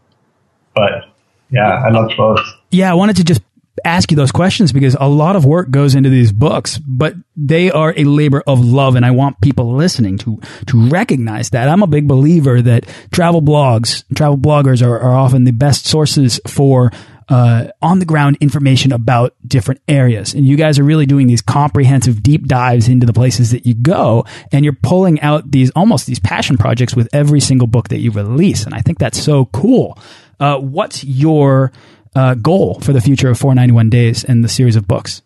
but 0.75 1.05
yeah, 1.49 1.81
I 1.85 1.89
loved 1.89 2.15
both. 2.17 2.41
Yeah, 2.69 2.91
I 2.91 2.93
wanted 2.93 3.15
to 3.15 3.23
just 3.23 3.41
ask 3.85 4.11
you 4.11 4.17
those 4.17 4.31
questions 4.31 4.71
because 4.71 4.95
a 4.99 5.07
lot 5.07 5.35
of 5.35 5.45
work 5.45 5.71
goes 5.71 5.95
into 5.95 6.09
these 6.09 6.31
books, 6.31 6.77
but 6.77 7.13
they 7.35 7.71
are 7.71 7.93
a 7.95 8.03
labor 8.03 8.43
of 8.45 8.59
love. 8.59 8.95
And 8.95 9.05
I 9.05 9.11
want 9.11 9.41
people 9.41 9.73
listening 9.73 10.17
to, 10.19 10.39
to 10.67 10.89
recognize 10.89 11.51
that. 11.51 11.69
I'm 11.69 11.83
a 11.83 11.87
big 11.87 12.07
believer 12.07 12.61
that 12.61 12.85
travel 13.11 13.41
blogs, 13.41 14.03
travel 14.15 14.37
bloggers 14.37 14.85
are, 14.85 14.99
are 14.99 15.15
often 15.15 15.43
the 15.43 15.51
best 15.51 15.85
sources 15.85 16.39
for 16.47 16.91
uh, 17.29 17.67
on 17.81 17.99
the 17.99 18.05
ground 18.05 18.37
information 18.41 18.91
about 18.91 19.35
different 19.47 19.81
areas. 19.87 20.33
And 20.33 20.47
you 20.47 20.57
guys 20.57 20.79
are 20.79 20.83
really 20.83 21.05
doing 21.05 21.27
these 21.27 21.41
comprehensive 21.41 22.23
deep 22.23 22.47
dives 22.47 22.87
into 22.87 23.05
the 23.05 23.13
places 23.13 23.51
that 23.51 23.65
you 23.65 23.75
go. 23.75 24.25
And 24.51 24.65
you're 24.65 24.73
pulling 24.81 25.21
out 25.21 25.49
these 25.49 25.69
almost 25.71 26.07
these 26.07 26.19
passion 26.19 26.57
projects 26.57 26.95
with 26.95 27.07
every 27.13 27.39
single 27.39 27.67
book 27.67 27.89
that 27.89 27.99
you 27.99 28.11
release. 28.11 28.65
And 28.65 28.73
I 28.73 28.81
think 28.81 28.97
that's 28.97 29.21
so 29.21 29.45
cool. 29.45 29.97
Uh, 30.39 30.57
what's 30.57 31.03
your 31.03 31.71
uh, 32.15 32.35
goal 32.35 32.79
for 32.81 32.93
the 32.93 33.01
future 33.01 33.29
of 33.29 33.37
For 33.37 33.53
91 33.55 33.89
Days 33.89 34.23
and 34.23 34.43
the 34.43 34.49
series 34.49 34.75
of 34.75 34.87
books? 34.87 35.21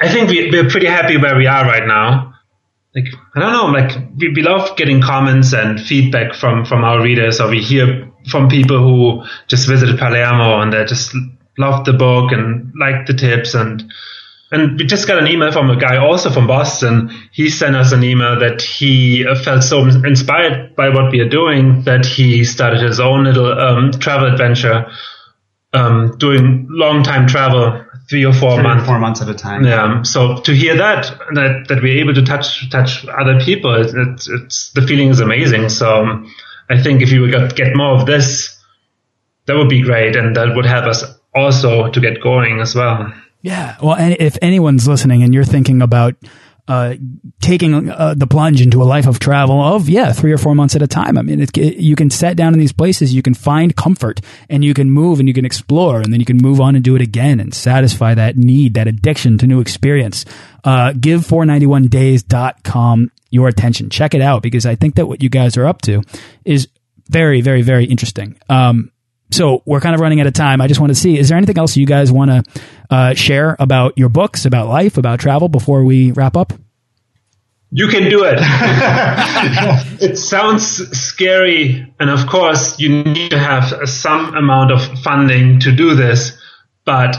I 0.00 0.08
think 0.08 0.30
we, 0.30 0.50
we're 0.50 0.70
pretty 0.70 0.86
happy 0.86 1.16
where 1.16 1.36
we 1.36 1.46
are 1.46 1.64
right 1.64 1.86
now. 1.86 2.34
Like 2.94 3.06
I 3.34 3.40
don't 3.40 3.52
know, 3.52 3.66
like 3.66 3.96
we, 4.16 4.32
we 4.32 4.42
love 4.42 4.76
getting 4.76 5.02
comments 5.02 5.52
and 5.52 5.80
feedback 5.80 6.34
from 6.34 6.64
from 6.64 6.84
our 6.84 7.02
readers, 7.02 7.40
or 7.40 7.50
we 7.50 7.60
hear 7.60 8.10
from 8.30 8.48
people 8.48 8.78
who 8.78 9.24
just 9.46 9.68
visited 9.68 9.98
Palermo 9.98 10.60
and 10.60 10.72
they 10.72 10.84
just 10.84 11.14
loved 11.58 11.86
the 11.86 11.92
book 11.92 12.32
and 12.32 12.72
liked 12.78 13.08
the 13.08 13.14
tips 13.14 13.54
and 13.54 13.90
and 14.50 14.78
we 14.78 14.86
just 14.86 15.06
got 15.06 15.18
an 15.18 15.28
email 15.28 15.52
from 15.52 15.68
a 15.68 15.76
guy 15.76 15.98
also 15.98 16.30
from 16.30 16.46
Boston. 16.46 17.10
He 17.32 17.50
sent 17.50 17.76
us 17.76 17.92
an 17.92 18.02
email 18.02 18.40
that 18.40 18.62
he 18.62 19.22
felt 19.44 19.62
so 19.62 19.84
inspired 19.84 20.74
by 20.74 20.88
what 20.88 21.12
we 21.12 21.20
are 21.20 21.28
doing 21.28 21.82
that 21.82 22.06
he 22.06 22.44
started 22.44 22.80
his 22.80 22.98
own 22.98 23.24
little 23.24 23.52
um, 23.52 23.90
travel 23.92 24.32
adventure 24.32 24.90
um, 25.72 26.16
doing 26.18 26.66
long 26.70 27.02
time 27.02 27.26
travel, 27.26 27.84
three 28.08 28.24
or 28.24 28.32
four 28.32 28.54
three 28.54 28.62
months, 28.62 28.84
or 28.84 28.86
four 28.86 28.98
months 28.98 29.22
at 29.22 29.28
a 29.28 29.34
time. 29.34 29.64
Yeah. 29.64 30.02
So 30.02 30.40
to 30.40 30.52
hear 30.54 30.76
that, 30.76 31.04
that 31.34 31.66
that 31.68 31.82
we're 31.82 32.00
able 32.00 32.14
to 32.14 32.22
touch 32.22 32.70
touch 32.70 33.06
other 33.06 33.40
people, 33.40 33.74
it's, 33.74 33.92
it's, 33.94 34.28
it's 34.28 34.72
the 34.72 34.82
feeling 34.82 35.08
is 35.08 35.20
amazing. 35.20 35.68
So 35.68 36.04
um, 36.04 36.34
I 36.70 36.80
think 36.82 37.02
if 37.02 37.10
you 37.10 37.30
got 37.30 37.54
get 37.54 37.76
more 37.76 37.94
of 38.00 38.06
this, 38.06 38.58
that 39.46 39.56
would 39.56 39.68
be 39.68 39.82
great, 39.82 40.16
and 40.16 40.36
that 40.36 40.54
would 40.54 40.66
help 40.66 40.86
us 40.86 41.04
also 41.34 41.90
to 41.90 42.00
get 42.00 42.20
going 42.20 42.60
as 42.60 42.74
well. 42.74 43.12
Yeah. 43.42 43.76
Well, 43.82 43.94
and 43.94 44.16
if 44.18 44.36
anyone's 44.42 44.88
listening 44.88 45.22
and 45.22 45.32
you're 45.32 45.44
thinking 45.44 45.80
about 45.80 46.16
uh, 46.68 46.94
taking 47.40 47.90
uh, 47.90 48.14
the 48.14 48.26
plunge 48.26 48.60
into 48.60 48.82
a 48.82 48.84
life 48.84 49.06
of 49.06 49.18
travel 49.18 49.58
of 49.60 49.88
yeah 49.88 50.12
three 50.12 50.32
or 50.32 50.38
four 50.38 50.54
months 50.54 50.76
at 50.76 50.82
a 50.82 50.86
time. 50.86 51.18
I 51.18 51.22
mean, 51.22 51.40
it, 51.40 51.56
it, 51.56 51.78
you 51.78 51.96
can 51.96 52.10
set 52.10 52.36
down 52.36 52.52
in 52.52 52.60
these 52.60 52.72
places, 52.72 53.14
you 53.14 53.22
can 53.22 53.34
find 53.34 53.74
comfort, 53.74 54.20
and 54.48 54.64
you 54.64 54.74
can 54.74 54.90
move 54.90 55.18
and 55.18 55.26
you 55.26 55.34
can 55.34 55.44
explore, 55.44 56.00
and 56.00 56.12
then 56.12 56.20
you 56.20 56.26
can 56.26 56.36
move 56.36 56.60
on 56.60 56.76
and 56.76 56.84
do 56.84 56.94
it 56.94 57.02
again 57.02 57.40
and 57.40 57.52
satisfy 57.54 58.14
that 58.14 58.36
need, 58.36 58.74
that 58.74 58.86
addiction 58.86 59.38
to 59.38 59.46
new 59.46 59.60
experience. 59.60 60.24
Uh, 60.62 60.92
give491days.com 60.92 63.10
your 63.30 63.48
attention. 63.48 63.90
Check 63.90 64.14
it 64.14 64.20
out 64.20 64.42
because 64.42 64.66
I 64.66 64.74
think 64.74 64.96
that 64.96 65.06
what 65.06 65.22
you 65.22 65.28
guys 65.28 65.56
are 65.56 65.66
up 65.66 65.82
to 65.82 66.02
is 66.44 66.68
very, 67.08 67.40
very, 67.40 67.62
very 67.62 67.84
interesting. 67.84 68.38
Um, 68.48 68.90
so 69.30 69.62
we're 69.66 69.80
kind 69.80 69.94
of 69.94 70.00
running 70.00 70.20
out 70.20 70.26
of 70.26 70.32
time. 70.32 70.60
I 70.60 70.66
just 70.66 70.80
want 70.80 70.90
to 70.90 70.94
see, 70.94 71.18
is 71.18 71.28
there 71.28 71.38
anything 71.38 71.58
else 71.58 71.76
you 71.76 71.86
guys 71.86 72.10
want 72.10 72.30
to 72.30 72.60
uh, 72.90 73.14
share 73.14 73.56
about 73.58 73.96
your 73.98 74.08
books, 74.08 74.44
about 74.44 74.68
life, 74.68 74.96
about 74.96 75.20
travel 75.20 75.48
before 75.48 75.84
we 75.84 76.12
wrap 76.12 76.36
up? 76.36 76.52
You 77.70 77.88
can 77.88 78.08
do 78.08 78.24
it. 78.24 78.38
it 80.00 80.16
sounds 80.16 80.64
scary. 80.98 81.92
And 82.00 82.08
of 82.08 82.26
course, 82.26 82.80
you 82.80 83.04
need 83.04 83.30
to 83.32 83.38
have 83.38 83.88
some 83.88 84.34
amount 84.34 84.72
of 84.72 84.80
funding 85.00 85.60
to 85.60 85.72
do 85.72 85.94
this, 85.94 86.32
but 86.86 87.14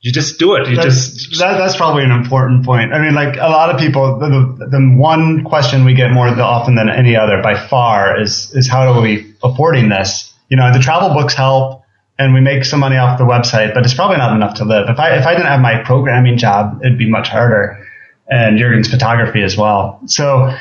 you 0.00 0.12
just 0.12 0.38
do 0.38 0.56
it. 0.56 0.68
You 0.68 0.76
that's, 0.76 1.12
just 1.14 1.40
that, 1.40 1.56
that's 1.56 1.76
probably 1.76 2.04
an 2.04 2.10
important 2.10 2.66
point. 2.66 2.92
I 2.92 3.00
mean, 3.00 3.14
like 3.14 3.36
a 3.36 3.48
lot 3.48 3.70
of 3.70 3.80
people, 3.80 4.18
the, 4.18 4.66
the 4.68 4.94
one 4.94 5.44
question 5.44 5.84
we 5.84 5.94
get 5.94 6.10
more 6.10 6.28
often 6.28 6.74
than 6.74 6.90
any 6.90 7.16
other 7.16 7.40
by 7.40 7.56
far 7.56 8.20
is 8.20 8.52
is 8.54 8.68
how 8.68 8.92
are 8.92 9.00
we 9.00 9.34
affording 9.42 9.88
this? 9.88 10.31
You 10.52 10.56
know, 10.56 10.70
the 10.70 10.78
travel 10.78 11.14
books 11.14 11.32
help 11.32 11.82
and 12.18 12.34
we 12.34 12.42
make 12.42 12.66
some 12.66 12.80
money 12.80 12.98
off 12.98 13.16
the 13.16 13.24
website, 13.24 13.72
but 13.72 13.86
it's 13.86 13.94
probably 13.94 14.18
not 14.18 14.36
enough 14.36 14.56
to 14.56 14.66
live. 14.66 14.90
If 14.90 14.98
I, 14.98 15.16
if 15.16 15.26
I 15.26 15.32
didn't 15.32 15.46
have 15.46 15.62
my 15.62 15.82
programming 15.82 16.36
job, 16.36 16.82
it'd 16.84 16.98
be 16.98 17.08
much 17.08 17.30
harder 17.30 17.88
and 18.28 18.58
Jurgen's 18.58 18.90
photography 18.90 19.42
as 19.42 19.56
well. 19.56 19.98
So 20.04 20.54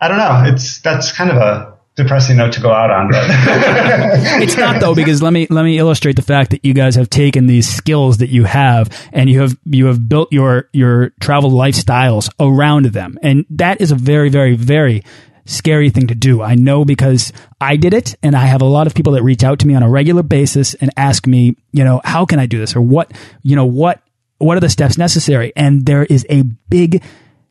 I 0.00 0.08
don't 0.08 0.18
know. 0.18 0.52
It's, 0.52 0.80
that's 0.80 1.12
kind 1.12 1.30
of 1.30 1.36
a 1.36 1.78
depressing 1.94 2.38
note 2.38 2.54
to 2.54 2.60
go 2.60 2.72
out 2.72 2.90
on, 2.90 3.08
but 3.08 3.22
it's 4.42 4.56
not 4.56 4.80
though, 4.80 4.96
because 4.96 5.22
let 5.22 5.32
me, 5.32 5.46
let 5.48 5.64
me 5.64 5.78
illustrate 5.78 6.16
the 6.16 6.22
fact 6.22 6.50
that 6.50 6.64
you 6.64 6.74
guys 6.74 6.96
have 6.96 7.08
taken 7.08 7.46
these 7.46 7.68
skills 7.68 8.18
that 8.18 8.30
you 8.30 8.42
have 8.42 8.90
and 9.12 9.30
you 9.30 9.42
have, 9.42 9.56
you 9.64 9.86
have 9.86 10.08
built 10.08 10.32
your, 10.32 10.68
your 10.72 11.10
travel 11.20 11.52
lifestyles 11.52 12.28
around 12.40 12.86
them. 12.86 13.16
And 13.22 13.46
that 13.50 13.80
is 13.80 13.92
a 13.92 13.94
very, 13.94 14.28
very, 14.28 14.56
very 14.56 15.04
scary 15.44 15.90
thing 15.90 16.06
to 16.08 16.14
do. 16.14 16.42
I 16.42 16.54
know 16.54 16.84
because 16.84 17.32
I 17.60 17.76
did 17.76 17.94
it 17.94 18.14
and 18.22 18.34
I 18.36 18.46
have 18.46 18.62
a 18.62 18.66
lot 18.66 18.86
of 18.86 18.94
people 18.94 19.12
that 19.14 19.22
reach 19.22 19.44
out 19.44 19.58
to 19.60 19.66
me 19.66 19.74
on 19.74 19.82
a 19.82 19.90
regular 19.90 20.22
basis 20.22 20.74
and 20.74 20.90
ask 20.96 21.26
me, 21.26 21.56
you 21.72 21.84
know, 21.84 22.00
how 22.04 22.24
can 22.26 22.38
I 22.38 22.46
do 22.46 22.58
this 22.58 22.76
or 22.76 22.80
what, 22.80 23.12
you 23.42 23.56
know, 23.56 23.66
what 23.66 24.02
what 24.38 24.56
are 24.56 24.60
the 24.60 24.70
steps 24.70 24.96
necessary? 24.96 25.52
And 25.54 25.84
there 25.84 26.04
is 26.04 26.26
a 26.30 26.42
big 26.42 27.02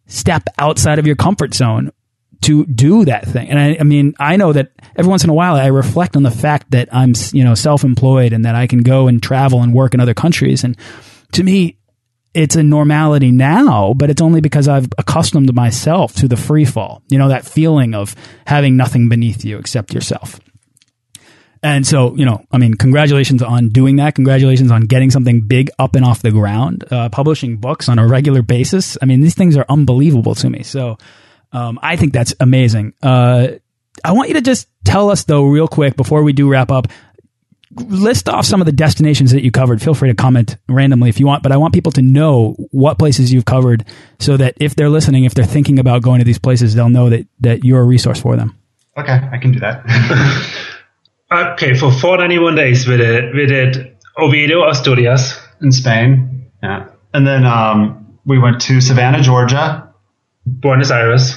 step 0.07 0.43
outside 0.57 0.97
of 0.97 1.05
your 1.05 1.15
comfort 1.15 1.53
zone 1.53 1.91
to 2.41 2.65
do 2.65 3.05
that 3.05 3.27
thing. 3.27 3.49
And 3.49 3.59
I, 3.59 3.77
I 3.79 3.83
mean, 3.83 4.15
I 4.19 4.37
know 4.37 4.53
that 4.53 4.71
every 4.95 5.09
once 5.09 5.23
in 5.23 5.29
a 5.29 5.33
while 5.33 5.55
I 5.55 5.67
reflect 5.67 6.15
on 6.15 6.23
the 6.23 6.31
fact 6.31 6.71
that 6.71 6.89
I'm, 6.91 7.13
you 7.31 7.43
know, 7.43 7.53
self-employed 7.53 8.33
and 8.33 8.45
that 8.45 8.55
I 8.55 8.65
can 8.65 8.81
go 8.81 9.07
and 9.07 9.21
travel 9.21 9.61
and 9.61 9.73
work 9.73 9.93
in 9.93 9.99
other 9.99 10.13
countries. 10.13 10.63
And 10.63 10.77
to 11.33 11.43
me, 11.43 11.78
it's 12.39 12.55
a 12.55 12.63
normality 12.63 13.31
now, 13.33 13.93
but 13.93 14.09
it's 14.09 14.21
only 14.21 14.39
because 14.39 14.69
I've 14.69 14.87
accustomed 14.97 15.53
myself 15.53 16.15
to 16.15 16.27
the 16.29 16.37
free 16.37 16.63
fall. 16.63 17.03
You 17.09 17.17
know, 17.17 17.27
that 17.27 17.45
feeling 17.45 17.93
of 17.93 18.15
having 18.47 18.77
nothing 18.77 19.09
beneath 19.09 19.43
you 19.43 19.57
except 19.57 19.93
yourself. 19.93 20.39
And 21.61 21.85
so, 21.85 22.15
you 22.15 22.23
know, 22.23 22.41
I 22.49 22.57
mean, 22.57 22.75
congratulations 22.75 23.43
on 23.43 23.67
doing 23.67 23.97
that. 23.97 24.15
Congratulations 24.15 24.71
on 24.71 24.83
getting 24.83 25.11
something 25.11 25.41
big 25.41 25.69
up 25.77 25.97
and 25.97 26.05
off 26.05 26.21
the 26.21 26.31
ground, 26.31 26.85
uh, 26.89 27.09
publishing 27.09 27.57
books 27.57 27.89
on 27.89 27.99
a 27.99 28.07
regular 28.07 28.41
basis. 28.41 28.97
I 29.01 29.05
mean, 29.05 29.19
these 29.19 29.35
things 29.35 29.57
are 29.57 29.65
unbelievable 29.67 30.35
to 30.35 30.49
me. 30.49 30.63
So, 30.63 30.97
um, 31.51 31.77
I 31.83 31.97
think 31.97 32.13
that's 32.13 32.33
amazing. 32.39 32.93
Uh, 33.03 33.49
I 34.05 34.13
want 34.13 34.29
you 34.29 34.35
to 34.35 34.41
just 34.41 34.69
tell 34.85 35.09
us 35.09 35.25
though, 35.25 35.43
real 35.43 35.67
quick, 35.67 35.97
before 35.97 36.23
we 36.23 36.31
do 36.31 36.47
wrap 36.47 36.71
up, 36.71 36.87
list 37.75 38.27
off 38.27 38.45
some 38.45 38.61
of 38.61 38.65
the 38.65 38.71
destinations 38.71 39.31
that 39.31 39.43
you 39.43 39.51
covered. 39.51 39.81
Feel 39.81 39.93
free 39.93 40.09
to 40.09 40.15
comment 40.15 40.57
randomly 40.67 41.09
if 41.09 41.19
you 41.19 41.27
want, 41.27 41.43
but 41.43 41.51
I 41.51 41.57
want 41.57 41.73
people 41.73 41.91
to 41.93 42.01
know 42.01 42.55
what 42.71 42.97
places 42.97 43.31
you've 43.31 43.45
covered 43.45 43.85
so 44.19 44.37
that 44.37 44.55
if 44.59 44.75
they're 44.75 44.89
listening, 44.89 45.25
if 45.25 45.33
they're 45.33 45.45
thinking 45.45 45.79
about 45.79 46.01
going 46.01 46.19
to 46.19 46.25
these 46.25 46.39
places, 46.39 46.73
they'll 46.73 46.89
know 46.89 47.09
that, 47.09 47.27
that 47.41 47.63
you're 47.63 47.81
a 47.81 47.83
resource 47.83 48.19
for 48.19 48.35
them. 48.35 48.57
Okay, 48.97 49.19
I 49.31 49.37
can 49.37 49.51
do 49.51 49.59
that. 49.59 49.83
okay, 51.31 51.73
for 51.73 51.91
491 51.91 52.55
days 52.55 52.87
we 52.87 52.97
did, 52.97 53.35
we 53.35 53.45
did 53.45 53.97
Oviedo, 54.17 54.67
Asturias. 54.67 55.39
In 55.61 55.73
Spain, 55.73 56.49
yeah. 56.63 56.87
And 57.13 57.27
then 57.27 57.45
um, 57.45 58.17
we 58.25 58.39
went 58.39 58.61
to 58.61 58.79
Savannah, 58.79 59.21
Georgia, 59.21 59.93
Buenos 60.45 60.89
Aires, 60.89 61.35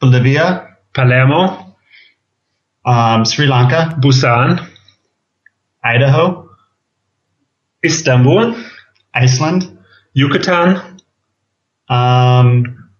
Bolivia, 0.00 0.76
Palermo, 0.94 1.76
um, 2.84 3.24
Sri 3.24 3.46
Lanka, 3.46 3.96
Busan, 4.00 4.64
Idaho, 5.94 6.50
Istanbul, 7.84 8.56
Iceland, 9.14 9.78
Yucatan, 10.12 11.00
um, 11.88 12.90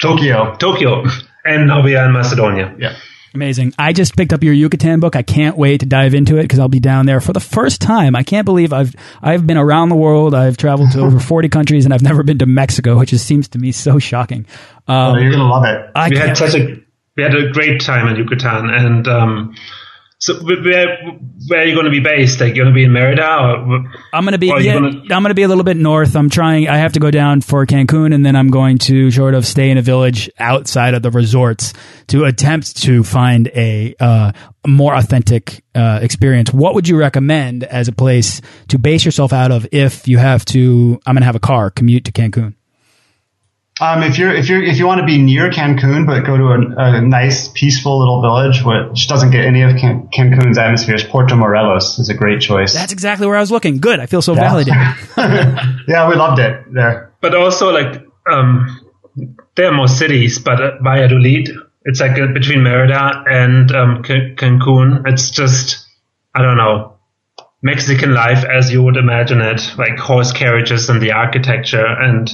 Tokyo. 0.00 0.54
Tokyo, 0.56 1.04
and 1.44 1.68
now 1.68 1.82
we 1.82 1.96
are 1.96 2.10
Macedonia. 2.10 2.74
Yeah. 2.78 2.96
Amazing. 3.34 3.74
I 3.78 3.92
just 3.92 4.16
picked 4.16 4.32
up 4.32 4.42
your 4.42 4.54
Yucatan 4.54 4.98
book. 4.98 5.14
I 5.14 5.22
can't 5.22 5.58
wait 5.58 5.80
to 5.80 5.86
dive 5.86 6.14
into 6.14 6.38
it 6.38 6.42
because 6.42 6.58
I'll 6.58 6.68
be 6.68 6.80
down 6.80 7.04
there 7.04 7.20
for 7.20 7.34
the 7.34 7.40
first 7.40 7.82
time. 7.82 8.16
I 8.16 8.22
can't 8.22 8.46
believe 8.46 8.72
I've 8.72 8.94
I've 9.20 9.46
been 9.46 9.58
around 9.58 9.90
the 9.90 9.96
world. 9.96 10.34
I've 10.34 10.56
traveled 10.56 10.92
to 10.92 11.00
over 11.00 11.20
40 11.34 11.50
countries 11.50 11.84
and 11.84 11.92
I've 11.92 12.02
never 12.02 12.22
been 12.22 12.38
to 12.38 12.46
Mexico, 12.46 12.98
which 12.98 13.10
just 13.10 13.26
seems 13.26 13.48
to 13.48 13.58
me 13.58 13.72
so 13.72 13.98
shocking. 13.98 14.46
Um, 14.88 14.96
oh, 14.96 15.18
you're 15.18 15.30
going 15.30 15.42
to 15.42 15.48
love 15.48 15.64
it. 15.64 15.90
I 15.94 16.08
we 16.08 16.16
had 16.16 16.36
such 16.36 16.54
a 16.54 16.82
we 17.16 17.22
had 17.22 17.34
a 17.34 17.50
great 17.50 17.82
time 17.82 18.08
in 18.08 18.16
Yucatan 18.16 18.70
and 18.70 19.06
um, 19.06 19.54
so 20.18 20.34
where 20.44 20.98
where 21.48 21.60
are 21.60 21.64
you 21.64 21.74
going 21.74 21.84
to 21.84 21.90
be 21.90 22.00
based? 22.00 22.40
Like 22.40 22.56
you're 22.56 22.64
going 22.64 22.74
to 22.74 22.78
be 22.78 22.84
in 22.84 22.92
Merida? 22.92 23.22
Or, 23.22 23.84
I'm 24.14 24.24
going 24.24 24.32
to 24.32 24.38
be 24.38 24.46
yeah, 24.46 24.74
gonna... 24.74 24.88
I'm 24.88 25.08
going 25.08 25.24
to 25.24 25.34
be 25.34 25.42
a 25.42 25.48
little 25.48 25.62
bit 25.62 25.76
north. 25.76 26.16
I'm 26.16 26.30
trying. 26.30 26.68
I 26.68 26.78
have 26.78 26.94
to 26.94 27.00
go 27.00 27.10
down 27.10 27.42
for 27.42 27.66
Cancun, 27.66 28.14
and 28.14 28.24
then 28.24 28.34
I'm 28.34 28.48
going 28.48 28.78
to 28.78 29.10
sort 29.10 29.34
of 29.34 29.44
stay 29.44 29.70
in 29.70 29.76
a 29.76 29.82
village 29.82 30.30
outside 30.38 30.94
of 30.94 31.02
the 31.02 31.10
resorts 31.10 31.74
to 32.08 32.24
attempt 32.24 32.82
to 32.84 33.04
find 33.04 33.48
a 33.48 33.94
uh, 34.00 34.32
more 34.66 34.94
authentic 34.94 35.62
uh, 35.74 35.98
experience. 36.00 36.50
What 36.50 36.74
would 36.74 36.88
you 36.88 36.96
recommend 36.96 37.64
as 37.64 37.88
a 37.88 37.92
place 37.92 38.40
to 38.68 38.78
base 38.78 39.04
yourself 39.04 39.34
out 39.34 39.52
of 39.52 39.68
if 39.70 40.08
you 40.08 40.16
have 40.16 40.46
to? 40.46 40.98
I'm 41.04 41.14
going 41.14 41.22
to 41.22 41.26
have 41.26 41.36
a 41.36 41.40
car 41.40 41.70
commute 41.70 42.06
to 42.06 42.12
Cancun. 42.12 42.54
Um, 43.78 44.02
if 44.02 44.16
you're 44.16 44.34
if 44.34 44.48
you're 44.48 44.62
if 44.62 44.78
you 44.78 44.86
want 44.86 45.00
to 45.00 45.06
be 45.06 45.18
near 45.18 45.50
Cancun 45.50 46.06
but 46.06 46.24
go 46.24 46.38
to 46.38 46.44
a, 46.44 46.96
a 46.96 47.00
nice 47.02 47.48
peaceful 47.48 47.98
little 47.98 48.22
village 48.22 48.62
which 48.64 49.06
doesn't 49.06 49.32
get 49.32 49.44
any 49.44 49.60
of 49.60 49.76
Can- 49.76 50.08
Cancun's 50.08 50.56
atmospheres, 50.56 51.04
Puerto 51.04 51.36
Morelos 51.36 51.98
is 51.98 52.08
a 52.08 52.14
great 52.14 52.40
choice. 52.40 52.72
That's 52.72 52.92
exactly 52.92 53.26
where 53.26 53.36
I 53.36 53.40
was 53.40 53.50
looking. 53.50 53.78
Good, 53.78 54.00
I 54.00 54.06
feel 54.06 54.22
so 54.22 54.34
yeah. 54.34 54.40
validated. 54.48 54.74
yeah, 55.88 56.08
we 56.08 56.14
loved 56.14 56.38
it 56.38 56.72
there. 56.72 57.12
But 57.20 57.34
also 57.34 57.70
like 57.70 58.02
um, 58.26 58.80
there 59.56 59.66
are 59.66 59.76
more 59.76 59.88
cities, 59.88 60.38
but 60.38 60.58
uh, 60.58 60.78
Valladolid, 60.82 61.50
it's 61.84 62.00
like 62.00 62.18
uh, 62.18 62.28
between 62.32 62.62
Merida 62.62 63.24
and 63.30 63.70
um, 63.72 64.02
Cancun. 64.02 65.06
It's 65.06 65.28
just 65.28 65.86
I 66.34 66.40
don't 66.40 66.56
know 66.56 66.96
Mexican 67.60 68.14
life 68.14 68.42
as 68.42 68.72
you 68.72 68.82
would 68.82 68.96
imagine 68.96 69.42
it, 69.42 69.74
like 69.76 69.98
horse 69.98 70.32
carriages 70.32 70.88
and 70.88 71.02
the 71.02 71.12
architecture 71.12 71.84
and 71.84 72.30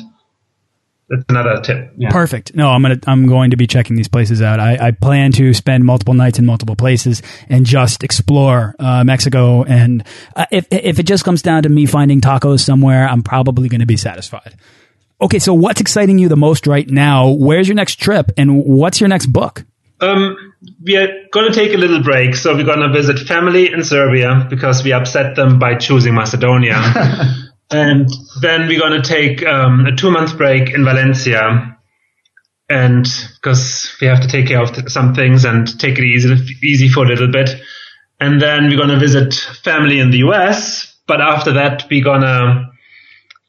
that's 1.12 1.24
another 1.28 1.60
tip. 1.60 1.92
Yeah. 1.98 2.10
Perfect. 2.10 2.54
No, 2.54 2.70
I'm 2.70 2.80
gonna 2.80 2.98
I'm 3.06 3.26
going 3.26 3.50
to 3.50 3.56
be 3.56 3.66
checking 3.66 3.96
these 3.96 4.08
places 4.08 4.40
out. 4.40 4.58
I, 4.58 4.88
I 4.88 4.90
plan 4.92 5.30
to 5.32 5.52
spend 5.52 5.84
multiple 5.84 6.14
nights 6.14 6.38
in 6.38 6.46
multiple 6.46 6.74
places 6.74 7.22
and 7.50 7.66
just 7.66 8.02
explore 8.02 8.74
uh, 8.78 9.04
Mexico. 9.04 9.62
And 9.62 10.04
uh, 10.34 10.46
if 10.50 10.66
if 10.70 10.98
it 10.98 11.02
just 11.02 11.22
comes 11.24 11.42
down 11.42 11.64
to 11.64 11.68
me 11.68 11.84
finding 11.84 12.22
tacos 12.22 12.60
somewhere, 12.60 13.06
I'm 13.06 13.22
probably 13.22 13.68
going 13.68 13.80
to 13.80 13.86
be 13.86 13.98
satisfied. 13.98 14.56
Okay, 15.20 15.38
so 15.38 15.52
what's 15.52 15.80
exciting 15.80 16.18
you 16.18 16.28
the 16.28 16.36
most 16.36 16.66
right 16.66 16.88
now? 16.88 17.28
Where's 17.28 17.68
your 17.68 17.76
next 17.76 17.96
trip, 17.96 18.32
and 18.38 18.64
what's 18.64 18.98
your 18.98 19.08
next 19.08 19.26
book? 19.26 19.64
Um, 20.00 20.54
we 20.82 20.96
are 20.96 21.08
going 21.30 21.52
to 21.52 21.54
take 21.54 21.74
a 21.74 21.76
little 21.76 22.02
break, 22.02 22.34
so 22.34 22.56
we're 22.56 22.64
going 22.64 22.80
to 22.80 22.88
visit 22.88 23.18
family 23.20 23.70
in 23.72 23.84
Serbia 23.84 24.46
because 24.48 24.82
we 24.82 24.92
upset 24.92 25.36
them 25.36 25.58
by 25.58 25.76
choosing 25.76 26.14
Macedonia. 26.14 26.80
And 27.72 28.08
then 28.40 28.68
we're 28.68 28.80
going 28.80 29.00
to 29.00 29.08
take 29.08 29.44
um, 29.44 29.86
a 29.86 29.96
two 29.96 30.10
month 30.10 30.36
break 30.36 30.70
in 30.70 30.84
Valencia. 30.84 31.78
And 32.68 33.06
because 33.34 33.94
we 34.00 34.06
have 34.06 34.22
to 34.22 34.28
take 34.28 34.46
care 34.46 34.62
of 34.62 34.90
some 34.90 35.14
things 35.14 35.44
and 35.44 35.78
take 35.78 35.98
it 35.98 36.04
easy, 36.04 36.34
easy 36.62 36.88
for 36.88 37.04
a 37.04 37.08
little 37.08 37.30
bit. 37.30 37.50
And 38.20 38.40
then 38.40 38.68
we're 38.68 38.76
going 38.76 38.88
to 38.88 38.98
visit 38.98 39.34
family 39.34 39.98
in 39.98 40.10
the 40.10 40.18
US. 40.18 40.96
But 41.06 41.20
after 41.20 41.54
that, 41.54 41.86
we're 41.90 42.04
going 42.04 42.22
to 42.22 42.70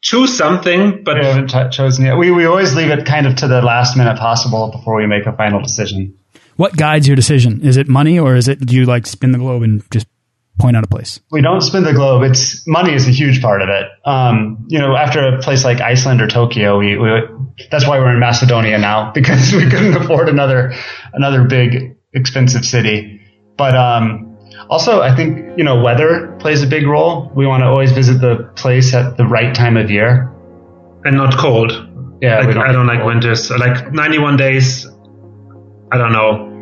choose 0.02 0.36
something. 0.36 1.04
But 1.04 1.20
we 1.20 1.26
haven't 1.26 1.72
chosen 1.72 2.06
yet. 2.06 2.18
We, 2.18 2.32
we 2.32 2.46
always 2.46 2.76
leave 2.76 2.90
it 2.90 3.06
kind 3.06 3.28
of 3.28 3.36
to 3.38 3.48
the 3.48 3.62
last 3.62 3.96
minute 3.96 4.18
possible 4.18 4.72
before 4.72 4.96
we 4.96 5.08
make 5.08 5.26
a 5.26 5.34
final 5.34 5.62
decision. 5.62 6.18
What 6.56 6.76
guides 6.76 7.08
your 7.08 7.16
decision? 7.16 7.66
Is 7.66 7.78
it 7.78 7.88
money 7.88 8.20
or 8.20 8.36
is 8.36 8.48
it 8.48 8.60
do 8.60 8.76
you 8.76 8.86
like 8.86 9.08
spin 9.08 9.32
the 9.32 9.40
globe 9.40 9.64
and 9.64 9.90
just 9.92 10.08
point 10.60 10.78
out 10.78 10.84
a 10.84 10.88
place? 10.88 11.20
We 11.32 11.42
don't 11.42 11.62
spin 11.62 11.84
the 11.84 11.94
globe. 11.94 12.24
It's 12.24 12.66
money 12.68 12.94
is 12.94 13.08
a 13.08 13.12
huge 13.12 13.42
part 13.42 13.62
of 13.62 13.70
it. 13.70 13.88
Um, 14.06 14.66
you 14.70 14.80
know, 14.80 14.96
after 14.96 15.20
a 15.36 15.40
place 15.42 15.64
like 15.64 15.82
Iceland 15.82 16.22
or 16.22 16.28
Tokyo, 16.28 16.80
we, 16.80 16.98
we 16.98 17.10
that's 17.72 17.88
why 17.88 18.00
we're 18.00 18.14
in 18.14 18.20
Macedonia 18.20 18.78
now 18.78 19.12
because 19.16 19.54
we 19.54 19.70
couldn't 19.70 19.96
afford 19.96 20.30
another 20.30 20.74
another 21.14 21.44
big 21.44 21.98
expensive 22.14 22.66
city. 22.66 23.22
But 23.58 23.76
um, 23.76 24.38
also, 24.70 25.02
I 25.02 25.16
think 25.16 25.58
you 25.58 25.64
know 25.64 25.82
weather 25.82 26.36
plays 26.40 26.64
a 26.64 26.68
big 26.68 26.86
role. 26.86 27.32
We 27.36 27.46
want 27.46 27.62
to 27.62 27.68
always 27.68 27.92
visit 27.92 28.20
the 28.22 28.52
place 28.56 28.94
at 28.94 29.18
the 29.18 29.26
right 29.26 29.54
time 29.54 29.78
of 29.78 29.90
year 29.92 30.32
and 31.04 31.18
not 31.18 31.38
cold. 31.38 31.72
Yeah, 32.22 32.40
like, 32.40 32.54
don't 32.54 32.70
I 32.70 32.72
don't 32.72 32.88
like 32.88 33.00
cold. 33.00 33.08
winters. 33.08 33.50
Like 33.52 33.92
91 33.92 34.38
days. 34.38 34.88
I 35.92 35.98
don't 35.98 36.12
know. 36.12 36.53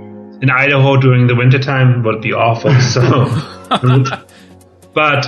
In 0.42 0.50
Idaho 0.50 0.98
during 0.98 1.28
the 1.28 1.36
wintertime 1.36 2.04
would 2.04 2.22
be 2.22 2.34
awful. 2.34 2.74
So. 2.82 3.02
but 4.94 5.26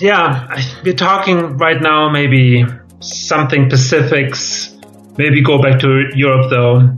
yeah, 0.00 0.62
we're 0.84 0.94
talking 0.94 1.56
right 1.56 1.80
now 1.80 2.10
maybe 2.10 2.64
something 3.00 3.68
Pacifics. 3.68 4.76
Maybe 5.18 5.42
go 5.42 5.60
back 5.60 5.80
to 5.80 6.10
Europe 6.14 6.50
though. 6.50 6.90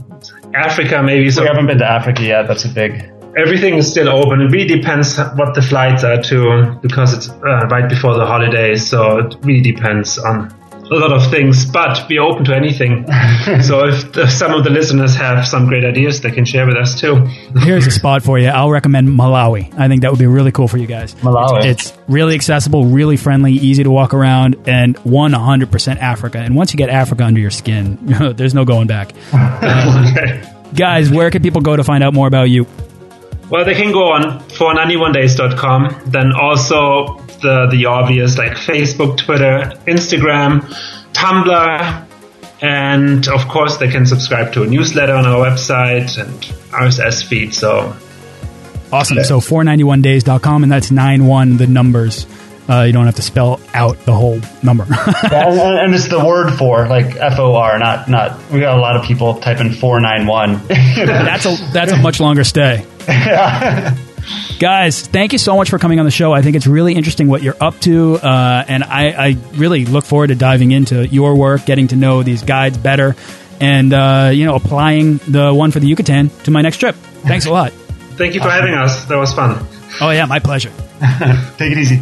Africa 0.53 1.03
maybe. 1.03 1.29
So 1.31 1.41
we 1.41 1.47
haven't 1.47 1.67
been 1.67 1.79
to 1.79 1.85
Africa 1.85 2.23
yet. 2.23 2.47
That's 2.47 2.65
a 2.65 2.69
big. 2.69 3.11
Everything 3.37 3.75
is 3.75 3.91
still 3.91 4.07
open. 4.07 4.41
It 4.41 4.51
really 4.51 4.77
depends 4.77 5.17
what 5.17 5.55
the 5.55 5.61
flights 5.61 6.05
are 6.05 6.21
too, 6.21 6.79
because 6.81 7.13
it's 7.13 7.29
uh, 7.29 7.67
right 7.69 7.89
before 7.89 8.17
the 8.17 8.25
holidays. 8.25 8.87
So 8.87 9.19
it 9.19 9.35
really 9.41 9.73
depends 9.73 10.17
on 10.17 10.55
a 10.91 10.95
lot 10.95 11.11
of 11.11 11.29
things, 11.31 11.65
but 11.65 12.05
we're 12.09 12.21
open 12.21 12.45
to 12.45 12.55
anything. 12.55 13.05
so 13.61 13.87
if, 13.87 14.15
if, 14.17 14.31
some 14.31 14.53
of 14.53 14.63
the 14.63 14.69
listeners 14.69 15.15
have 15.15 15.47
some 15.47 15.67
great 15.67 15.83
ideas, 15.83 16.21
they 16.21 16.31
can 16.31 16.45
share 16.45 16.67
with 16.67 16.77
us 16.77 16.99
too. 16.99 17.25
Here's 17.59 17.87
a 17.87 17.91
spot 17.91 18.23
for 18.23 18.37
you. 18.37 18.47
I'll 18.47 18.69
recommend 18.69 19.09
Malawi. 19.09 19.73
I 19.77 19.87
think 19.87 20.01
that 20.01 20.11
would 20.11 20.19
be 20.19 20.27
really 20.27 20.51
cool 20.51 20.67
for 20.67 20.77
you 20.77 20.87
guys. 20.87 21.15
Malawi. 21.15 21.65
It's, 21.65 21.89
it's 21.89 21.97
really 22.07 22.35
accessible, 22.35 22.85
really 22.85 23.17
friendly, 23.17 23.53
easy 23.53 23.83
to 23.83 23.91
walk 23.91 24.13
around, 24.13 24.55
and 24.67 24.95
100% 24.97 25.97
Africa. 25.97 26.37
And 26.37 26.55
once 26.55 26.73
you 26.73 26.77
get 26.77 26.89
Africa 26.89 27.23
under 27.23 27.39
your 27.39 27.51
skin, 27.51 27.97
there's 28.35 28.53
no 28.53 28.65
going 28.65 28.87
back. 28.87 29.13
Uh, 29.33 30.11
okay. 30.17 30.51
Guys, 30.75 31.09
where 31.09 31.31
can 31.31 31.41
people 31.41 31.61
go 31.61 31.75
to 31.75 31.83
find 31.83 32.03
out 32.03 32.13
more 32.13 32.27
about 32.27 32.49
you? 32.49 32.67
Well, 33.49 33.63
they 33.63 33.75
can 33.75 33.91
go 33.91 34.11
on 34.11 34.39
for91days.com. 34.49 36.03
Then 36.07 36.31
also 36.33 37.24
the, 37.45 37.67
the 37.71 37.85
obvious 37.85 38.37
like 38.37 38.53
Facebook, 38.53 39.17
Twitter, 39.17 39.71
Instagram, 39.87 40.61
Tumblr. 41.13 42.07
And 42.61 43.27
of 43.27 43.47
course, 43.47 43.77
they 43.77 43.89
can 43.89 44.05
subscribe 44.05 44.53
to 44.53 44.63
a 44.63 44.67
newsletter 44.67 45.13
on 45.13 45.25
our 45.25 45.45
website 45.45 46.17
and 46.19 46.33
RSS 46.71 47.23
feed. 47.23 47.53
So 47.53 47.95
awesome. 48.91 49.23
So 49.23 49.39
for91days.com, 49.39 50.63
and 50.63 50.71
that's 50.71 50.91
91 50.91 51.57
the 51.57 51.67
numbers. 51.67 52.25
Uh, 52.67 52.81
you 52.81 52.93
don't 52.93 53.05
have 53.05 53.15
to 53.15 53.21
spell 53.21 53.59
out 53.75 53.95
the 54.05 54.13
whole 54.13 54.41
number. 54.63 54.87
yeah, 54.89 55.47
and, 55.47 55.59
and, 55.59 55.93
it's 55.93 56.07
the 56.07 56.25
word 56.25 56.51
for 56.57 56.87
like 56.87 57.15
F 57.15 57.37
O 57.37 57.53
R, 57.55 57.77
not 57.77 58.09
not. 58.09 58.39
We 58.51 58.59
got 58.59 58.75
a 58.75 58.81
lot 58.81 58.95
of 58.95 59.03
people 59.03 59.35
typing 59.35 59.71
four 59.71 59.99
nine 59.99 60.25
one. 60.25 60.53
That's 60.67 61.45
a 61.45 61.55
that's 61.71 61.91
a 61.91 61.97
much 61.97 62.19
longer 62.19 62.43
stay. 62.43 62.83
Yeah. 63.07 63.95
Guys, 64.59 65.01
thank 65.01 65.33
you 65.33 65.37
so 65.37 65.57
much 65.57 65.69
for 65.69 65.77
coming 65.77 65.99
on 65.99 66.05
the 66.05 66.11
show. 66.11 66.31
I 66.31 66.41
think 66.41 66.55
it's 66.55 66.67
really 66.67 66.93
interesting 66.93 67.27
what 67.27 67.43
you're 67.43 67.57
up 67.59 67.77
to, 67.81 68.15
uh, 68.15 68.63
and 68.67 68.83
I, 68.85 69.09
I, 69.09 69.37
really 69.53 69.85
look 69.85 70.05
forward 70.05 70.27
to 70.27 70.35
diving 70.35 70.71
into 70.71 71.05
your 71.07 71.35
work, 71.35 71.65
getting 71.65 71.87
to 71.89 71.97
know 71.97 72.23
these 72.23 72.41
guides 72.41 72.77
better, 72.77 73.17
and 73.59 73.93
uh, 73.93 74.31
you 74.33 74.45
know, 74.45 74.55
applying 74.55 75.17
the 75.17 75.53
one 75.53 75.71
for 75.71 75.81
the 75.81 75.87
Yucatan 75.87 76.29
to 76.43 76.51
my 76.51 76.61
next 76.61 76.77
trip. 76.77 76.95
Thanks 76.95 77.45
a 77.45 77.51
lot. 77.51 77.71
Thank 78.15 78.33
you 78.33 78.41
for 78.41 78.49
having 78.49 78.73
us. 78.73 79.03
That 79.05 79.17
was 79.17 79.33
fun. 79.33 79.65
Oh 79.99 80.11
yeah, 80.11 80.25
my 80.25 80.39
pleasure. 80.39 80.71
Take 81.57 81.73
it 81.73 81.77
easy. 81.77 82.01